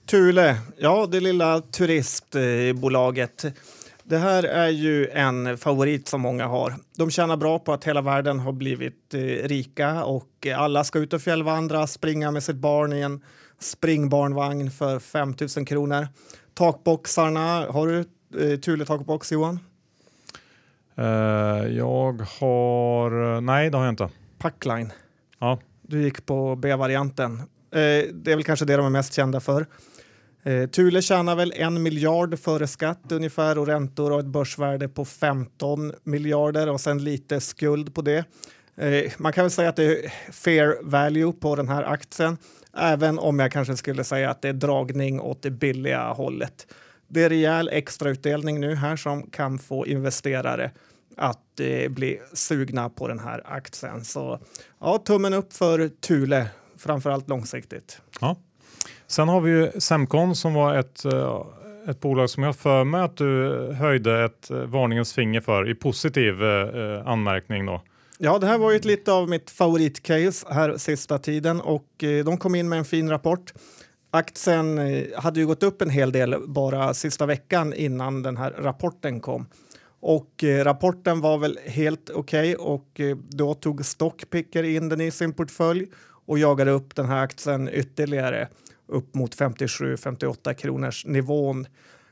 Thule, 0.10 0.58
ja 0.78 1.08
det 1.12 1.20
lilla 1.20 1.62
turistbolaget. 1.62 3.44
Eh, 3.44 3.52
det 4.04 4.18
här 4.18 4.44
är 4.44 4.70
ju 4.70 5.08
en 5.10 5.58
favorit 5.58 6.08
som 6.08 6.22
många 6.22 6.48
har. 6.48 6.74
De 6.98 7.12
tjänar 7.12 7.38
bra 7.38 7.60
på 7.60 7.74
att 7.74 7.84
hela 7.84 8.02
världen 8.02 8.40
har 8.40 8.52
blivit 8.52 9.14
rika 9.44 10.04
och 10.04 10.48
alla 10.56 10.84
ska 10.84 11.00
ut 11.00 11.14
och 11.14 11.22
fjällvandra, 11.22 11.88
springa 11.88 12.32
med 12.32 12.44
sitt 12.44 12.56
barn 12.56 12.94
i 12.94 13.02
en 13.02 13.22
springbarnvagn 13.60 14.72
för 14.72 15.00
5 15.00 15.36
000 15.58 15.66
kronor. 15.66 16.08
Takboxarna, 16.54 17.66
har 17.72 17.88
du 17.88 18.00
eh, 18.54 18.60
Thule 18.60 18.86
takbox 18.86 19.32
Johan? 19.32 19.60
Uh, 21.00 21.06
jag 21.78 22.22
har, 22.40 23.42
nej 23.42 23.70
det 23.70 23.78
har 23.78 23.86
jag 23.86 23.92
inte. 23.92 24.10
Packline. 24.38 24.92
Ja. 25.40 25.60
Du 25.82 26.04
gick 26.04 26.26
på 26.26 26.56
B-varianten. 26.56 27.34
Uh, 27.34 27.44
det 28.14 28.32
är 28.32 28.36
väl 28.36 28.44
kanske 28.44 28.66
det 28.66 28.78
de 28.78 28.86
är 28.86 28.90
mest 28.90 29.14
kända 29.14 29.40
för. 29.40 29.66
Uh, 30.48 30.68
Thule 30.68 31.02
tjänar 31.02 31.36
väl 31.36 31.54
en 31.56 31.84
miljard 31.84 32.40
före 32.40 32.68
skatt 32.68 33.12
ungefär 33.12 33.58
och 33.58 33.68
räntor 33.68 34.12
och 34.12 34.20
ett 34.20 34.26
börsvärde 34.26 34.90
på 34.90 35.06
15 35.06 35.94
miljarder 36.04 36.70
och 36.70 36.82
sen 36.82 37.04
lite 37.04 37.40
skuld 37.40 37.96
på 37.96 38.02
det. 38.02 38.26
Uh, 38.82 39.12
man 39.18 39.34
kan 39.34 39.44
väl 39.44 39.52
säga 39.52 39.70
att 39.70 39.76
det 39.76 40.06
är 40.06 40.14
fair 40.32 40.78
value 40.84 41.34
på 41.34 41.56
den 41.56 41.68
här 41.68 41.84
aktien. 41.84 42.38
Även 42.80 43.20
om 43.20 43.40
jag 43.40 43.52
kanske 43.52 43.78
skulle 43.78 44.04
säga 44.04 44.30
att 44.30 44.42
det 44.42 44.50
är 44.50 44.54
dragning 44.54 45.22
åt 45.22 45.42
det 45.42 45.52
billiga 45.52 46.14
hållet. 46.14 46.68
Det 47.08 47.24
är 47.24 47.30
rejäl 47.30 47.70
extrautdelning 47.70 48.60
nu 48.60 48.76
här 48.76 48.96
som 48.96 49.30
kan 49.30 49.60
få 49.60 49.88
investerare 49.88 50.72
att 51.18 51.60
eh, 51.60 51.90
bli 51.90 52.20
sugna 52.34 52.90
på 52.90 53.08
den 53.08 53.20
här 53.20 53.42
aktien. 53.46 54.06
Så 54.06 54.40
ja, 54.80 54.98
tummen 54.98 55.34
upp 55.34 55.54
för 55.54 55.90
Thule, 55.90 56.48
framförallt 56.78 57.30
långsiktigt. 57.30 58.02
Ja. 58.22 58.36
Sen 59.08 59.30
har 59.30 59.42
vi 59.42 59.52
ju 59.52 59.72
Semcon 59.80 60.36
som 60.36 60.54
var 60.54 60.76
ett, 60.76 61.06
eh, 61.06 61.42
ett 61.88 62.00
bolag 62.00 62.30
som 62.30 62.44
jag 62.44 62.56
för 62.56 62.84
mig 62.84 63.02
att 63.02 63.18
du 63.18 63.68
eh, 63.70 63.76
höjde 63.76 64.26
ett 64.26 64.52
eh, 64.52 64.58
varningens 64.58 65.14
finger 65.14 65.42
för 65.42 65.70
i 65.70 65.76
positiv 65.76 66.44
eh, 66.44 67.08
anmärkning. 67.08 67.66
Då. 67.66 67.82
Ja, 68.20 68.40
det 68.40 68.48
här 68.48 68.58
var 68.58 68.72
ju 68.72 68.80
lite 68.80 69.12
av 69.12 69.30
mitt 69.30 69.50
favoritcase 69.50 70.48
här 70.50 70.78
sista 70.78 71.20
tiden 71.20 71.62
och 71.62 72.04
eh, 72.04 72.26
de 72.26 72.38
kom 72.38 72.56
in 72.56 72.70
med 72.70 72.80
en 72.80 72.86
fin 72.86 73.10
rapport. 73.10 73.54
Aktien 74.12 74.78
eh, 74.78 75.06
hade 75.16 75.40
ju 75.40 75.48
gått 75.48 75.64
upp 75.64 75.82
en 75.82 75.90
hel 75.90 76.12
del 76.12 76.36
bara 76.48 76.94
sista 76.94 77.26
veckan 77.26 77.74
innan 77.74 78.24
den 78.24 78.38
här 78.38 78.52
rapporten 78.52 79.20
kom. 79.20 79.48
Och 80.00 80.44
eh, 80.44 80.64
rapporten 80.64 81.22
var 81.22 81.38
väl 81.38 81.60
helt 81.66 82.10
okej 82.10 82.56
okay 82.56 82.66
och 82.74 83.00
eh, 83.00 83.18
då 83.30 83.54
tog 83.54 83.86
Stockpicker 83.86 84.64
in 84.64 84.90
den 84.90 85.02
i 85.02 85.12
sin 85.12 85.34
portfölj 85.34 85.88
och 86.26 86.40
jagade 86.40 86.72
upp 86.72 86.96
den 86.96 87.06
här 87.06 87.24
aktien 87.24 87.70
ytterligare 87.74 88.48
upp 88.88 89.16
mot 89.16 89.38
57-58 89.38 90.54
kronors 90.54 91.06
nivån 91.06 91.68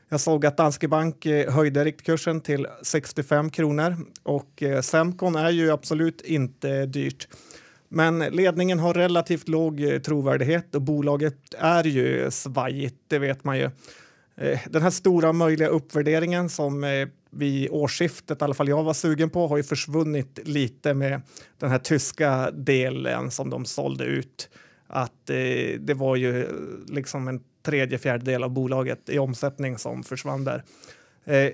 jag 0.08 0.20
såg 0.20 0.46
att 0.46 0.56
Danske 0.56 0.88
Bank 0.88 1.26
eh, 1.26 1.52
höjde 1.52 1.84
riktkursen 1.84 2.40
till 2.40 2.66
65 2.82 3.50
kronor 3.50 3.96
och 4.22 4.62
eh, 4.62 4.80
Semcon 4.80 5.36
är 5.36 5.50
ju 5.50 5.70
absolut 5.70 6.20
inte 6.20 6.86
dyrt. 6.86 7.28
Men 7.88 8.18
ledningen 8.18 8.78
har 8.78 8.94
relativt 8.94 9.48
låg 9.48 9.80
eh, 9.80 9.98
trovärdighet 9.98 10.74
och 10.74 10.82
bolaget 10.82 11.54
är 11.58 11.84
ju 11.84 12.30
svajigt, 12.30 12.96
det 13.08 13.18
vet 13.18 13.44
man 13.44 13.58
ju. 13.58 13.70
Den 14.70 14.82
här 14.82 14.90
stora 14.90 15.32
möjliga 15.32 15.68
uppvärderingen 15.68 16.48
som 16.48 16.80
vi 16.80 17.06
vid 17.30 17.70
årsskiftet, 17.70 18.40
i 18.40 18.44
alla 18.44 18.54
fall 18.54 18.68
jag 18.68 18.82
var 18.82 18.94
sugen 18.94 19.30
på, 19.30 19.46
har 19.46 19.56
ju 19.56 19.62
försvunnit 19.62 20.38
lite 20.44 20.94
med 20.94 21.22
den 21.58 21.70
här 21.70 21.78
tyska 21.78 22.50
delen 22.50 23.30
som 23.30 23.50
de 23.50 23.64
sålde 23.64 24.04
ut. 24.04 24.48
Att 24.86 25.26
det 25.78 25.94
var 25.96 26.16
ju 26.16 26.48
liksom 26.88 27.28
en 27.28 27.40
tredje 27.66 27.98
fjärdedel 27.98 28.44
av 28.44 28.50
bolaget 28.50 29.08
i 29.08 29.18
omsättning 29.18 29.78
som 29.78 30.02
försvann 30.02 30.44
där. 30.44 30.62
Eh, 31.24 31.52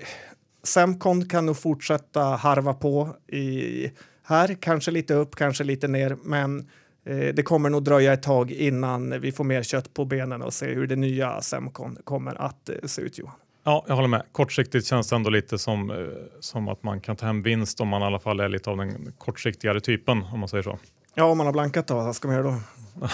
Semcon 0.63 1.29
kan 1.29 1.45
nog 1.45 1.57
fortsätta 1.57 2.21
harva 2.23 2.73
på 2.73 3.15
i 3.27 3.91
här, 4.23 4.57
kanske 4.59 4.91
lite 4.91 5.13
upp, 5.13 5.35
kanske 5.35 5.63
lite 5.63 5.87
ner, 5.87 6.17
men 6.23 6.69
eh, 7.05 7.17
det 7.17 7.43
kommer 7.43 7.69
nog 7.69 7.83
dröja 7.83 8.13
ett 8.13 8.23
tag 8.23 8.51
innan 8.51 9.21
vi 9.21 9.31
får 9.31 9.43
mer 9.43 9.63
kött 9.63 9.93
på 9.93 10.05
benen 10.05 10.41
och 10.41 10.53
se 10.53 10.65
hur 10.65 10.87
det 10.87 10.95
nya 10.95 11.41
Semcon 11.41 11.97
kommer 12.03 12.41
att 12.41 12.69
eh, 12.69 12.75
se 12.85 13.01
ut, 13.01 13.19
Johan. 13.19 13.35
Ja, 13.63 13.85
jag 13.87 13.95
håller 13.95 14.07
med. 14.07 14.23
Kortsiktigt 14.31 14.85
känns 14.87 15.09
det 15.09 15.15
ändå 15.15 15.29
lite 15.29 15.57
som, 15.57 15.91
eh, 15.91 15.97
som 16.39 16.67
att 16.67 16.83
man 16.83 17.01
kan 17.01 17.15
ta 17.15 17.25
hem 17.25 17.43
vinst 17.43 17.81
om 17.81 17.87
man 17.87 18.01
i 18.01 18.05
alla 18.05 18.19
fall 18.19 18.39
är 18.39 18.49
lite 18.49 18.69
av 18.69 18.77
den 18.77 19.13
kortsiktigare 19.17 19.81
typen, 19.81 20.23
om 20.33 20.39
man 20.39 20.49
säger 20.49 20.63
så. 20.63 20.79
Ja, 21.15 21.23
om 21.23 21.37
man 21.37 21.45
har 21.47 21.53
blankat 21.53 21.87
då, 21.87 21.95
vad 21.95 22.15
ska 22.15 22.27
man 22.27 22.37
göra 22.37 22.47
då? 22.47 22.59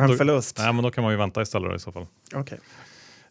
Ta 0.00 0.06
hem 0.06 0.16
förlust? 0.16 0.58
Nej, 0.58 0.72
men 0.72 0.84
då 0.84 0.90
kan 0.90 1.04
man 1.04 1.12
ju 1.12 1.18
vänta 1.18 1.42
istället 1.42 1.70
då, 1.70 1.76
i 1.76 1.78
så 1.78 1.92
fall. 1.92 2.06
Okay. 2.34 2.58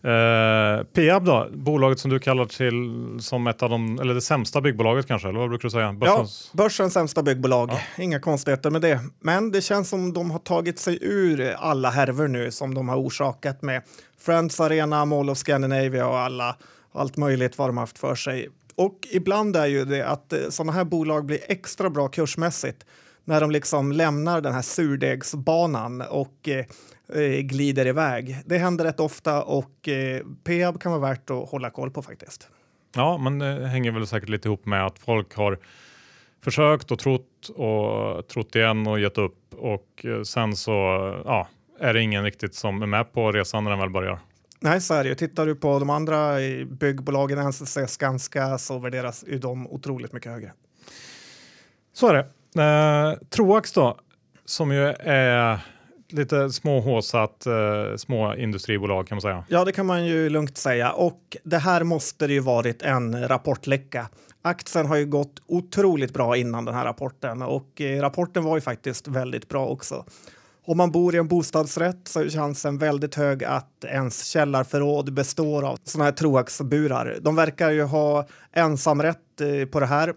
Eh, 0.03 0.83
Peab 0.83 1.25
då, 1.25 1.47
bolaget 1.53 1.99
som 1.99 2.11
du 2.11 2.19
kallar 2.19 2.45
till 2.45 3.23
som 3.23 3.47
ett 3.47 3.63
av 3.63 3.69
de, 3.69 3.99
eller 3.99 4.13
det 4.13 4.21
sämsta 4.21 4.61
byggbolaget 4.61 5.07
kanske, 5.07 5.29
eller 5.29 5.39
vad 5.39 5.49
brukar 5.49 5.63
du 5.63 5.69
säga? 5.69 5.93
Börsens... 5.93 6.51
Ja, 6.53 6.63
börsens 6.63 6.93
sämsta 6.93 7.23
byggbolag. 7.23 7.69
Ja. 7.71 8.03
Inga 8.03 8.19
konstigheter 8.19 8.69
med 8.69 8.81
det. 8.81 8.99
Men 9.19 9.51
det 9.51 9.61
känns 9.61 9.89
som 9.89 10.13
de 10.13 10.31
har 10.31 10.39
tagit 10.39 10.79
sig 10.79 10.97
ur 11.01 11.55
alla 11.59 11.89
härvor 11.89 12.27
nu 12.27 12.51
som 12.51 12.73
de 12.73 12.89
har 12.89 12.97
orsakat 12.97 13.61
med 13.61 13.81
Friends 14.19 14.59
Arena, 14.59 15.05
Mall 15.05 15.29
of 15.29 15.37
Scandinavia 15.37 16.07
och 16.07 16.19
alla, 16.19 16.55
allt 16.93 17.17
möjligt 17.17 17.57
vad 17.57 17.69
de 17.69 17.77
haft 17.77 17.99
för 17.99 18.15
sig. 18.15 18.49
Och 18.75 19.07
ibland 19.11 19.55
är 19.55 19.65
ju 19.65 19.85
det 19.85 20.07
att 20.07 20.33
eh, 20.33 20.39
sådana 20.49 20.71
här 20.71 20.83
bolag 20.83 21.25
blir 21.25 21.39
extra 21.47 21.89
bra 21.89 22.07
kursmässigt 22.07 22.85
när 23.25 23.41
de 23.41 23.51
liksom 23.51 23.91
lämnar 23.91 24.41
den 24.41 24.53
här 24.53 24.61
surdegsbanan 24.61 26.01
och 26.01 26.49
eh, 26.49 26.65
eh, 27.21 27.39
glider 27.39 27.87
iväg. 27.87 28.37
Det 28.45 28.57
händer 28.57 28.85
rätt 28.85 28.99
ofta 28.99 29.43
och 29.43 29.87
eh, 29.89 30.21
Peab 30.43 30.81
kan 30.81 30.91
vara 30.91 31.01
värt 31.01 31.29
att 31.29 31.49
hålla 31.49 31.69
koll 31.69 31.91
på 31.91 32.01
faktiskt. 32.01 32.49
Ja, 32.95 33.17
men 33.17 33.39
det 33.39 33.67
hänger 33.67 33.91
väl 33.91 34.07
säkert 34.07 34.29
lite 34.29 34.47
ihop 34.47 34.65
med 34.65 34.85
att 34.85 34.99
folk 34.99 35.35
har 35.35 35.59
försökt 36.43 36.91
och 36.91 36.99
trott 36.99 37.49
och 37.55 38.27
trott 38.27 38.55
igen 38.55 38.87
och 38.87 38.99
gett 38.99 39.17
upp 39.17 39.53
och 39.53 40.05
eh, 40.05 40.21
sen 40.21 40.55
så 40.55 40.71
ja, 41.25 41.47
är 41.79 41.93
det 41.93 42.01
ingen 42.01 42.23
riktigt 42.23 42.55
som 42.55 42.81
är 42.81 42.87
med 42.87 43.13
på 43.13 43.31
resan 43.31 43.63
när 43.63 43.71
den 43.71 43.79
väl 43.79 43.89
börjar. 43.89 44.19
Nej, 44.59 44.81
så 44.81 44.93
är 44.93 45.03
det 45.03 45.09
ju. 45.09 45.15
Tittar 45.15 45.45
du 45.45 45.55
på 45.55 45.79
de 45.79 45.89
andra 45.89 46.35
byggbolagen, 46.65 47.47
NCC, 47.47 47.77
Skanska, 47.87 48.57
så 48.57 48.79
värderas 48.79 49.23
ju 49.27 49.39
de 49.39 49.67
otroligt 49.67 50.13
mycket 50.13 50.31
högre. 50.31 50.51
Så 51.93 52.07
är 52.07 52.13
det. 52.13 52.25
Eh, 52.55 53.13
Troax 53.29 53.71
då, 53.71 53.97
som 54.45 54.71
ju 54.71 54.87
är 54.99 55.59
lite 56.09 56.49
småhåsat 56.49 57.45
eh, 57.45 57.95
små 57.97 58.35
industribolag 58.35 59.07
kan 59.07 59.15
man 59.15 59.21
säga. 59.21 59.43
Ja, 59.47 59.65
det 59.65 59.71
kan 59.71 59.85
man 59.85 60.05
ju 60.05 60.29
lugnt 60.29 60.57
säga. 60.57 60.91
Och 60.91 61.37
det 61.43 61.57
här 61.57 61.83
måste 61.83 62.27
det 62.27 62.33
ju 62.33 62.39
varit 62.39 62.81
en 62.81 63.27
rapportläcka. 63.27 64.09
Aktien 64.41 64.85
har 64.85 64.95
ju 64.95 65.05
gått 65.05 65.41
otroligt 65.47 66.13
bra 66.13 66.37
innan 66.37 66.65
den 66.65 66.75
här 66.75 66.85
rapporten 66.85 67.41
och 67.41 67.81
eh, 67.81 68.01
rapporten 68.01 68.43
var 68.43 68.57
ju 68.57 68.61
faktiskt 68.61 69.07
väldigt 69.07 69.49
bra 69.49 69.67
också. 69.67 70.05
Om 70.65 70.77
man 70.77 70.91
bor 70.91 71.15
i 71.15 71.17
en 71.17 71.27
bostadsrätt 71.27 72.07
så 72.07 72.19
är 72.19 72.29
chansen 72.29 72.77
väldigt 72.77 73.15
hög 73.15 73.43
att 73.43 73.85
ens 73.85 74.25
källarförråd 74.25 75.13
består 75.13 75.63
av 75.63 75.79
sådana 75.83 76.05
här 76.05 76.11
Troax-burar. 76.11 77.17
De 77.21 77.35
verkar 77.35 77.71
ju 77.71 77.83
ha 77.83 78.27
ensamrätt 78.51 79.41
eh, 79.41 79.65
på 79.65 79.79
det 79.79 79.85
här 79.85 80.13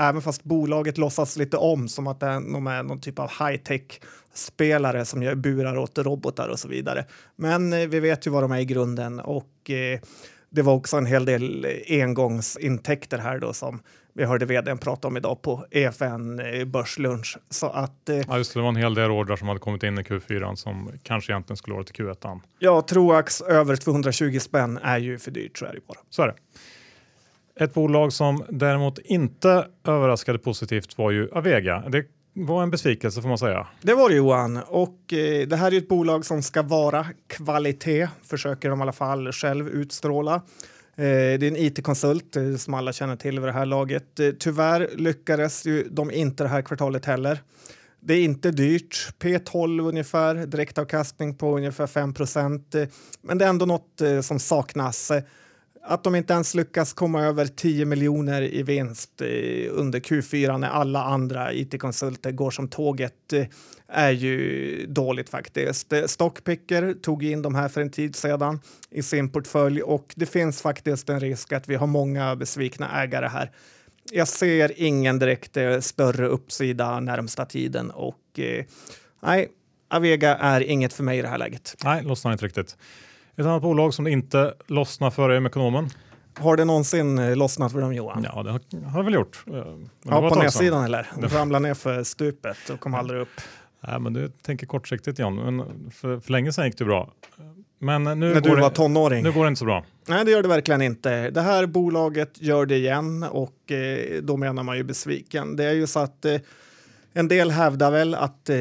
även 0.00 0.22
fast 0.22 0.44
bolaget 0.44 0.98
låtsas 0.98 1.36
lite 1.36 1.56
om 1.56 1.88
som 1.88 2.06
att 2.06 2.20
de 2.20 2.66
är 2.66 2.82
någon 2.82 3.00
typ 3.00 3.18
av 3.18 3.28
high-tech 3.28 4.00
spelare 4.34 5.04
som 5.04 5.22
gör 5.22 5.34
burar 5.34 5.78
åt 5.78 5.98
robotar 5.98 6.48
och 6.48 6.58
så 6.58 6.68
vidare. 6.68 7.04
Men 7.36 7.72
eh, 7.72 7.88
vi 7.88 8.00
vet 8.00 8.26
ju 8.26 8.30
vad 8.30 8.42
de 8.42 8.52
är 8.52 8.58
i 8.58 8.64
grunden 8.64 9.20
och 9.20 9.70
eh, 9.70 10.00
det 10.50 10.62
var 10.62 10.74
också 10.74 10.96
en 10.96 11.06
hel 11.06 11.24
del 11.24 11.66
engångsintäkter 11.88 13.18
här 13.18 13.38
då 13.38 13.52
som 13.52 13.80
vi 14.12 14.24
hörde 14.24 14.46
vdn 14.46 14.78
prata 14.78 15.08
om 15.08 15.16
idag 15.16 15.42
på 15.42 15.66
EFN 15.70 16.40
eh, 16.40 16.64
Börslunch. 16.64 17.38
Så 17.50 17.66
att, 17.66 18.08
eh, 18.08 18.16
ja, 18.16 18.38
just 18.38 18.54
det, 18.54 18.60
det 18.60 18.62
var 18.62 18.68
en 18.68 18.76
hel 18.76 18.94
del 18.94 19.10
ordrar 19.10 19.36
som 19.36 19.48
hade 19.48 19.60
kommit 19.60 19.82
in 19.82 19.98
i 19.98 20.02
Q4 20.02 20.54
som 20.54 20.90
kanske 21.02 21.32
egentligen 21.32 21.56
skulle 21.56 21.74
vara 21.74 21.84
till 21.84 22.04
Q1. 22.04 22.40
Ja, 22.58 22.82
Troax 22.82 23.40
över 23.40 23.76
220 23.76 24.38
spänn 24.40 24.78
är 24.82 24.98
ju 24.98 25.18
för 25.18 25.30
dyrt, 25.30 25.58
så 25.58 25.66
är 25.66 25.72
det 25.72 25.86
bara. 25.86 25.98
Så 26.10 26.22
är 26.22 26.26
det. 26.26 26.34
Ett 27.60 27.74
bolag 27.74 28.12
som 28.12 28.44
däremot 28.48 28.98
inte 28.98 29.66
överraskade 29.84 30.38
positivt 30.38 30.98
var 30.98 31.10
ju 31.10 31.28
Avega. 31.32 31.84
Det 31.88 32.04
var 32.34 32.62
en 32.62 32.70
besvikelse 32.70 33.22
får 33.22 33.28
man 33.28 33.38
säga. 33.38 33.66
Det 33.82 33.94
var 33.94 34.08
det 34.08 34.14
Johan 34.14 34.56
och 34.66 35.12
eh, 35.12 35.48
det 35.48 35.56
här 35.56 35.74
är 35.74 35.78
ett 35.78 35.88
bolag 35.88 36.24
som 36.24 36.42
ska 36.42 36.62
vara 36.62 37.06
kvalitet, 37.26 38.08
försöker 38.22 38.70
de 38.70 38.78
i 38.78 38.82
alla 38.82 38.92
fall 38.92 39.32
själv 39.32 39.68
utstråla. 39.68 40.34
Eh, 40.34 40.42
det 41.04 41.42
är 41.42 41.48
en 41.48 41.56
it-konsult 41.56 42.36
eh, 42.36 42.56
som 42.56 42.74
alla 42.74 42.92
känner 42.92 43.16
till 43.16 43.40
vid 43.40 43.48
det 43.48 43.52
här 43.52 43.66
laget. 43.66 44.20
Eh, 44.20 44.30
tyvärr 44.38 44.90
lyckades 44.96 45.66
ju 45.66 45.88
de 45.90 46.10
inte 46.10 46.44
det 46.44 46.48
här 46.48 46.62
kvartalet 46.62 47.04
heller. 47.04 47.38
Det 48.00 48.14
är 48.14 48.24
inte 48.24 48.50
dyrt, 48.50 49.08
P12 49.18 49.88
ungefär, 49.88 50.34
direktavkastning 50.46 51.34
på 51.34 51.56
ungefär 51.56 51.86
5 51.86 52.14
procent. 52.14 52.74
Eh, 52.74 52.84
men 53.22 53.38
det 53.38 53.44
är 53.44 53.48
ändå 53.48 53.66
något 53.66 54.00
eh, 54.00 54.20
som 54.20 54.38
saknas. 54.38 55.12
Att 55.82 56.04
de 56.04 56.14
inte 56.14 56.32
ens 56.32 56.54
lyckas 56.54 56.92
komma 56.92 57.22
över 57.22 57.46
10 57.46 57.84
miljoner 57.84 58.42
i 58.42 58.62
vinst 58.62 59.20
eh, 59.20 59.26
under 59.70 60.00
Q4 60.00 60.58
när 60.58 60.68
alla 60.68 61.04
andra 61.04 61.52
it-konsulter 61.52 62.32
går 62.32 62.50
som 62.50 62.68
tåget 62.68 63.32
eh, 63.32 63.46
är 63.88 64.10
ju 64.10 64.86
dåligt 64.86 65.28
faktiskt. 65.28 65.92
Eh, 65.92 66.04
Stockpicker 66.04 66.94
tog 66.94 67.24
in 67.24 67.42
de 67.42 67.54
här 67.54 67.68
för 67.68 67.80
en 67.80 67.90
tid 67.90 68.16
sedan 68.16 68.60
i 68.90 69.02
sin 69.02 69.32
portfölj 69.32 69.82
och 69.82 70.14
det 70.16 70.26
finns 70.26 70.62
faktiskt 70.62 71.08
en 71.08 71.20
risk 71.20 71.52
att 71.52 71.68
vi 71.68 71.74
har 71.74 71.86
många 71.86 72.36
besvikna 72.36 73.02
ägare 73.02 73.26
här. 73.26 73.50
Jag 74.12 74.28
ser 74.28 74.72
ingen 74.76 75.18
direkt 75.18 75.56
större 75.80 76.26
uppsida 76.26 77.00
närmsta 77.00 77.44
tiden 77.44 77.90
och 77.90 78.40
nej, 79.22 79.48
Avega 79.88 80.36
är 80.36 80.60
inget 80.60 80.92
för 80.92 81.02
mig 81.02 81.18
i 81.18 81.22
det 81.22 81.28
här 81.28 81.38
läget. 81.38 81.76
Nej, 81.84 82.02
lossnar 82.02 82.32
inte 82.32 82.44
riktigt. 82.44 82.76
Ett 83.40 83.46
annat 83.46 83.62
bolag 83.62 83.94
som 83.94 84.04
det 84.04 84.10
inte 84.10 84.54
lossnar 84.66 85.10
för 85.10 85.30
är 85.30 85.40
Mekonomen. 85.40 85.90
Har 86.38 86.56
det 86.56 86.64
någonsin 86.64 87.18
eh, 87.18 87.36
lossnat 87.36 87.72
för 87.72 87.80
dem 87.80 87.94
Johan? 87.94 88.26
Ja, 88.34 88.42
det 88.42 88.50
har, 88.50 88.60
har 88.90 88.98
det 88.98 89.04
väl 89.04 89.14
gjort. 89.14 89.44
Eh, 89.46 89.52
men 89.52 89.88
ja, 90.02 90.28
på 90.28 90.34
nedsidan 90.34 90.84
eller? 90.84 91.06
De 91.20 91.28
ramlade 91.28 91.68
ner 91.68 91.74
för 91.74 92.02
stupet 92.02 92.70
och 92.70 92.80
kom 92.80 92.94
aldrig 92.94 93.20
upp. 93.20 93.28
Nej, 93.80 94.00
men 94.00 94.12
du 94.12 94.28
tänker 94.28 94.66
kortsiktigt 94.66 95.18
John. 95.18 95.36
Men 95.36 95.90
för, 95.90 96.20
för 96.20 96.32
länge 96.32 96.52
sedan 96.52 96.66
gick 96.66 96.78
det 96.78 96.84
bra. 96.84 97.10
Men 97.78 98.04
nu 98.04 98.14
När 98.14 98.40
du 98.40 98.56
var 98.56 98.70
tonåring? 98.70 99.22
Nu 99.22 99.32
går 99.32 99.44
det 99.44 99.48
inte 99.48 99.58
så 99.58 99.64
bra. 99.64 99.84
Nej, 100.08 100.24
det 100.24 100.30
gör 100.30 100.42
det 100.42 100.48
verkligen 100.48 100.82
inte. 100.82 101.30
Det 101.30 101.40
här 101.40 101.66
bolaget 101.66 102.42
gör 102.42 102.66
det 102.66 102.76
igen 102.76 103.22
och 103.22 103.72
eh, 103.72 104.22
då 104.22 104.36
menar 104.36 104.62
man 104.62 104.76
ju 104.76 104.82
besviken. 104.82 105.56
Det 105.56 105.64
är 105.64 105.74
ju 105.74 105.86
så 105.86 105.98
att 106.00 106.24
eh, 106.24 106.36
en 107.12 107.28
del 107.28 107.50
hävdar 107.50 107.90
väl 107.90 108.14
att 108.14 108.48
eh, 108.48 108.56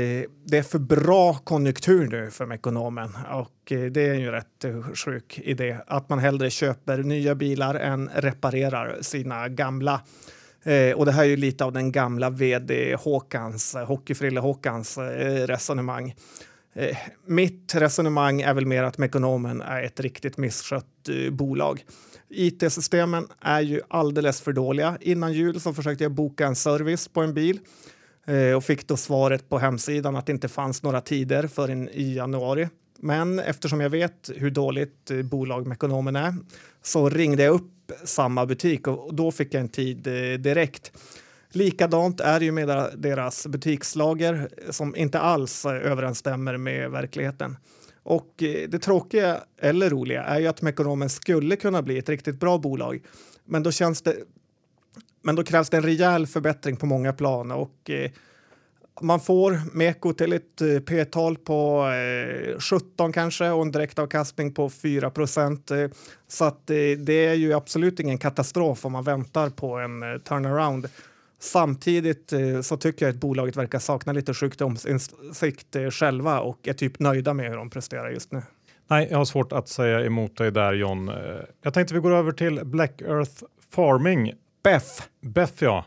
det 0.46 0.58
är 0.58 0.64
för 0.64 0.80
bra 0.80 1.34
konjunktur 1.34 2.08
nu 2.08 2.32
för 2.32 2.54
ekonomen 2.54 3.10
och 3.32 3.72
eh, 3.72 3.82
det 3.92 4.02
är 4.02 4.14
ju 4.14 4.32
rätt 4.32 4.64
eh, 4.64 4.82
sjuk 4.94 5.40
idé 5.44 5.78
att 5.88 6.10
man 6.10 6.20
hellre 6.20 6.50
köper 6.50 6.98
nya 6.98 7.36
bilar 7.36 7.76
än 7.76 8.10
reparerar 8.14 8.98
sina 9.02 9.48
gamla. 9.48 10.02
Eh, 10.64 10.92
och 10.92 11.06
det 11.06 11.12
här 11.12 11.24
är 11.24 11.28
ju 11.28 11.38
lite 11.38 11.66
av 11.66 11.74
den 11.74 11.92
gamla 11.92 12.30
vd 12.30 12.96
Håkans, 12.96 13.76
Hockeyfrille 13.88 14.40
Håkans 14.40 14.98
eh, 14.98 15.48
resonemang. 15.48 16.16
Eh, 16.74 16.98
mitt 17.26 17.76
resonemang 17.76 18.42
är 18.42 18.54
väl 18.54 18.66
mer 18.66 18.84
att 18.84 18.98
Mekonomen 18.98 19.62
är 19.62 19.84
ett 19.84 20.00
riktigt 20.00 20.38
misskött 20.38 21.10
eh, 21.10 21.32
bolag. 21.32 21.86
IT-systemen 22.30 23.28
är 23.42 23.62
ju 23.62 23.82
alldeles 23.88 24.42
för 24.42 24.54
dåliga. 24.54 24.98
Innan 25.02 25.34
jul 25.34 25.60
så 25.60 25.74
försökte 25.74 26.04
jag 26.04 26.12
boka 26.12 26.48
en 26.48 26.56
service 26.56 27.08
på 27.08 27.22
en 27.22 27.34
bil 27.34 27.60
Eh, 28.30 28.56
och 28.56 28.64
fick 28.64 28.88
då 28.88 28.98
svaret 28.98 29.50
på 29.50 29.60
hemsidan 29.60 30.16
att 30.16 30.26
det 30.26 30.32
inte 30.32 30.48
fanns 30.48 30.84
några 30.84 31.02
tider 31.02 31.48
förrän 31.48 31.90
i 31.90 32.14
januari. 32.16 32.70
Men 33.00 33.40
eftersom 33.40 33.82
jag 33.82 33.90
vet 33.90 34.32
hur 34.36 34.52
dåligt 34.52 35.12
eh, 35.12 35.22
bolag 35.22 35.68
med 35.68 35.76
ekonomen 35.76 36.16
är 36.16 36.36
så 36.82 37.10
ringde 37.10 37.44
jag 37.44 37.54
upp 37.54 37.92
samma 38.04 38.46
butik 38.46 38.88
och 38.88 39.14
då 39.14 39.32
fick 39.32 39.54
jag 39.54 39.62
en 39.62 39.70
tid 39.70 40.08
eh, 40.08 40.40
direkt. 40.40 40.92
Likadant 41.52 42.20
är 42.20 42.40
det 42.40 42.46
ju 42.46 42.52
med 42.52 42.90
deras 42.98 43.48
butikslager 43.48 44.50
som 44.70 44.96
inte 44.96 45.20
alls 45.20 45.66
överensstämmer 45.66 46.58
med 46.58 46.92
verkligheten. 46.92 47.58
Och 48.04 48.34
det 48.38 48.80
tråkiga 48.80 49.38
eller 49.62 49.90
roliga 49.90 50.24
är 50.24 50.40
ju 50.40 50.48
att 50.48 50.62
Mekonomen 50.62 51.10
skulle 51.10 51.56
kunna 51.56 51.82
bli 51.82 51.98
ett 51.98 52.10
riktigt 52.10 52.40
bra 52.40 52.58
bolag. 52.58 53.02
Men 53.46 53.64
då 53.64 53.72
känns 53.72 54.02
det 54.02 54.16
men 55.22 55.36
då 55.36 55.44
krävs 55.44 55.70
det 55.70 55.78
en 55.78 55.84
rejäl 55.84 56.28
förbättring 56.28 56.76
på 56.76 56.86
många 56.86 57.14
plan 57.14 57.52
och 57.52 57.90
eh, 57.90 58.12
man 59.02 59.20
får 59.20 59.76
Meko 59.78 60.14
till 60.14 60.34
ett 60.34 60.62
eh, 60.62 60.80
P-tal 60.80 61.38
på 61.38 61.88
eh, 61.88 62.60
17 62.60 63.14
kanske 63.14 63.50
och 63.50 63.62
en 63.62 63.72
direktavkastning 63.72 64.54
på 64.54 64.70
4 64.70 65.10
procent. 65.10 65.72
Eh, 65.72 65.88
så 66.28 66.46
att, 66.46 66.70
eh, 66.70 66.76
det 66.98 67.26
är 67.26 67.34
ju 67.34 67.54
absolut 67.54 68.00
ingen 68.00 68.18
katastrof 68.18 68.86
om 68.86 68.92
man 68.92 69.04
väntar 69.04 69.50
på 69.50 69.78
en 69.78 70.04
eh, 70.04 70.18
turnaround. 70.18 70.88
Samtidigt 71.40 72.34
eh, 72.34 72.62
så 72.62 72.78
tycker 72.78 73.06
jag 73.06 73.14
att 73.14 73.22
bolaget 73.22 73.56
verkar 73.56 73.80
sakna 73.80 74.14
lite 74.14 74.34
sjukdomsinsikt 74.34 75.76
eh, 75.76 75.90
själva 75.90 76.40
och 76.40 76.68
är 76.68 76.74
typ 76.74 77.00
nöjda 77.00 77.34
med 77.34 77.50
hur 77.50 77.58
de 77.58 77.70
presterar 77.70 78.10
just 78.10 78.32
nu. 78.32 78.42
Nej, 78.88 79.08
jag 79.12 79.18
har 79.18 79.26
svårt 79.26 79.52
att 79.52 79.70
säga 79.70 80.06
emot 80.06 80.38
dig 80.38 80.52
där 80.52 80.74
John. 80.74 81.10
Eh, 81.10 81.16
jag 81.62 81.74
tänkte 81.74 81.94
vi 81.94 82.00
går 82.00 82.12
över 82.12 82.32
till 82.32 82.66
Black 82.66 83.02
Earth 83.02 83.44
Farming. 83.72 84.34
Beff. 84.74 85.10
BEF 85.22 85.62
ja. 85.62 85.86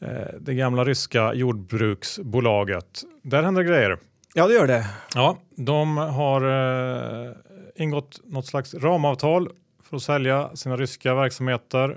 Eh, 0.00 0.08
Det 0.40 0.54
gamla 0.54 0.84
ryska 0.84 1.34
jordbruksbolaget. 1.34 3.02
Där 3.22 3.42
händer 3.42 3.62
grejer. 3.62 3.98
Ja, 4.34 4.46
det 4.46 4.54
gör 4.54 4.66
det. 4.66 4.86
Ja, 5.14 5.38
de 5.56 5.96
har 5.96 6.42
eh, 7.28 7.32
ingått 7.76 8.20
något 8.24 8.46
slags 8.46 8.74
ramavtal 8.74 9.48
för 9.82 9.96
att 9.96 10.02
sälja 10.02 10.56
sina 10.56 10.76
ryska 10.76 11.14
verksamheter 11.14 11.90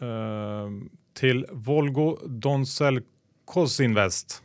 eh, 0.00 0.68
till 1.14 1.46
Volgo 1.50 2.18
Donsel 2.26 3.00
Kosinvest. 3.44 4.42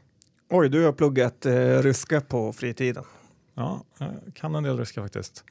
Oj, 0.50 0.70
du 0.70 0.86
har 0.86 0.92
pluggat 0.92 1.46
eh, 1.46 1.54
ryska 1.82 2.22
på 2.22 2.54
fritiden. 2.54 3.04
Ja, 3.56 3.84
jag 3.98 4.10
kan 4.36 4.56
en 4.56 4.64
del 4.64 4.78
ryska 4.80 5.02
faktiskt. 5.02 5.44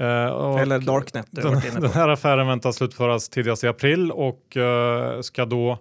Eh, 0.00 0.62
Eller 0.62 0.78
Darknet. 0.78 1.26
Den, 1.30 1.60
den 1.80 1.90
här 1.90 2.08
affären 2.08 2.46
väntas 2.46 2.76
slutföras 2.76 3.28
tidigast 3.28 3.64
i 3.64 3.68
april 3.68 4.10
och 4.10 4.56
eh, 4.56 5.20
ska 5.20 5.44
då 5.44 5.78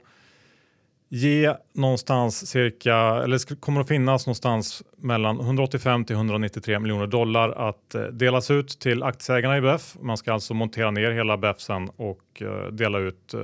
ge 1.10 1.54
någonstans 1.74 2.48
cirka, 2.48 2.96
eller 2.96 3.56
kommer 3.56 3.82
att 3.82 3.88
finnas 3.88 4.26
någonstans 4.26 4.84
mellan 4.98 5.40
185 5.40 6.06
till 6.06 6.16
193 6.16 6.80
miljoner 6.80 7.08
dollar 7.08 7.50
att 7.70 7.96
eh, 7.96 8.02
delas 8.02 8.52
ut 8.52 8.80
till 8.80 9.04
aktieägarna 9.04 9.58
i 9.58 9.62
BEF. 9.62 9.96
Man 10.02 10.18
ska 10.18 10.34
alltså 10.34 10.54
montera 10.54 10.92
ner 10.92 11.12
hela 11.12 11.38
BEF 11.38 11.60
sen 11.60 11.90
och 11.96 12.44
dela 12.72 13.00
ut 13.00 13.36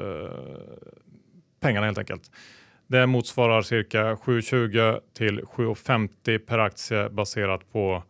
pengarna 1.60 1.86
helt 1.86 1.98
enkelt. 1.98 2.32
Det 2.88 3.08
motsvarar 3.08 3.62
cirka 3.62 4.16
7,20 4.16 5.00
till 5.18 5.42
7,50 5.42 6.38
per 6.38 6.60
aktie 6.60 7.10
baserat 7.10 7.72
på 7.72 8.04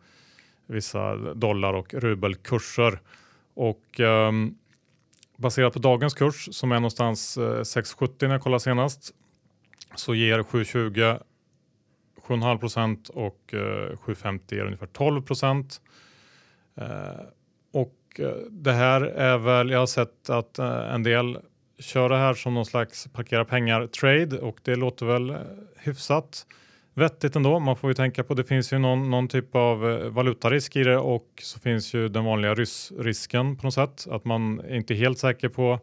vissa 0.66 1.16
dollar 1.16 1.72
och 1.72 1.94
rubelkurser. 1.94 3.00
Och 3.54 4.00
um, 4.00 4.58
baserat 5.36 5.72
på 5.72 5.78
dagens 5.78 6.14
kurs 6.14 6.48
som 6.52 6.72
är 6.72 6.76
någonstans 6.76 7.36
eh, 7.36 7.42
6,70 7.42 8.12
när 8.20 8.30
jag 8.34 8.42
kollade 8.42 8.60
senast 8.60 9.14
så 9.94 10.14
ger 10.14 10.38
7,20 10.38 11.22
7,5 12.26 12.58
procent 12.58 13.08
och 13.08 13.54
eh, 13.54 13.58
7,50 13.58 14.54
ger 14.54 14.64
ungefär 14.64 14.86
12 14.86 15.22
procent. 15.22 15.80
Eh, 16.74 17.20
och 17.72 18.20
eh, 18.20 18.36
det 18.50 18.72
här 18.72 19.00
är 19.00 19.38
väl, 19.38 19.70
jag 19.70 19.78
har 19.78 19.86
sett 19.86 20.30
att 20.30 20.58
eh, 20.58 20.94
en 20.94 21.02
del 21.02 21.38
kör 21.78 22.08
det 22.08 22.16
här 22.16 22.34
som 22.34 22.54
någon 22.54 22.66
slags 22.66 23.08
parkera 23.12 23.44
pengar 23.44 23.86
trade 23.86 24.38
och 24.38 24.58
det 24.62 24.76
låter 24.76 25.06
väl 25.06 25.30
eh, 25.30 25.36
hyfsat 25.76 26.46
vettigt 26.96 27.36
ändå. 27.36 27.58
Man 27.60 27.76
får 27.76 27.90
ju 27.90 27.94
tänka 27.94 28.24
på 28.24 28.34
det 28.34 28.44
finns 28.44 28.72
ju 28.72 28.78
någon, 28.78 29.10
någon 29.10 29.28
typ 29.28 29.54
av 29.56 29.90
eh, 29.90 30.08
valutarisk 30.08 30.76
i 30.76 30.84
det 30.84 30.98
och 30.98 31.26
så 31.42 31.58
finns 31.60 31.94
ju 31.94 32.08
den 32.08 32.24
vanliga 32.24 32.54
ryssrisken 32.54 33.56
på 33.56 33.66
något 33.66 33.74
sätt. 33.74 34.06
Att 34.10 34.24
man 34.24 34.60
är 34.60 34.74
inte 34.76 34.94
helt 34.94 35.18
säker 35.18 35.48
på 35.48 35.80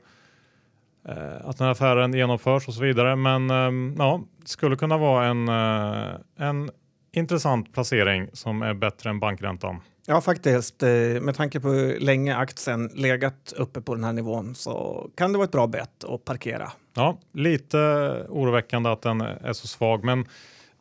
eh, 1.08 1.46
att 1.46 1.58
den 1.58 1.66
här 1.66 1.72
affären 1.72 2.14
genomförs 2.14 2.68
och 2.68 2.74
så 2.74 2.82
vidare. 2.82 3.16
Men 3.16 3.50
ehm, 3.50 3.96
ja, 3.98 4.22
det 4.42 4.48
skulle 4.48 4.76
kunna 4.76 4.98
vara 4.98 5.26
en, 5.26 5.48
eh, 5.50 6.48
en 6.48 6.70
intressant 7.16 7.74
placering 7.74 8.30
som 8.34 8.62
är 8.62 8.74
bättre 8.74 9.10
än 9.10 9.20
bankräntan. 9.20 9.80
Ja, 10.06 10.22
faktiskt. 10.22 10.84
eh, 10.84 10.90
Med 11.22 11.36
tanke 11.36 11.60
på 11.60 11.68
hur 11.70 12.00
länge 12.00 12.36
aktien 12.36 12.90
legat 12.96 13.54
uppe 13.58 13.82
på 13.82 13.96
den 13.96 14.04
här 14.04 14.14
nivån 14.14 14.56
så 14.56 15.08
kan 15.16 15.32
det 15.32 15.38
vara 15.38 15.46
ett 15.46 15.52
bra 15.52 15.68
bett 15.68 16.04
att 16.04 16.26
parkera. 16.26 16.72
Ja, 16.96 17.20
lite 17.34 17.78
oroväckande 18.30 18.90
att 18.90 19.02
den 19.02 19.22
är 19.22 19.54
så 19.54 19.68
svag, 19.68 20.04
men 20.04 20.26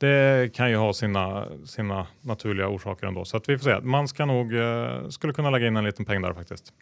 det 0.03 0.55
kan 0.55 0.71
ju 0.71 0.77
ha 0.77 0.93
sina, 0.93 1.47
sina 1.67 2.07
naturliga 2.21 2.69
orsaker 2.69 3.07
ändå. 3.07 3.25
Så 3.25 3.37
att 3.37 3.49
vi 3.49 3.59
får 3.59 3.65
se. 3.65 3.81
Man 3.81 4.09
ska 4.09 4.25
nog, 4.25 4.55
eh, 4.55 5.09
skulle 5.09 5.33
kunna 5.33 5.51
lägga 5.51 5.67
in 5.67 5.77
en 5.77 5.85
liten 5.85 6.05
peng 6.05 6.23
där 6.23 6.33
faktiskt. 6.33 6.73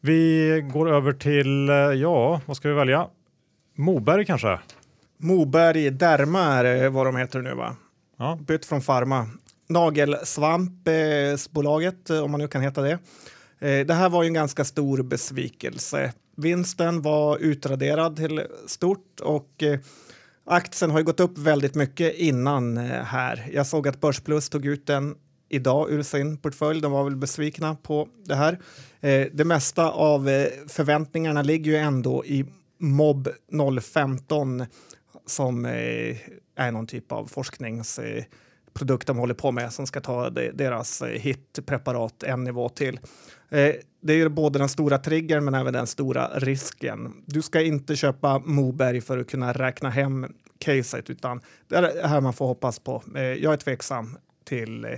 Vi 0.00 0.64
går 0.72 0.94
över 0.94 1.12
till, 1.12 1.68
eh, 1.68 1.74
ja, 1.74 2.40
vad 2.46 2.56
ska 2.56 2.68
vi 2.68 2.74
välja? 2.74 3.06
Moberg 3.76 4.26
kanske? 4.26 4.58
Moberg 5.18 5.90
Derma 5.90 6.40
är 6.42 6.88
vad 6.88 7.06
de 7.06 7.16
heter 7.16 7.40
nu 7.40 7.54
va? 7.54 7.76
Ja, 8.18 8.38
Bytt 8.46 8.66
från 8.66 8.80
Pharma. 8.80 9.28
Nagelsvampsbolaget, 9.68 12.10
om 12.10 12.30
man 12.30 12.40
nu 12.40 12.48
kan 12.48 12.62
heta 12.62 12.82
det. 12.82 12.98
Eh, 13.60 13.86
Det 13.86 13.94
här 13.94 14.08
var 14.08 14.22
ju 14.22 14.26
en 14.26 14.34
ganska 14.34 14.64
stor 14.64 15.02
besvikelse. 15.02 16.12
Vinsten 16.36 17.02
var 17.02 17.38
utraderad 17.38 18.16
till 18.16 18.42
stort 18.66 19.20
och 19.22 19.62
eh, 19.62 19.78
aktien 20.50 20.90
har 20.90 20.98
ju 20.98 21.04
gått 21.04 21.20
upp 21.20 21.38
väldigt 21.38 21.74
mycket 21.74 22.14
innan 22.14 22.78
eh, 22.78 22.84
här. 22.84 23.48
Jag 23.52 23.66
såg 23.66 23.88
att 23.88 24.00
Börsplus 24.00 24.48
tog 24.48 24.66
ut 24.66 24.86
den 24.86 25.14
idag 25.48 25.90
ur 25.90 26.02
sin 26.02 26.36
portfölj. 26.36 26.80
De 26.80 26.92
var 26.92 27.04
väl 27.04 27.16
besvikna 27.16 27.74
på 27.74 28.08
det 28.24 28.34
här. 28.34 28.58
Eh, 29.00 29.26
det 29.32 29.44
mesta 29.44 29.90
av 29.90 30.28
eh, 30.28 30.46
förväntningarna 30.68 31.42
ligger 31.42 31.70
ju 31.70 31.76
ändå 31.76 32.24
i 32.24 32.44
MOB 32.78 33.28
015 33.82 34.66
som 35.26 35.64
är 35.64 36.70
någon 36.72 36.86
typ 36.86 37.12
av 37.12 37.26
forskningsprodukt 37.26 39.06
de 39.06 39.18
håller 39.18 39.34
på 39.34 39.52
med 39.52 39.72
som 39.72 39.86
ska 39.86 40.00
ta 40.00 40.30
deras 40.30 41.02
hitpreparat 41.02 42.22
en 42.22 42.44
nivå 42.44 42.68
till. 42.68 43.00
Eh, 43.50 43.74
det 44.00 44.12
är 44.12 44.28
både 44.28 44.58
den 44.58 44.68
stora 44.68 44.98
triggern 44.98 45.44
men 45.44 45.54
även 45.54 45.72
den 45.72 45.86
stora 45.86 46.28
risken. 46.28 47.12
Du 47.26 47.42
ska 47.42 47.60
inte 47.60 47.96
köpa 47.96 48.38
Moberg 48.38 49.00
för 49.00 49.18
att 49.18 49.30
kunna 49.30 49.52
räkna 49.52 49.90
hem 49.90 50.26
caset 50.58 51.10
utan 51.10 51.40
det 51.68 51.76
är 51.76 51.82
det 51.82 52.08
här 52.08 52.20
man 52.20 52.32
får 52.32 52.46
hoppas 52.46 52.78
på. 52.78 53.02
Eh, 53.16 53.22
jag 53.22 53.52
är 53.52 53.56
tveksam 53.56 54.18
till 54.44 54.84
eh, 54.84 54.90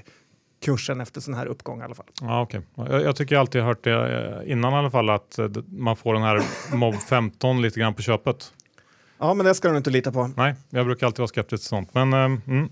kursen 0.64 1.00
efter 1.00 1.20
sån 1.20 1.34
här 1.34 1.46
uppgång 1.46 1.80
i 1.80 1.84
alla 1.84 1.94
fall. 1.94 2.06
ja 2.20 2.42
okej. 2.42 2.60
Jag, 2.74 3.02
jag 3.02 3.16
tycker 3.16 3.34
jag 3.34 3.40
alltid 3.40 3.60
har 3.60 3.68
hört 3.68 3.84
det 3.84 4.42
innan 4.46 4.72
i 4.72 4.76
alla 4.76 4.90
fall 4.90 5.10
att 5.10 5.38
man 5.68 5.96
får 5.96 6.14
den 6.14 6.22
här 6.22 6.42
MOB 6.74 6.94
15 6.94 7.62
lite 7.62 7.80
grann 7.80 7.94
på 7.94 8.02
köpet. 8.02 8.52
Ja, 9.18 9.34
men 9.34 9.46
det 9.46 9.54
ska 9.54 9.70
du 9.70 9.76
inte 9.76 9.90
lita 9.90 10.12
på. 10.12 10.30
Nej, 10.36 10.54
jag 10.70 10.86
brukar 10.86 11.06
alltid 11.06 11.18
vara 11.18 11.28
skeptisk 11.28 11.62
till 11.62 11.68
sånt. 11.68 11.94
Men 11.94 12.12
mm. 12.12 12.68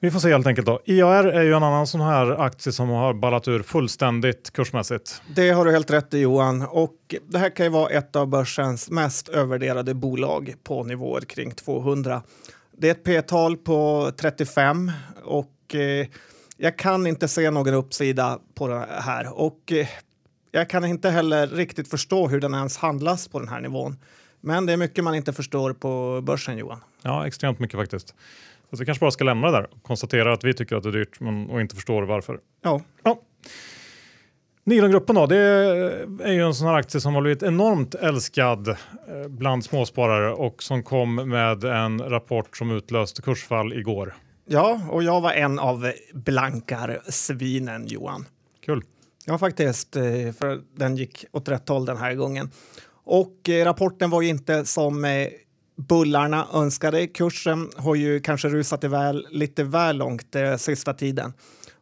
Vi 0.00 0.10
får 0.10 0.20
se 0.20 0.32
helt 0.32 0.46
enkelt 0.46 0.66
då. 0.66 0.80
IAR 0.84 1.24
är 1.24 1.42
ju 1.42 1.52
en 1.52 1.62
annan 1.62 1.86
sån 1.86 2.00
här 2.00 2.30
aktie 2.30 2.72
som 2.72 2.88
har 2.88 3.14
ballat 3.14 3.48
ur 3.48 3.62
fullständigt 3.62 4.50
kursmässigt. 4.50 5.22
Det 5.34 5.50
har 5.50 5.64
du 5.64 5.72
helt 5.72 5.90
rätt 5.90 6.14
i 6.14 6.18
Johan. 6.18 6.62
Och 6.62 7.14
det 7.28 7.38
här 7.38 7.50
kan 7.50 7.66
ju 7.66 7.70
vara 7.70 7.90
ett 7.90 8.16
av 8.16 8.26
börsens 8.26 8.90
mest 8.90 9.28
övervärderade 9.28 9.94
bolag 9.94 10.54
på 10.62 10.84
nivåer 10.84 11.20
kring 11.20 11.50
200. 11.50 12.22
Det 12.76 12.88
är 12.88 12.92
ett 12.92 13.04
P-tal 13.04 13.56
på 13.56 14.10
35 14.16 14.92
och 15.24 15.74
eh, 15.74 16.06
jag 16.56 16.78
kan 16.78 17.06
inte 17.06 17.28
se 17.28 17.50
någon 17.50 17.74
uppsida 17.74 18.38
på 18.54 18.68
det 18.68 18.86
här. 18.90 19.40
Och 19.40 19.72
eh, 19.72 19.86
jag 20.50 20.70
kan 20.70 20.84
inte 20.84 21.10
heller 21.10 21.46
riktigt 21.46 21.88
förstå 21.88 22.28
hur 22.28 22.40
den 22.40 22.54
ens 22.54 22.76
handlas 22.76 23.28
på 23.28 23.38
den 23.38 23.48
här 23.48 23.60
nivån. 23.60 23.96
Men 24.40 24.66
det 24.66 24.72
är 24.72 24.76
mycket 24.76 25.04
man 25.04 25.14
inte 25.14 25.32
förstår 25.32 25.72
på 25.72 26.20
börsen, 26.22 26.58
Johan. 26.58 26.80
Ja, 27.02 27.26
extremt 27.26 27.58
mycket 27.58 27.76
faktiskt. 27.78 28.14
Så 28.70 28.76
vi 28.76 28.84
kanske 28.84 29.00
bara 29.00 29.10
ska 29.10 29.24
lämna 29.24 29.50
det 29.50 29.56
där 29.58 29.68
och 29.74 29.82
konstatera 29.82 30.32
att 30.32 30.44
vi 30.44 30.54
tycker 30.54 30.76
att 30.76 30.82
det 30.82 30.88
är 30.88 30.92
dyrt 30.92 31.20
men, 31.20 31.50
och 31.50 31.60
inte 31.60 31.74
förstår 31.74 32.02
varför. 32.02 32.40
Ja, 32.62 32.80
Ja. 33.02 33.20
Nilongruppen 34.64 35.14
då, 35.14 35.26
det 35.26 35.36
är 36.22 36.32
ju 36.32 36.42
en 36.46 36.54
sån 36.54 36.66
här 36.68 36.74
aktie 36.74 37.00
som 37.00 37.14
har 37.14 37.20
blivit 37.22 37.42
enormt 37.42 37.94
älskad 37.94 38.68
eh, 38.68 38.76
bland 39.28 39.64
småsparare 39.64 40.32
och 40.32 40.62
som 40.62 40.82
kom 40.82 41.14
med 41.14 41.64
en 41.64 41.98
rapport 42.10 42.56
som 42.56 42.70
utlöste 42.70 43.22
kursfall 43.22 43.72
igår. 43.72 44.14
ja 44.44 44.80
och 44.90 45.02
jag 45.02 45.20
var 45.20 45.32
en 45.32 45.58
av 45.58 45.92
blankarsvinen, 46.14 47.86
Johan. 47.86 48.24
Kul. 48.66 48.82
Ja, 49.26 49.38
faktiskt. 49.38 49.96
eh, 49.96 50.02
För 50.38 50.60
den 50.76 50.96
gick 50.96 51.24
åt 51.32 51.48
rätt 51.48 51.68
håll 51.68 51.84
den 51.84 51.96
här 51.96 52.14
gången. 52.14 52.50
Och 53.04 53.48
eh, 53.48 53.64
rapporten 53.64 54.10
var 54.10 54.22
ju 54.22 54.28
inte 54.28 54.64
som 54.64 55.04
bullarna 55.78 56.46
önskade. 56.54 57.06
Kursen 57.06 57.70
har 57.76 57.94
ju 57.94 58.20
kanske 58.20 58.48
rusat 58.48 58.84
iväg 58.84 59.22
lite 59.30 59.64
väl 59.64 59.96
långt 59.96 60.36
eh, 60.36 60.56
sista 60.56 60.94
tiden. 60.94 61.32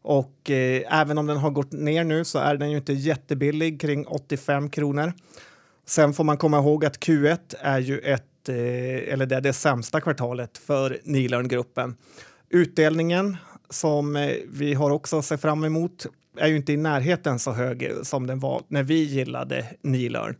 Och 0.02 0.50
eh, 0.50 1.00
även 1.00 1.18
om 1.18 1.26
den 1.26 1.36
har 1.36 1.50
gått 1.50 1.72
ner 1.72 2.04
nu 2.04 2.24
så 2.24 2.38
är 2.38 2.56
den 2.56 2.70
ju 2.70 2.76
inte 2.76 2.92
jättebillig, 2.92 3.80
kring 3.80 4.06
85 4.06 4.70
kronor. 4.70 5.12
Sen 5.86 6.12
får 6.12 6.24
man 6.24 6.36
komma 6.36 6.58
ihåg 6.58 6.84
att 6.84 6.98
Q1 6.98 7.54
är 7.60 7.78
ju 7.78 7.98
ett, 7.98 8.48
eh, 8.48 9.12
eller 9.12 9.26
det 9.26 9.36
är 9.36 9.40
det 9.40 9.52
sämsta 9.52 10.00
kvartalet 10.00 10.58
för 10.58 10.98
Nilörngruppen. 11.04 11.96
Utdelningen 12.50 13.36
som 13.70 14.16
eh, 14.16 14.32
vi 14.48 14.74
har 14.74 14.90
också 14.90 15.22
sett 15.22 15.40
fram 15.40 15.64
emot 15.64 16.06
är 16.36 16.48
ju 16.48 16.56
inte 16.56 16.72
i 16.72 16.76
närheten 16.76 17.38
så 17.38 17.52
hög 17.52 17.82
eh, 17.82 18.02
som 18.02 18.26
den 18.26 18.40
var 18.40 18.62
när 18.68 18.82
vi 18.82 19.02
gillade 19.02 19.66
Nilörn. 19.82 20.36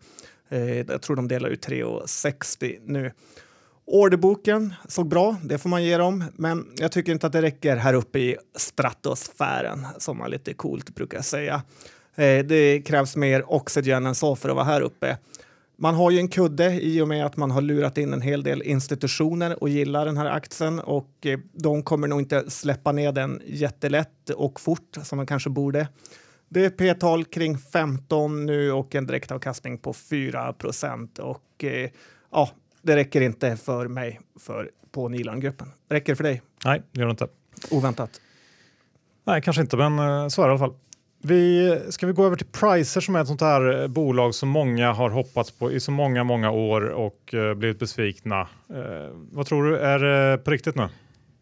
Eh, 0.49 0.81
jag 0.81 1.03
tror 1.03 1.17
de 1.17 1.29
delar 1.29 1.49
ut 1.49 1.67
3,60 1.69 2.79
nu. 2.85 3.13
Orderboken 3.89 4.75
såg 4.89 5.09
bra, 5.09 5.37
det 5.43 5.59
får 5.59 5.69
man 5.69 5.85
ge 5.85 5.97
dem, 5.97 6.25
men 6.37 6.67
jag 6.77 6.93
tycker 6.93 7.13
inte 7.13 7.27
att 7.27 7.33
det 7.33 7.43
räcker 7.43 7.77
här 7.77 7.95
uppe 7.95 8.19
i 8.19 8.37
stratosfären 8.57 9.87
som 9.99 10.19
man 10.19 10.31
lite 10.31 10.55
coolt 10.55 10.95
brukar 10.95 11.23
säga. 11.23 11.63
Eh, 12.15 12.45
det 12.45 12.83
krävs 12.87 13.17
mer 13.17 13.53
oxygen 13.53 14.07
än 14.07 14.15
så 14.15 14.37
för 14.37 14.49
att 14.49 14.55
vara 14.55 14.65
här 14.65 14.81
uppe. 14.81 15.19
Man 15.79 15.95
har 15.95 16.11
ju 16.11 16.19
en 16.19 16.29
kudde 16.29 16.81
i 16.83 17.01
och 17.01 17.09
med 17.09 17.27
att 17.27 17.37
man 17.37 17.51
har 17.51 17.61
lurat 17.61 17.99
in 17.99 18.13
en 18.13 18.21
hel 18.21 18.43
del 18.43 18.63
institutioner 18.63 19.63
och 19.63 19.69
gillar 19.69 20.07
den 20.07 20.17
här 20.17 20.27
aktien 20.27 20.81
och 20.81 21.27
eh, 21.27 21.39
de 21.53 21.83
kommer 21.83 22.09
nog 22.09 22.21
inte 22.21 22.51
släppa 22.51 22.93
ner 22.93 23.13
den 23.13 23.43
jättelätt 23.47 24.31
och 24.31 24.61
fort 24.61 24.97
som 25.03 25.17
man 25.17 25.27
kanske 25.27 25.51
borde. 25.51 25.89
Det 26.49 26.65
är 26.65 26.71
P-tal 26.71 27.25
kring 27.25 27.59
15 27.59 28.47
nu 28.47 28.73
och 28.73 28.95
en 28.95 29.07
direktavkastning 29.07 29.79
på 29.79 29.93
4 29.93 30.53
procent 30.53 31.19
och 31.19 31.65
eh, 31.65 31.91
ja, 32.33 32.51
det 32.87 32.97
räcker 32.97 33.21
inte 33.21 33.57
för 33.57 33.89
mig 33.89 34.21
för, 34.41 34.71
på 34.91 35.09
Nilan-gruppen. 35.09 35.69
Räcker 35.89 36.13
det 36.13 36.17
för 36.17 36.25
dig? 36.25 36.43
Nej, 36.65 36.83
det 36.93 37.01
gör 37.01 37.07
det 37.07 37.11
inte. 37.11 37.29
Oväntat. 37.71 38.21
Nej, 39.25 39.43
kanske 39.43 39.63
inte, 39.63 39.77
men 39.77 39.99
eh, 39.99 40.29
så 40.29 40.43
är 40.43 40.47
det 40.47 40.51
i 40.51 40.51
alla 40.51 40.59
fall. 40.59 40.75
Vi, 41.23 41.79
ska 41.89 42.07
vi 42.07 42.13
gå 42.13 42.27
över 42.27 42.37
till 42.37 42.47
Pricer 42.47 43.01
som 43.01 43.17
är 43.17 43.21
ett 43.21 43.27
sånt 43.27 43.41
här 43.41 43.83
eh, 43.83 43.89
bolag 43.89 44.35
som 44.35 44.49
många 44.49 44.93
har 44.93 45.11
hoppats 45.11 45.51
på 45.51 45.73
i 45.73 45.81
så 45.81 45.91
många, 45.91 46.25
många 46.25 46.51
år 46.51 46.81
och 46.81 47.35
uh, 47.35 47.55
blivit 47.55 47.79
besvikna. 47.79 48.41
Uh, 48.41 48.47
vad 49.33 49.47
tror 49.47 49.65
du, 49.65 49.79
är 49.79 49.99
det 49.99 50.39
på 50.39 50.51
riktigt 50.51 50.75
nu? 50.75 50.89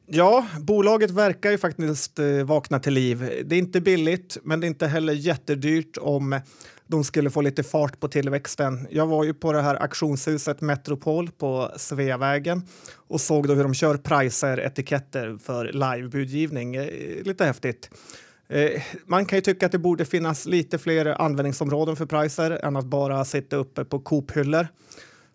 Ja, 0.07 0.47
bolaget 0.61 1.11
verkar 1.11 1.51
ju 1.51 1.59
faktiskt 1.59 2.19
uh, 2.19 2.45
vakna 2.45 2.81
till 2.81 2.93
liv. 2.93 3.43
Det 3.45 3.55
är 3.55 3.59
inte 3.59 3.81
billigt, 3.81 4.37
men 4.43 4.61
det 4.61 4.67
är 4.67 4.69
inte 4.69 4.87
heller 4.87 5.13
jättedyrt 5.13 5.97
om 6.01 6.41
de 6.87 7.05
skulle 7.05 7.31
få 7.31 7.40
lite 7.40 7.62
fart 7.62 8.01
på 8.01 8.09
tillväxten. 8.09 8.87
Jag 8.90 9.07
var 9.07 9.25
ju 9.25 9.35
på 9.35 9.53
det 9.53 9.62
här 9.62 9.83
auktionshuset 9.83 10.61
Metropol 10.61 11.31
på 11.31 11.70
Sveavägen 11.77 12.62
och 12.94 13.20
såg 13.20 13.49
då 13.49 13.55
hur 13.55 13.62
de 13.62 13.75
kör 13.75 13.97
pricer-etiketter 13.97 15.38
för 15.38 15.64
livebudgivning. 15.73 16.77
Eh, 16.77 17.23
lite 17.23 17.44
häftigt. 17.44 17.90
Eh, 18.49 18.83
man 19.07 19.27
kan 19.27 19.37
ju 19.37 19.40
tycka 19.40 19.66
att 19.66 19.73
det 19.73 19.79
borde 19.79 20.05
finnas 20.05 20.47
lite 20.47 20.79
fler 20.79 21.07
användningsområden 21.23 21.97
för 21.97 22.07
Pricer 22.07 22.51
än 22.51 22.77
att 22.77 22.87
bara 22.87 23.25
sitta 23.25 23.57
uppe 23.57 23.85
på 23.85 23.99
Coop-hyllor. 23.99 24.68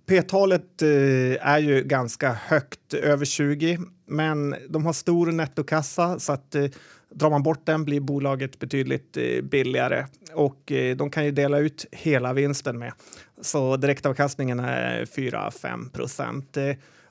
P-talet 0.08 0.82
eh, 0.82 1.48
är 1.48 1.60
ju 1.60 1.84
ganska 1.84 2.34
högt, 2.34 2.94
över 2.94 3.26
20, 3.26 3.80
men 4.10 4.56
de 4.70 4.86
har 4.86 4.94
stor 4.94 5.32
nettokassa 5.32 6.20
så 6.20 6.34
att 6.34 6.56
eh, 6.56 6.66
drar 7.10 7.30
man 7.30 7.44
bort 7.44 7.66
den 7.66 7.86
blir 7.86 8.00
bolaget 8.00 8.60
betydligt 8.60 9.18
eh, 9.18 9.42
billigare 9.42 10.06
och 10.34 10.72
eh, 10.72 10.96
de 10.96 11.10
kan 11.10 11.26
ju 11.26 11.32
dela 11.32 11.58
ut 11.60 11.86
hela 11.92 12.34
vinsten 12.34 12.80
med. 12.80 12.94
Så 13.42 13.78
direktavkastningen 13.78 14.60
är 14.60 15.06
4-5 15.06 15.92
procent. 15.92 16.58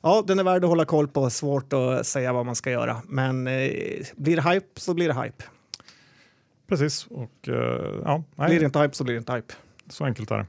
Ja, 0.01 0.25
den 0.27 0.39
är 0.39 0.45
värd 0.45 0.65
att 0.65 0.71
hålla 0.71 0.85
koll 0.85 1.09
på, 1.09 1.31
svårt 1.31 1.73
att 1.73 2.07
säga 2.07 2.33
vad 2.33 2.47
man 2.47 2.55
ska 2.55 2.71
göra, 2.71 3.03
men 3.05 3.45
blir 4.17 4.37
det 4.37 4.43
hype 4.43 4.81
så 4.81 4.95
blir 4.95 5.09
det 5.09 5.23
hype. 5.23 5.45
Precis. 6.69 7.07
Och, 7.07 7.49
ja, 8.05 8.23
nej. 8.35 8.49
Blir 8.49 8.61
det 8.61 8.67
inte 8.67 8.79
hype 8.79 8.95
så 8.95 9.05
blir 9.05 9.15
det 9.15 9.19
inte 9.19 9.33
hype. 9.33 9.55
Så 9.89 10.05
enkelt 10.05 10.31
är 10.31 10.39
det. 10.39 10.47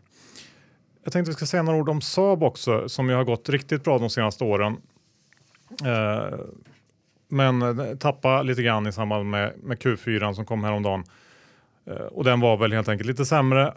Jag 1.03 1.13
tänkte 1.13 1.29
vi 1.29 1.35
ska 1.35 1.45
säga 1.45 1.63
några 1.63 1.79
ord 1.79 1.89
om 1.89 2.01
Saab 2.01 2.43
också 2.43 2.89
som 2.89 3.09
ju 3.09 3.15
har 3.15 3.23
gått 3.23 3.49
riktigt 3.49 3.83
bra 3.83 3.97
de 3.97 4.09
senaste 4.09 4.43
åren. 4.43 4.77
Eh, 5.85 6.39
men 7.27 7.61
eh, 7.61 7.95
tappa 7.95 8.41
lite 8.41 8.63
grann 8.63 8.87
i 8.87 8.91
samband 8.91 9.29
med, 9.29 9.53
med 9.63 9.77
Q4 9.77 10.33
som 10.33 10.45
kom 10.45 10.63
häromdagen. 10.63 11.03
Eh, 11.85 11.95
och 11.95 12.23
den 12.23 12.39
var 12.39 12.57
väl 12.57 12.73
helt 12.73 12.89
enkelt 12.89 13.07
lite 13.07 13.25
sämre. 13.25 13.73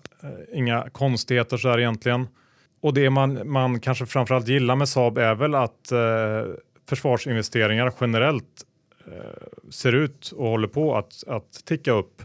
inga 0.53 0.89
konstigheter 0.93 1.57
så 1.57 1.69
här 1.69 1.79
egentligen. 1.79 2.29
Och 2.81 2.95
det 2.95 3.11
man, 3.11 3.51
man 3.51 3.81
kanske 3.81 4.07
framförallt 4.07 4.49
gillar 4.49 4.77
med 4.77 4.89
Saab 4.89 5.19
är 5.19 5.35
väl 5.35 5.55
att 5.55 5.93
försvarsinvesteringar 6.89 7.93
generellt 8.01 8.67
ser 9.71 9.93
ut 9.95 10.33
och 10.37 10.49
håller 10.49 10.69
på 10.69 10.97
att, 10.97 11.25
att 11.27 11.53
ticka 11.65 11.93
upp. 11.93 12.23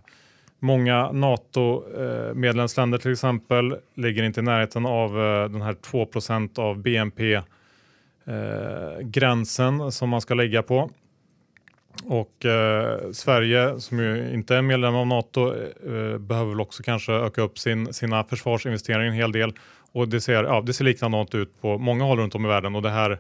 Många 0.60 1.12
NATO-medlemsländer 1.12 2.97
till 2.97 3.12
exempel 3.12 3.77
ligger 3.93 4.23
inte 4.23 4.39
i 4.39 4.43
närheten 4.43 4.86
av 4.86 5.19
eh, 5.19 5.49
den 5.49 5.62
här 5.62 5.73
2% 5.73 6.60
av 6.60 6.77
BNP 6.77 7.41
eh, 8.28 9.00
gränsen 9.02 9.92
som 9.92 10.10
man 10.10 10.22
ska 10.22 10.34
lägga 10.34 10.63
på. 10.63 10.92
Och 12.06 12.46
eh, 12.46 13.12
Sverige 13.12 13.80
som 13.80 14.00
ju 14.00 14.34
inte 14.34 14.56
är 14.56 14.62
medlem 14.62 14.96
av 14.96 15.08
NATO 15.08 15.54
eh, 15.56 16.18
behöver 16.18 16.50
väl 16.50 16.62
också 16.62 16.84
kanske 16.84 17.13
öka 17.13 17.42
upp 17.42 17.60
sin, 17.60 17.94
sina 17.94 18.24
försvarsinvesteringar 18.24 19.08
en 19.08 19.13
hel 19.13 19.32
del. 19.32 19.54
Och 19.92 20.10
det 20.10 20.22
ser, 20.22 20.44
ja, 20.44 20.62
det 20.62 20.74
ser 20.74 20.86
likadant 20.86 21.36
ut 21.36 21.62
på 21.62 21.78
många 21.78 22.04
håll 22.04 22.20
runt 22.20 22.36
om 22.36 22.46
i 22.46 22.48
världen 22.48 22.76
och 22.76 22.82
det 22.82 22.90
här 22.90 23.12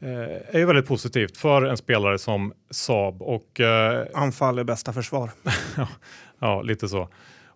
eh, 0.00 0.54
är 0.54 0.58
ju 0.58 0.64
väldigt 0.64 0.86
positivt 0.86 1.36
för 1.36 1.62
en 1.62 1.76
spelare 1.76 2.18
som 2.18 2.52
Saab. 2.70 3.22
Och, 3.22 3.60
eh, 3.60 4.06
Anfall 4.14 4.58
är 4.58 4.64
bästa 4.64 4.92
försvar. 4.92 5.30
ja, 6.38 6.62
lite 6.62 6.88
så. 6.88 7.08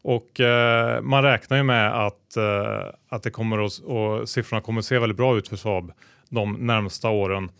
Och 0.02 0.40
eh, 0.40 1.00
man 1.00 1.22
räknar 1.22 1.56
ju 1.56 1.62
med 1.62 2.06
att, 2.06 2.36
eh, 2.36 2.88
att 3.08 3.22
det 3.22 3.30
kommer 3.30 3.66
att, 3.66 3.78
och 3.78 4.28
siffrorna 4.28 4.60
kommer 4.60 4.78
att 4.78 4.84
se 4.84 4.98
väldigt 4.98 5.16
bra 5.16 5.36
ut 5.36 5.48
för 5.48 5.56
Saab 5.56 5.92
de 6.32 6.52
närmsta 6.52 7.10
åren. 7.10 7.50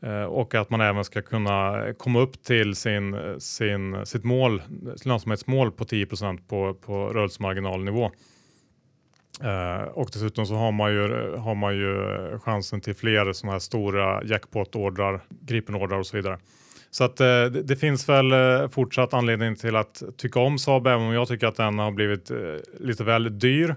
Eh, 0.00 0.22
och 0.22 0.54
att 0.54 0.70
man 0.70 0.80
även 0.80 1.04
ska 1.04 1.22
kunna 1.22 1.84
komma 1.98 2.20
upp 2.20 2.42
till 2.42 2.74
sin, 2.74 3.16
sin, 3.38 4.06
sitt 4.06 4.24
mål, 4.24 4.62
lönsamhetsmål 5.04 5.72
på 5.72 5.84
10 5.84 6.06
på, 6.48 6.74
på 6.74 7.08
rörelsemarginalnivå. 7.08 8.10
Uh, 9.44 9.88
och 9.88 10.08
dessutom 10.12 10.46
så 10.46 10.54
har 10.54 10.72
man, 10.72 10.92
ju, 10.92 11.36
har 11.36 11.54
man 11.54 11.76
ju 11.76 11.98
chansen 12.38 12.80
till 12.80 12.94
fler 12.94 13.32
sådana 13.32 13.52
här 13.52 13.58
stora 13.58 14.24
jackpot-ordrar, 14.24 15.20
Gripen-ordrar 15.40 15.98
och 15.98 16.06
så 16.06 16.16
vidare. 16.16 16.38
Så 16.90 17.04
att 17.04 17.20
uh, 17.20 17.26
det, 17.26 17.62
det, 17.62 17.76
finns 17.76 18.08
väl 18.08 18.32
uh, 18.32 18.68
fortsatt 18.68 19.14
anledning 19.14 19.56
till 19.56 19.76
att 19.76 20.02
tycka 20.16 20.40
om 20.40 20.58
Saab 20.58 20.86
även 20.86 21.06
om 21.06 21.12
jag 21.12 21.28
tycker 21.28 21.46
att 21.46 21.56
den 21.56 21.78
har 21.78 21.90
blivit 21.90 22.30
lite 22.80 23.04
väl 23.04 23.38
dyr. 23.38 23.74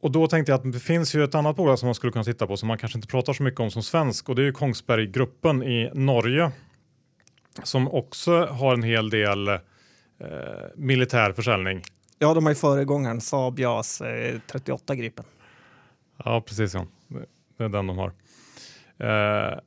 Och 0.00 0.10
då 0.12 0.26
tänkte 0.26 0.52
jag 0.52 0.58
att 0.58 0.72
det 0.72 0.80
finns 0.80 1.14
ju 1.14 1.24
ett 1.24 1.34
annat 1.34 1.56
bolag 1.56 1.78
som 1.78 1.86
man 1.86 1.94
skulle 1.94 2.12
kunna 2.12 2.24
titta 2.24 2.46
på 2.46 2.56
som 2.56 2.68
man 2.68 2.78
kanske 2.78 2.98
inte 2.98 3.08
pratar 3.08 3.32
så 3.32 3.42
mycket 3.42 3.60
om 3.60 3.70
som 3.70 3.82
svensk 3.82 4.28
och 4.28 4.34
det 4.34 4.42
är 4.42 4.46
ju 4.46 4.52
Kongsberggruppen 4.52 5.62
i 5.62 5.90
Norge 5.94 6.50
som 7.62 7.88
också 7.88 8.46
har 8.46 8.74
en 8.74 8.82
hel 8.82 9.10
del 9.10 9.48
militär 10.74 11.32
försäljning. 11.32 11.82
Ja, 12.18 12.34
de 12.34 12.44
har 12.44 12.50
ju 12.50 12.56
föregångaren 12.56 13.20
Saab 13.20 13.58
JAS 13.58 14.00
eh, 14.00 14.40
38 14.46 14.94
Gripen. 14.94 15.24
Ja, 16.24 16.40
precis. 16.40 16.74
Ja. 16.74 16.86
Det 17.56 17.64
är 17.64 17.68
den 17.68 17.86
de 17.86 17.98
har. 17.98 18.12
Eh, 18.98 19.58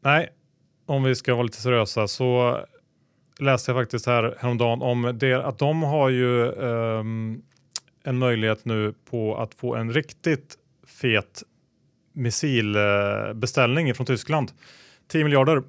nej, 0.00 0.28
om 0.86 1.02
vi 1.02 1.14
ska 1.14 1.34
vara 1.34 1.42
lite 1.42 1.60
seriösa 1.60 2.08
så 2.08 2.58
läste 3.38 3.70
jag 3.70 3.80
faktiskt 3.80 4.06
här 4.06 4.36
häromdagen 4.38 4.82
om 4.82 5.18
det, 5.18 5.34
att 5.34 5.58
de 5.58 5.82
har 5.82 6.08
ju 6.08 6.46
eh, 6.46 7.02
en 8.02 8.18
möjlighet 8.18 8.64
nu 8.64 8.94
på 9.10 9.36
att 9.36 9.54
få 9.54 9.74
en 9.74 9.92
riktigt 9.92 10.58
fet 10.86 11.42
missilbeställning 12.12 13.94
från 13.94 14.06
Tyskland. 14.06 14.52
10 15.08 15.24
miljarder 15.24 15.62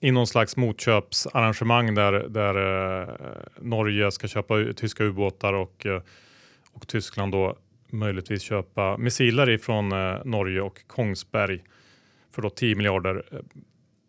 i 0.00 0.10
någon 0.10 0.26
slags 0.26 0.56
motköpsarrangemang 0.56 1.94
där, 1.94 2.12
där 2.12 2.54
eh, 3.02 3.08
Norge 3.60 4.10
ska 4.10 4.28
köpa 4.28 4.54
tyska 4.76 5.04
ubåtar 5.04 5.52
och, 5.52 5.86
eh, 5.86 6.02
och 6.72 6.88
Tyskland 6.88 7.32
då 7.32 7.56
möjligtvis 7.90 8.42
köpa 8.42 8.96
missiler 8.96 9.50
ifrån 9.50 9.92
eh, 9.92 10.24
Norge 10.24 10.60
och 10.60 10.86
Kongsberg 10.86 11.62
för 12.30 12.42
då 12.42 12.50
10 12.50 12.74
miljarder. 12.74 13.42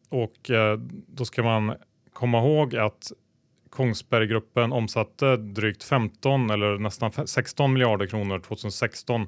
Och 0.10 0.50
eh, 0.50 0.80
då 1.08 1.26
ska 1.26 1.44
man 1.44 1.76
komma 2.14 2.38
ihåg 2.38 2.76
att 2.76 3.12
Kongsberggruppen 3.70 4.72
omsatte 4.72 5.38
drygt 5.38 5.84
15 5.84 6.50
eller 6.50 6.78
nästan 6.78 7.28
16 7.28 7.74
miljarder 7.74 8.06
kronor 8.06 8.40
2016 8.40 9.28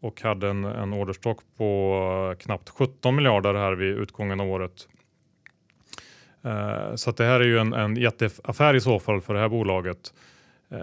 och 0.00 0.22
hade 0.22 0.48
en, 0.48 0.64
en 0.64 0.92
orderstock 0.92 1.40
på 1.56 1.92
eh, 2.32 2.38
knappt 2.38 2.68
17 2.68 3.16
miljarder 3.16 3.54
här 3.54 3.72
vid 3.72 3.88
utgången 3.88 4.40
av 4.40 4.48
året. 4.48 4.88
Eh, 6.44 6.94
så 6.94 7.10
det 7.10 7.24
här 7.24 7.40
är 7.40 7.44
ju 7.44 7.58
en, 7.58 7.72
en 7.72 7.96
jätteaffär 7.96 8.74
i 8.74 8.80
så 8.80 8.98
fall 8.98 9.20
för 9.20 9.34
det 9.34 9.40
här 9.40 9.48
bolaget. 9.48 10.14
Eh, 10.70 10.80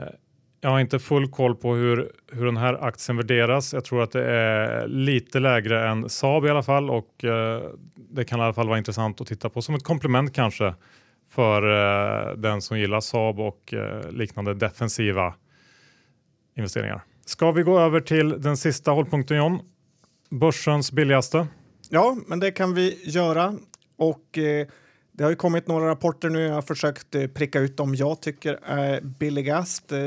jag 0.61 0.69
har 0.69 0.79
inte 0.79 0.99
full 0.99 1.29
koll 1.29 1.55
på 1.55 1.75
hur, 1.75 2.11
hur 2.31 2.45
den 2.45 2.57
här 2.57 2.83
aktien 2.83 3.17
värderas. 3.17 3.73
Jag 3.73 3.85
tror 3.85 4.03
att 4.03 4.11
det 4.11 4.25
är 4.25 4.87
lite 4.87 5.39
lägre 5.39 5.89
än 5.89 6.09
Saab 6.09 6.45
i 6.45 6.49
alla 6.49 6.63
fall 6.63 6.89
och 6.89 7.23
eh, 7.23 7.63
det 7.95 8.25
kan 8.25 8.39
i 8.39 8.43
alla 8.43 8.53
fall 8.53 8.67
vara 8.67 8.77
intressant 8.77 9.21
att 9.21 9.27
titta 9.27 9.49
på 9.49 9.61
som 9.61 9.75
ett 9.75 9.83
komplement 9.83 10.33
kanske 10.33 10.73
för 11.35 11.61
eh, 11.63 12.37
den 12.37 12.61
som 12.61 12.79
gillar 12.79 12.99
Saab 12.99 13.39
och 13.39 13.73
eh, 13.73 14.11
liknande 14.11 14.53
defensiva 14.53 15.33
investeringar. 16.57 17.03
Ska 17.25 17.51
vi 17.51 17.63
gå 17.63 17.79
över 17.79 18.01
till 18.01 18.41
den 18.41 18.57
sista 18.57 18.91
hållpunkten 18.91 19.37
John? 19.37 19.59
Börsens 20.29 20.91
billigaste. 20.91 21.47
Ja, 21.89 22.17
men 22.27 22.39
det 22.39 22.51
kan 22.51 22.73
vi 22.73 22.99
göra 23.03 23.55
och 23.97 24.37
eh, 24.37 24.67
det 25.11 25.23
har 25.23 25.31
ju 25.31 25.35
kommit 25.35 25.67
några 25.67 25.89
rapporter 25.89 26.29
nu. 26.29 26.41
Jag 26.41 26.53
har 26.53 26.61
försökt 26.61 27.15
eh, 27.15 27.27
pricka 27.27 27.59
ut 27.59 27.77
dem 27.77 27.95
jag 27.95 28.21
tycker 28.21 28.59
är 28.63 29.01
billigast. 29.01 29.91
Eh, 29.91 29.99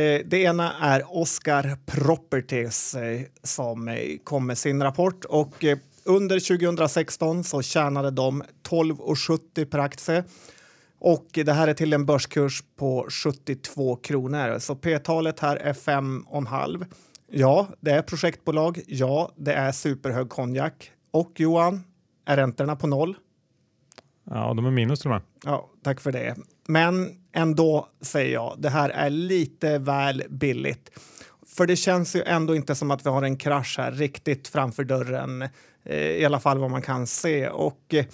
eh 0.00 0.20
det 0.24 0.36
ena 0.36 0.72
är 0.80 1.16
Oscar 1.16 1.76
Properties 1.86 2.96
som 3.42 3.98
kom 4.24 4.46
med 4.46 4.58
sin 4.58 4.82
rapport 4.82 5.24
och 5.24 5.64
under 6.04 6.40
2016 6.40 7.44
så 7.44 7.62
tjänade 7.62 8.10
de 8.10 8.42
12,70 8.68 9.64
per 9.64 9.78
aktie. 9.78 10.24
Och 10.98 11.26
det 11.32 11.52
här 11.52 11.68
är 11.68 11.74
till 11.74 11.92
en 11.92 12.06
börskurs 12.06 12.62
på 12.76 13.06
72 13.10 13.96
kronor. 13.96 14.58
Så 14.58 14.76
P-talet 14.76 15.40
här 15.40 15.56
är 15.56 15.72
5,5. 15.72 16.86
Ja, 17.30 17.68
det 17.80 17.90
är 17.90 18.02
projektbolag. 18.02 18.80
Ja, 18.86 19.32
det 19.36 19.52
är 19.52 19.72
superhög 19.72 20.28
konjak. 20.28 20.92
Och 21.10 21.40
Johan, 21.40 21.84
är 22.24 22.36
räntorna 22.36 22.76
på 22.76 22.86
noll? 22.86 23.16
Ja, 24.24 24.54
de 24.54 24.66
är 24.66 24.70
minus 24.70 25.00
till 25.00 25.10
och 25.10 25.14
med. 25.14 25.22
Ja, 25.44 25.70
tack 25.82 26.00
för 26.00 26.12
det. 26.12 26.36
Men 26.66 27.08
ändå 27.32 27.88
säger 28.00 28.32
jag, 28.32 28.56
det 28.58 28.70
här 28.70 28.90
är 28.90 29.10
lite 29.10 29.78
väl 29.78 30.22
billigt. 30.30 30.90
För 31.56 31.66
det 31.66 31.76
känns 31.76 32.16
ju 32.16 32.22
ändå 32.22 32.56
inte 32.56 32.74
som 32.74 32.90
att 32.90 33.06
vi 33.06 33.10
har 33.10 33.22
en 33.22 33.36
krasch 33.36 33.78
här 33.78 33.92
riktigt 33.92 34.48
framför 34.48 34.84
dörren, 34.84 35.42
eh, 35.84 35.96
i 35.96 36.24
alla 36.24 36.40
fall 36.40 36.58
vad 36.58 36.70
man 36.70 36.82
kan 36.82 37.06
se. 37.06 37.48
Och 37.48 37.94
eh, 37.94 38.04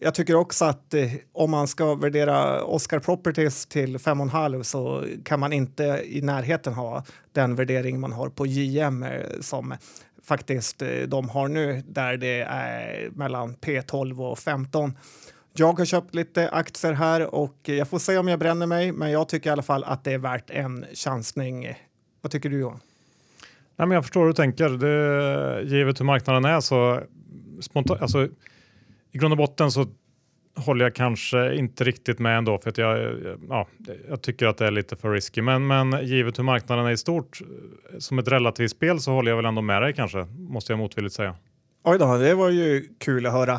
jag 0.00 0.14
tycker 0.14 0.34
också 0.34 0.64
att 0.64 0.94
eh, 0.94 1.12
om 1.32 1.50
man 1.50 1.68
ska 1.68 1.94
värdera 1.94 2.64
Oscar 2.64 2.98
Properties 2.98 3.66
till 3.66 3.98
5,5 3.98 4.62
så 4.62 5.04
kan 5.24 5.40
man 5.40 5.52
inte 5.52 6.02
i 6.04 6.22
närheten 6.22 6.74
ha 6.74 7.04
den 7.32 7.54
värdering 7.54 8.00
man 8.00 8.12
har 8.12 8.28
på 8.28 8.46
JM 8.46 9.02
eh, 9.02 9.20
som 9.40 9.74
faktiskt 10.24 10.82
eh, 10.82 10.88
de 10.88 11.28
har 11.28 11.48
nu 11.48 11.82
där 11.86 12.16
det 12.16 12.40
är 12.40 13.10
mellan 13.10 13.56
P12 13.56 14.30
och 14.30 14.38
15. 14.38 14.98
Jag 15.54 15.78
har 15.78 15.84
köpt 15.84 16.14
lite 16.14 16.50
aktier 16.50 16.92
här 16.92 17.34
och 17.34 17.56
jag 17.62 17.88
får 17.88 17.98
se 17.98 18.18
om 18.18 18.28
jag 18.28 18.38
bränner 18.38 18.66
mig, 18.66 18.92
men 18.92 19.10
jag 19.10 19.28
tycker 19.28 19.50
i 19.50 19.52
alla 19.52 19.62
fall 19.62 19.84
att 19.84 20.04
det 20.04 20.12
är 20.12 20.18
värt 20.18 20.50
en 20.50 20.84
chansning. 20.94 21.64
Eh, 21.64 21.76
vad 22.22 22.32
tycker 22.32 22.48
du 22.48 22.60
Johan? 22.60 22.80
Nej, 23.76 23.88
men 23.88 23.90
jag 23.90 24.04
förstår 24.04 24.20
hur 24.20 24.26
du 24.26 24.32
tänker. 24.32 24.68
Det, 24.68 25.62
givet 25.62 26.00
hur 26.00 26.04
marknaden 26.04 26.44
är 26.44 26.60
så 26.60 27.00
spontant, 27.60 28.02
alltså, 28.02 28.28
i 29.12 29.18
grund 29.18 29.32
och 29.32 29.38
botten 29.38 29.70
så 29.70 29.86
håller 30.56 30.84
jag 30.84 30.94
kanske 30.94 31.54
inte 31.54 31.84
riktigt 31.84 32.18
med 32.18 32.38
ändå 32.38 32.58
för 32.58 32.70
att 32.70 32.78
jag, 32.78 33.16
ja, 33.48 33.66
jag 34.08 34.22
tycker 34.22 34.46
att 34.46 34.58
det 34.58 34.66
är 34.66 34.70
lite 34.70 34.96
för 34.96 35.10
risky. 35.10 35.42
Men, 35.42 35.66
men 35.66 36.06
givet 36.06 36.38
hur 36.38 36.44
marknaden 36.44 36.86
är 36.86 36.90
i 36.90 36.96
stort 36.96 37.38
som 37.98 38.18
ett 38.18 38.28
relativt 38.28 38.70
spel 38.70 39.00
så 39.00 39.12
håller 39.12 39.30
jag 39.30 39.36
väl 39.36 39.44
ändå 39.44 39.62
med 39.62 39.82
dig 39.82 39.92
kanske, 39.94 40.26
måste 40.38 40.72
jag 40.72 40.78
motvilligt 40.78 41.14
säga. 41.14 41.36
Oj 41.84 41.98
då, 41.98 42.18
det 42.18 42.34
var 42.34 42.48
ju 42.48 42.88
kul 42.98 43.26
att 43.26 43.32
höra. 43.32 43.52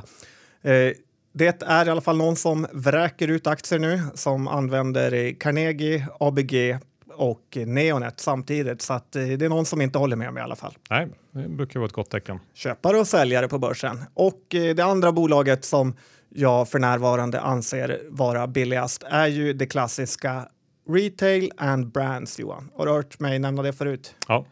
Eh, 0.61 0.93
det 1.33 1.63
är 1.63 1.85
i 1.85 1.89
alla 1.89 2.01
fall 2.01 2.17
någon 2.17 2.35
som 2.35 2.67
vräker 2.71 3.27
ut 3.27 3.47
aktier 3.47 3.79
nu 3.79 3.99
som 4.13 4.47
använder 4.47 5.39
Carnegie, 5.39 6.07
ABG 6.19 6.77
och 7.15 7.57
Neonet 7.65 8.19
samtidigt. 8.19 8.81
Så 8.81 8.93
att 8.93 9.15
eh, 9.15 9.25
det 9.25 9.45
är 9.45 9.49
någon 9.49 9.65
som 9.65 9.81
inte 9.81 9.97
håller 9.97 10.15
med 10.15 10.33
mig 10.33 10.41
i 10.41 10.43
alla 10.43 10.55
fall. 10.55 10.77
Nej, 10.89 11.07
det 11.31 11.49
brukar 11.49 11.79
vara 11.79 11.87
ett 11.87 11.93
gott 11.93 12.09
tecken. 12.09 12.39
Köpare 12.53 12.99
och 12.99 13.07
säljare 13.07 13.47
på 13.47 13.59
börsen. 13.59 14.03
Och 14.13 14.55
eh, 14.55 14.75
det 14.75 14.83
andra 14.83 15.11
bolaget 15.11 15.65
som 15.65 15.95
jag 16.29 16.69
för 16.69 16.79
närvarande 16.79 17.41
anser 17.41 18.01
vara 18.09 18.47
billigast 18.47 19.03
är 19.03 19.27
ju 19.27 19.53
det 19.53 19.65
klassiska 19.65 20.47
Retail 20.89 21.51
and 21.57 21.91
Brands, 21.91 22.39
Johan. 22.39 22.69
Har 22.75 22.85
du 22.85 22.91
hört 22.91 23.19
mig 23.19 23.39
nämna 23.39 23.61
det 23.61 23.73
förut? 23.73 24.15
Ja. 24.27 24.45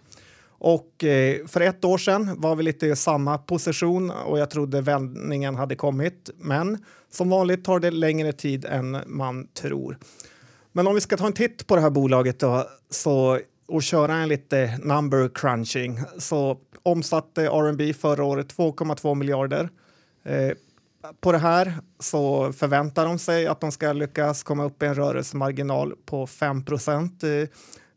Och 0.63 1.03
eh, 1.03 1.45
för 1.47 1.61
ett 1.61 1.85
år 1.85 1.97
sedan 1.97 2.41
var 2.41 2.55
vi 2.55 2.63
lite 2.63 2.87
i 2.87 2.95
samma 2.95 3.37
position 3.37 4.11
och 4.11 4.39
jag 4.39 4.49
trodde 4.49 4.81
vändningen 4.81 5.55
hade 5.55 5.75
kommit. 5.75 6.29
Men 6.37 6.85
som 7.11 7.29
vanligt 7.29 7.65
tar 7.65 7.79
det 7.79 7.91
längre 7.91 8.31
tid 8.31 8.65
än 8.65 8.97
man 9.05 9.47
tror. 9.47 9.97
Men 10.71 10.87
om 10.87 10.95
vi 10.95 11.01
ska 11.01 11.17
ta 11.17 11.25
en 11.25 11.33
titt 11.33 11.67
på 11.67 11.75
det 11.75 11.81
här 11.81 11.89
bolaget 11.89 12.39
då, 12.39 12.67
så, 12.89 13.39
och 13.67 13.83
köra 13.83 14.15
en 14.15 14.29
lite 14.29 14.79
number 14.83 15.29
crunching 15.35 15.99
så 16.17 16.57
omsatte 16.83 17.43
R&B 17.43 17.93
förra 17.93 18.23
året 18.23 18.57
2,2 18.57 19.15
miljarder. 19.15 19.69
Eh, 20.23 20.51
på 21.21 21.31
det 21.31 21.37
här 21.37 21.73
så 21.99 22.53
förväntar 22.53 23.05
de 23.05 23.19
sig 23.19 23.47
att 23.47 23.61
de 23.61 23.71
ska 23.71 23.93
lyckas 23.93 24.43
komma 24.43 24.65
upp 24.65 24.83
i 24.83 24.85
en 24.85 24.95
rörelsemarginal 24.95 25.93
på 26.05 26.27
5 26.27 26.65
procent, 26.65 27.23
eh, 27.23 27.29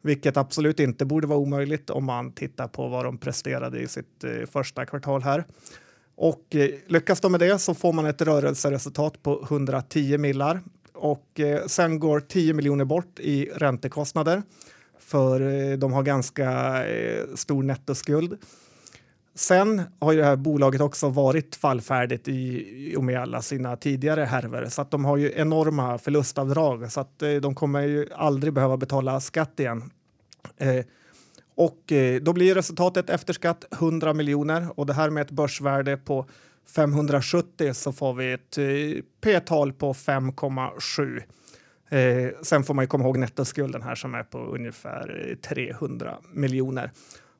vilket 0.03 0.37
absolut 0.37 0.81
inte 0.81 1.05
borde 1.05 1.27
vara 1.27 1.39
omöjligt 1.39 1.91
om 1.91 2.05
man 2.05 2.33
tittar 2.33 2.69
på 2.69 2.89
vad 2.89 3.05
de 3.05 3.19
presterade 3.19 3.81
i 3.81 3.89
sitt 3.89 4.25
eh, 4.25 4.47
första 4.53 4.87
kvartal 4.87 5.23
här. 5.23 5.45
Och 6.17 6.55
eh, 6.55 6.71
lyckas 6.87 7.21
de 7.21 7.33
med 7.33 7.41
det 7.41 7.59
så 7.59 7.75
får 7.75 7.93
man 7.93 8.07
ett 8.07 8.23
rörelseresultat 8.23 9.23
på 9.23 9.43
110 9.43 10.19
millar 10.19 10.61
och 11.05 11.41
eh, 11.41 11.67
sen 11.67 11.99
går 11.99 12.21
10 12.21 12.55
miljoner 12.55 12.85
bort 12.85 13.21
i 13.21 13.51
räntekostnader 13.55 14.43
för 14.99 15.41
eh, 15.41 15.79
de 15.79 15.93
har 15.93 16.03
ganska 16.03 16.51
eh, 16.87 17.25
stor 17.35 17.63
nettoskuld. 17.63 18.39
Sen 19.35 19.83
har 19.99 20.13
ju 20.13 20.19
det 20.19 20.25
här 20.25 20.37
bolaget 20.37 20.81
också 20.81 21.09
varit 21.09 21.57
fallfärdigt 21.57 22.29
i 22.29 22.95
och 22.97 23.05
med 23.05 23.21
alla 23.21 23.43
sina 23.43 23.77
tidigare 23.77 24.25
härvor 24.25 24.67
så 24.69 24.83
att 24.83 24.91
de 24.91 25.05
har 25.05 25.17
ju 25.17 25.33
enorma 25.37 25.99
förlustavdrag 25.99 26.93
så 26.93 27.01
att 27.01 27.19
de 27.43 27.55
kommer 27.55 27.81
ju 27.81 28.09
aldrig 28.15 28.53
behöva 28.53 28.77
betala 28.77 29.21
skatt 29.21 29.61
igen. 29.61 29.91
Eh, 30.57 30.85
och 31.55 31.93
då 32.23 32.33
blir 32.33 32.55
resultatet 32.55 33.11
efter 33.11 33.33
skatt 33.33 33.65
100 33.73 34.15
miljoner 34.15 34.79
och 34.79 34.87
det 34.87 34.93
här 34.93 35.11
med 35.11 35.21
ett 35.23 35.31
börsvärde 35.31 35.97
på 35.97 36.27
570 36.67 37.75
så 37.75 37.93
får 37.93 38.15
vi 38.15 38.33
ett 38.33 38.59
eh, 38.59 39.05
P-tal 39.21 39.73
på 39.73 39.93
5,7. 39.93 41.23
Eh, 41.89 42.31
sen 42.43 42.65
får 42.65 42.75
man 42.75 42.83
ju 42.83 42.87
komma 42.87 43.05
ihåg 43.05 43.19
nettoskulden 43.19 43.83
här 43.83 43.95
som 43.95 44.15
är 44.15 44.23
på 44.23 44.39
ungefär 44.39 45.31
eh, 45.31 45.37
300 45.37 46.19
miljoner. 46.33 46.91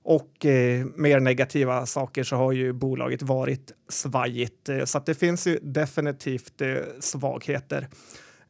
Och 0.05 0.47
eh, 0.47 0.87
mer 0.97 1.21
negativa 1.21 1.87
saker 1.87 2.23
så 2.23 2.37
har 2.37 2.53
ju 2.53 2.73
bolaget 2.73 3.23
varit 3.23 3.73
svajigt 3.89 4.69
eh, 4.69 4.85
så 4.85 4.99
att 4.99 5.07
det 5.07 5.15
finns 5.15 5.47
ju 5.47 5.59
definitivt 5.63 6.61
eh, 6.61 6.75
svagheter. 7.01 7.89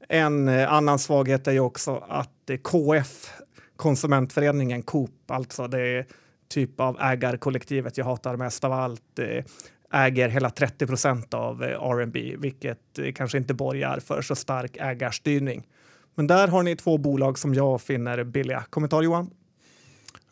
En 0.09 0.49
eh, 0.49 0.73
annan 0.73 0.99
svaghet 0.99 1.47
är 1.47 1.53
ju 1.53 1.61
också 1.61 2.05
att 2.09 2.51
eh, 2.51 2.57
KF, 2.57 3.33
konsumentföreningen 3.77 4.83
Coop, 4.83 5.31
alltså 5.31 5.69
det 5.69 6.07
typ 6.49 6.81
av 6.81 7.01
ägarkollektivet 7.01 7.99
jag 7.99 8.05
hatar 8.05 8.37
mest 8.37 8.65
av 8.65 8.73
allt, 8.73 9.19
eh, 9.19 9.45
äger 9.93 10.29
hela 10.29 10.51
30 10.51 10.87
procent 10.87 11.35
av 11.35 11.63
R&B, 11.63 12.35
vilket 12.39 12.79
kanske 13.15 13.39
inte 13.39 13.55
borgar 13.55 14.01
för 14.01 14.23
så 14.23 14.35
stark 14.35 14.77
ägarstyrning. 14.77 15.67
Men 16.15 16.27
där 16.27 16.49
har 16.49 16.63
ni 16.63 16.77
två 16.77 16.99
bolag 16.99 17.39
som 17.39 17.55
jag 17.55 17.81
finner 17.81 18.25
billiga. 18.25 18.65
Kommentar 18.71 19.03
Johan? 19.03 19.31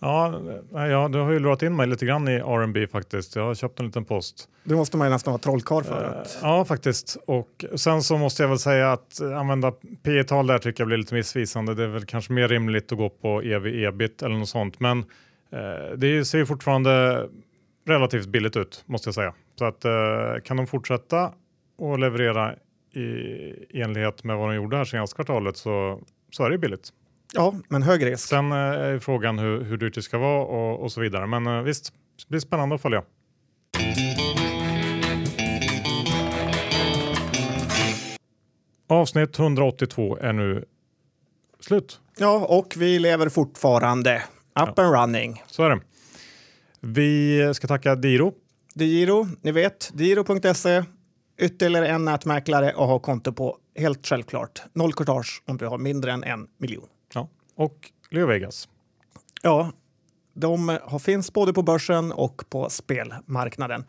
Ja, 0.05 0.41
ja, 0.73 1.09
du 1.09 1.19
har 1.19 1.31
ju 1.31 1.39
lurat 1.39 1.63
in 1.63 1.77
mig 1.77 1.87
lite 1.87 2.07
grann 2.07 2.29
i 2.29 2.35
R&B 2.35 2.87
faktiskt. 2.87 3.37
Jag 3.37 3.43
har 3.43 3.55
köpt 3.55 3.81
en 3.81 3.87
liten 3.87 4.05
post. 4.05 4.49
Det 4.65 4.75
måste 4.75 4.97
man 4.97 5.07
ju 5.07 5.13
nästan 5.13 5.33
vara 5.33 5.41
trollkarl 5.41 5.85
för. 5.85 6.05
Att... 6.05 6.39
Ja, 6.43 6.65
faktiskt. 6.65 7.17
Och 7.27 7.65
sen 7.75 8.03
så 8.03 8.19
måste 8.19 8.43
jag 8.43 8.49
väl 8.49 8.59
säga 8.59 8.93
att 8.93 9.21
använda 9.21 9.73
P 10.03 10.25
tal 10.25 10.47
där 10.47 10.59
tycker 10.59 10.81
jag 10.81 10.87
blir 10.87 10.97
lite 10.97 11.15
missvisande. 11.15 11.75
Det 11.75 11.85
är 11.85 11.89
väl 11.89 12.07
kanske 12.07 12.33
mer 12.33 12.49
rimligt 12.49 12.93
att 12.93 12.99
gå 12.99 13.09
på 13.09 13.43
ev 13.43 13.67
ebit 13.67 14.23
eller 14.23 14.37
något 14.37 14.49
sånt. 14.49 14.81
Men 14.81 14.99
eh, 15.51 15.97
det 15.97 16.25
ser 16.25 16.39
ju 16.39 16.47
fortfarande 16.47 17.27
relativt 17.87 18.27
billigt 18.27 18.57
ut 18.57 18.83
måste 18.87 19.09
jag 19.09 19.15
säga. 19.15 19.35
Så 19.63 19.67
att 19.67 19.85
eh, 19.85 20.43
kan 20.45 20.57
de 20.57 20.67
fortsätta 20.67 21.33
och 21.79 21.99
leverera 21.99 22.55
i 22.95 23.81
enlighet 23.83 24.25
med 24.25 24.37
vad 24.37 24.49
de 24.49 24.55
gjorde 24.55 24.77
här 24.77 24.85
senaste 24.85 25.15
kvartalet 25.15 25.57
så, 25.57 26.01
så 26.31 26.45
är 26.45 26.51
det 26.51 26.59
billigt. 26.59 26.89
Ja, 27.35 27.55
men 27.69 27.83
hög 27.83 28.07
risk. 28.07 28.29
Sen 28.29 28.53
eh, 28.53 28.59
är 28.59 28.99
frågan 28.99 29.39
hur, 29.39 29.65
hur 29.65 29.77
dyrt 29.77 29.95
det 29.95 30.03
ska 30.03 30.19
vara 30.19 30.45
och, 30.45 30.83
och 30.83 30.93
så 30.93 31.01
vidare. 31.01 31.27
Men 31.27 31.47
eh, 31.47 31.63
visst, 31.63 31.93
det 32.19 32.29
blir 32.29 32.41
spännande 32.41 32.75
att 32.75 32.83
följa. 32.83 33.03
Avsnitt 38.89 39.39
182 39.39 40.19
är 40.21 40.33
nu 40.33 40.65
slut. 41.61 42.01
Ja, 42.19 42.47
och 42.49 42.75
vi 42.77 42.99
lever 42.99 43.29
fortfarande. 43.29 44.17
Up 44.61 44.75
ja. 44.77 44.85
and 44.85 44.95
running. 44.95 45.43
Så 45.47 45.63
är 45.63 45.71
det. 45.71 45.81
Vi 46.81 47.55
ska 47.55 47.67
tacka 47.67 47.95
Diro. 47.95 48.35
Diro, 48.75 49.27
ni 49.41 49.53
vet, 49.53 49.91
diro.se. 49.95 50.85
Ytterligare 51.39 51.89
en 51.89 52.05
nätmäklare 52.05 52.75
och 52.75 52.87
ha 52.87 52.99
konto 52.99 53.33
på. 53.33 53.59
Helt 53.77 54.07
självklart. 54.07 54.63
Noll 54.73 54.93
courtage 54.93 55.43
om 55.47 55.57
du 55.57 55.67
har 55.67 55.79
mindre 55.79 56.13
än 56.13 56.25
en 56.25 56.47
miljon. 56.59 56.87
Ja, 57.15 57.29
och 57.55 57.91
Leo 58.11 58.27
Vegas. 58.27 58.69
Ja, 59.43 59.73
de 60.35 60.79
finns 61.01 61.33
både 61.33 61.53
på 61.53 61.63
börsen 61.63 62.13
och 62.13 62.45
på 62.51 62.71
spelmarknaden. 62.71 63.85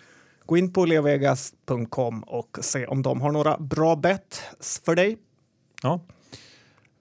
Gå 0.45 0.57
in 0.57 0.73
på 0.73 0.85
leovegas.com 0.85 2.23
och 2.23 2.57
se 2.61 2.85
om 2.85 3.01
de 3.01 3.21
har 3.21 3.31
några 3.31 3.57
bra 3.57 3.95
bett 3.95 4.41
för 4.85 4.95
dig. 4.95 5.17
Ja, 5.83 6.05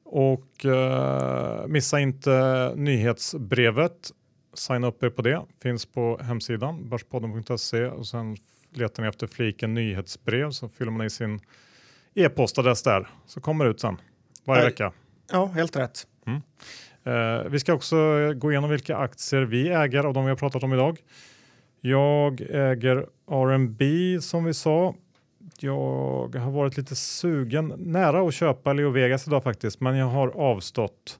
och 0.04 0.64
uh, 0.64 1.66
missa 1.66 2.00
inte 2.00 2.72
nyhetsbrevet 2.76 4.12
signa 4.54 4.86
upp 4.86 5.02
er 5.02 5.10
på 5.10 5.22
det. 5.22 5.42
Finns 5.62 5.86
på 5.86 6.18
hemsidan 6.22 6.88
börspodden.se 6.88 7.86
och 7.86 8.06
sen 8.06 8.36
letar 8.70 9.02
ni 9.02 9.08
efter 9.08 9.26
fliken 9.26 9.74
nyhetsbrev 9.74 10.50
så 10.50 10.68
fyller 10.68 10.92
man 10.92 11.06
i 11.06 11.10
sin 11.10 11.40
e-postadress 12.14 12.82
där 12.82 13.08
så 13.26 13.40
kommer 13.40 13.64
det 13.64 13.70
ut 13.70 13.80
sen 13.80 13.96
varje 14.44 14.62
äh, 14.62 14.68
vecka. 14.68 14.92
Ja, 15.32 15.46
helt 15.46 15.76
rätt. 15.76 16.06
Mm. 16.26 16.42
Uh, 17.06 17.48
vi 17.48 17.60
ska 17.60 17.74
också 17.74 17.96
gå 18.34 18.52
igenom 18.52 18.70
vilka 18.70 18.96
aktier 18.96 19.42
vi 19.42 19.68
äger 19.68 20.04
av 20.04 20.14
de 20.14 20.24
vi 20.24 20.30
har 20.30 20.36
pratat 20.36 20.62
om 20.62 20.72
idag. 20.72 20.98
Jag 21.80 22.40
äger 22.40 23.06
R&B 23.30 23.84
som 24.20 24.44
vi 24.44 24.54
sa. 24.54 24.94
Jag 25.60 26.36
har 26.36 26.50
varit 26.50 26.76
lite 26.76 26.96
sugen, 26.96 27.72
nära 27.76 28.28
att 28.28 28.34
köpa 28.34 28.72
Leo 28.72 28.90
Vegas 28.90 29.26
idag 29.26 29.42
faktiskt, 29.42 29.80
men 29.80 29.96
jag 29.96 30.06
har 30.06 30.28
avstått. 30.28 31.18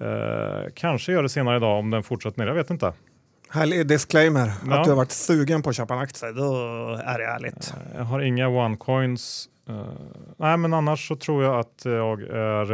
Eh, 0.00 0.70
kanske 0.74 1.12
gör 1.12 1.22
det 1.22 1.28
senare 1.28 1.56
idag 1.56 1.78
om 1.78 1.90
den 1.90 2.02
fortsätter 2.02 2.38
ner, 2.40 2.46
jag 2.46 2.54
vet 2.54 2.70
inte. 2.70 2.92
Härlig 3.50 3.86
disclaimer, 3.86 4.52
Ja. 4.68 4.78
att 4.78 4.84
du 4.84 4.90
har 4.90 4.96
varit 4.96 5.12
sugen 5.12 5.62
på 5.62 5.70
att 5.70 5.76
köpa 5.76 5.94
en 5.94 6.00
aktie. 6.00 6.32
Då 6.32 6.54
är 7.04 7.18
det 7.18 7.26
härligt. 7.26 7.74
Jag 7.96 8.04
har 8.04 8.20
inga 8.20 8.48
OneCoins. 8.48 9.48
Eh, 9.68 9.74
nej, 10.36 10.56
men 10.56 10.74
annars 10.74 11.08
så 11.08 11.16
tror 11.16 11.44
jag 11.44 11.58
att 11.58 11.82
jag 11.84 12.22
är... 12.22 12.72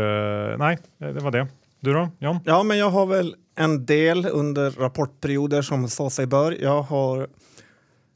eh, 0.53 0.59
nej, 0.59 0.79
det 0.99 1.13
var 1.21 1.31
det. 1.31 1.47
Du 1.81 1.93
då, 1.93 2.09
John? 2.19 2.39
Ja, 2.45 2.63
men 2.63 2.79
jag 2.79 2.91
har 2.91 3.07
väl 3.07 3.35
en 3.57 3.87
del 3.87 4.27
under 4.33 4.71
rapportperioder 4.71 5.63
som 5.63 5.89
så 5.89 6.11
sig 6.11 6.27
bör. 6.27 6.57
Jag 6.63 6.83
har 6.83 7.29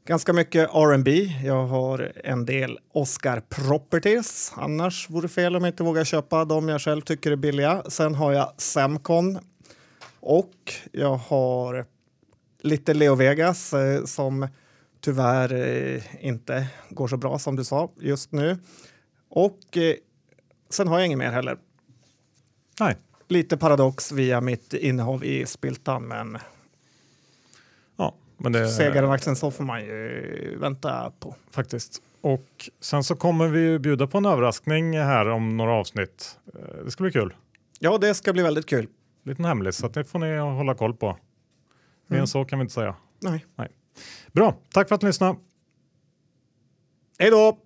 ganska 0.09 0.33
mycket 0.33 0.69
R&B. 0.73 1.33
Jag 1.43 1.65
har 1.65 2.11
en 2.23 2.45
del 2.45 2.79
Oscar 2.93 3.39
Properties. 3.39 4.53
Annars 4.55 5.09
vore 5.09 5.21
det 5.21 5.29
fel 5.29 5.55
om 5.55 5.63
jag 5.63 5.71
inte 5.71 5.83
vågar 5.83 6.03
köpa 6.03 6.45
de 6.45 6.69
jag 6.69 6.81
själv 6.81 7.01
tycker 7.01 7.31
är 7.31 7.35
billiga. 7.35 7.83
Sen 7.87 8.15
har 8.15 8.31
jag 8.31 8.53
Semcon 8.57 9.39
och 10.19 10.73
jag 10.91 11.15
har 11.15 11.85
lite 12.61 12.93
Leo 12.93 13.15
Vegas 13.15 13.73
eh, 13.73 14.05
som 14.05 14.47
tyvärr 15.01 15.53
eh, 15.53 16.25
inte 16.25 16.67
går 16.89 17.07
så 17.07 17.17
bra 17.17 17.39
som 17.39 17.55
du 17.55 17.63
sa 17.63 17.91
just 17.99 18.31
nu. 18.31 18.57
Och 19.29 19.77
eh, 19.77 19.95
sen 20.69 20.87
har 20.87 20.99
jag 20.99 21.05
inget 21.05 21.17
mer 21.19 21.31
heller. 21.31 21.57
Nej. 22.79 22.95
Lite 23.27 23.57
paradox 23.57 24.11
via 24.11 24.41
mitt 24.41 24.73
innehav 24.73 25.23
i 25.23 25.45
Spiltan, 25.45 26.03
men 26.03 26.37
men 28.39 28.51
det... 28.51 28.67
segaren 28.67 29.11
aktien 29.11 29.35
så 29.35 29.51
får 29.51 29.63
man 29.63 29.81
ju 29.81 30.57
vänta 30.59 31.11
på. 31.19 31.35
Faktiskt. 31.51 32.01
Och 32.21 32.69
sen 32.79 33.03
så 33.03 33.15
kommer 33.15 33.47
vi 33.47 33.59
ju 33.59 33.79
bjuda 33.79 34.07
på 34.07 34.17
en 34.17 34.25
överraskning 34.25 34.97
här 34.97 35.29
om 35.29 35.57
några 35.57 35.71
avsnitt. 35.73 36.37
Eh, 36.53 36.83
Det 36.85 36.91
ska 36.91 37.03
bli 37.03 37.11
kul. 37.11 37.33
Ja, 37.79 37.97
det 37.97 38.13
ska 38.13 38.33
bli 38.33 38.43
väldigt 38.43 38.65
kul. 38.69 38.87
Liten 39.23 39.45
hemlis, 39.45 39.75
så 39.77 39.87
det 39.87 40.03
får 40.03 40.19
ni 40.19 40.37
hålla 40.37 40.75
koll 40.75 40.93
på. 40.93 41.07
Mer 41.07 41.15
Mm. 42.09 42.21
än 42.21 42.27
så 42.27 42.45
kan 42.45 42.59
vi 42.59 42.61
inte 42.63 42.73
säga. 42.73 42.95
Nej. 43.19 43.45
Bra, 44.31 44.55
tack 44.73 44.87
för 44.87 44.95
att 44.95 45.01
ni 45.01 45.07
lyssnade. 45.09 45.35
Hej 47.19 47.29
då! 47.31 47.57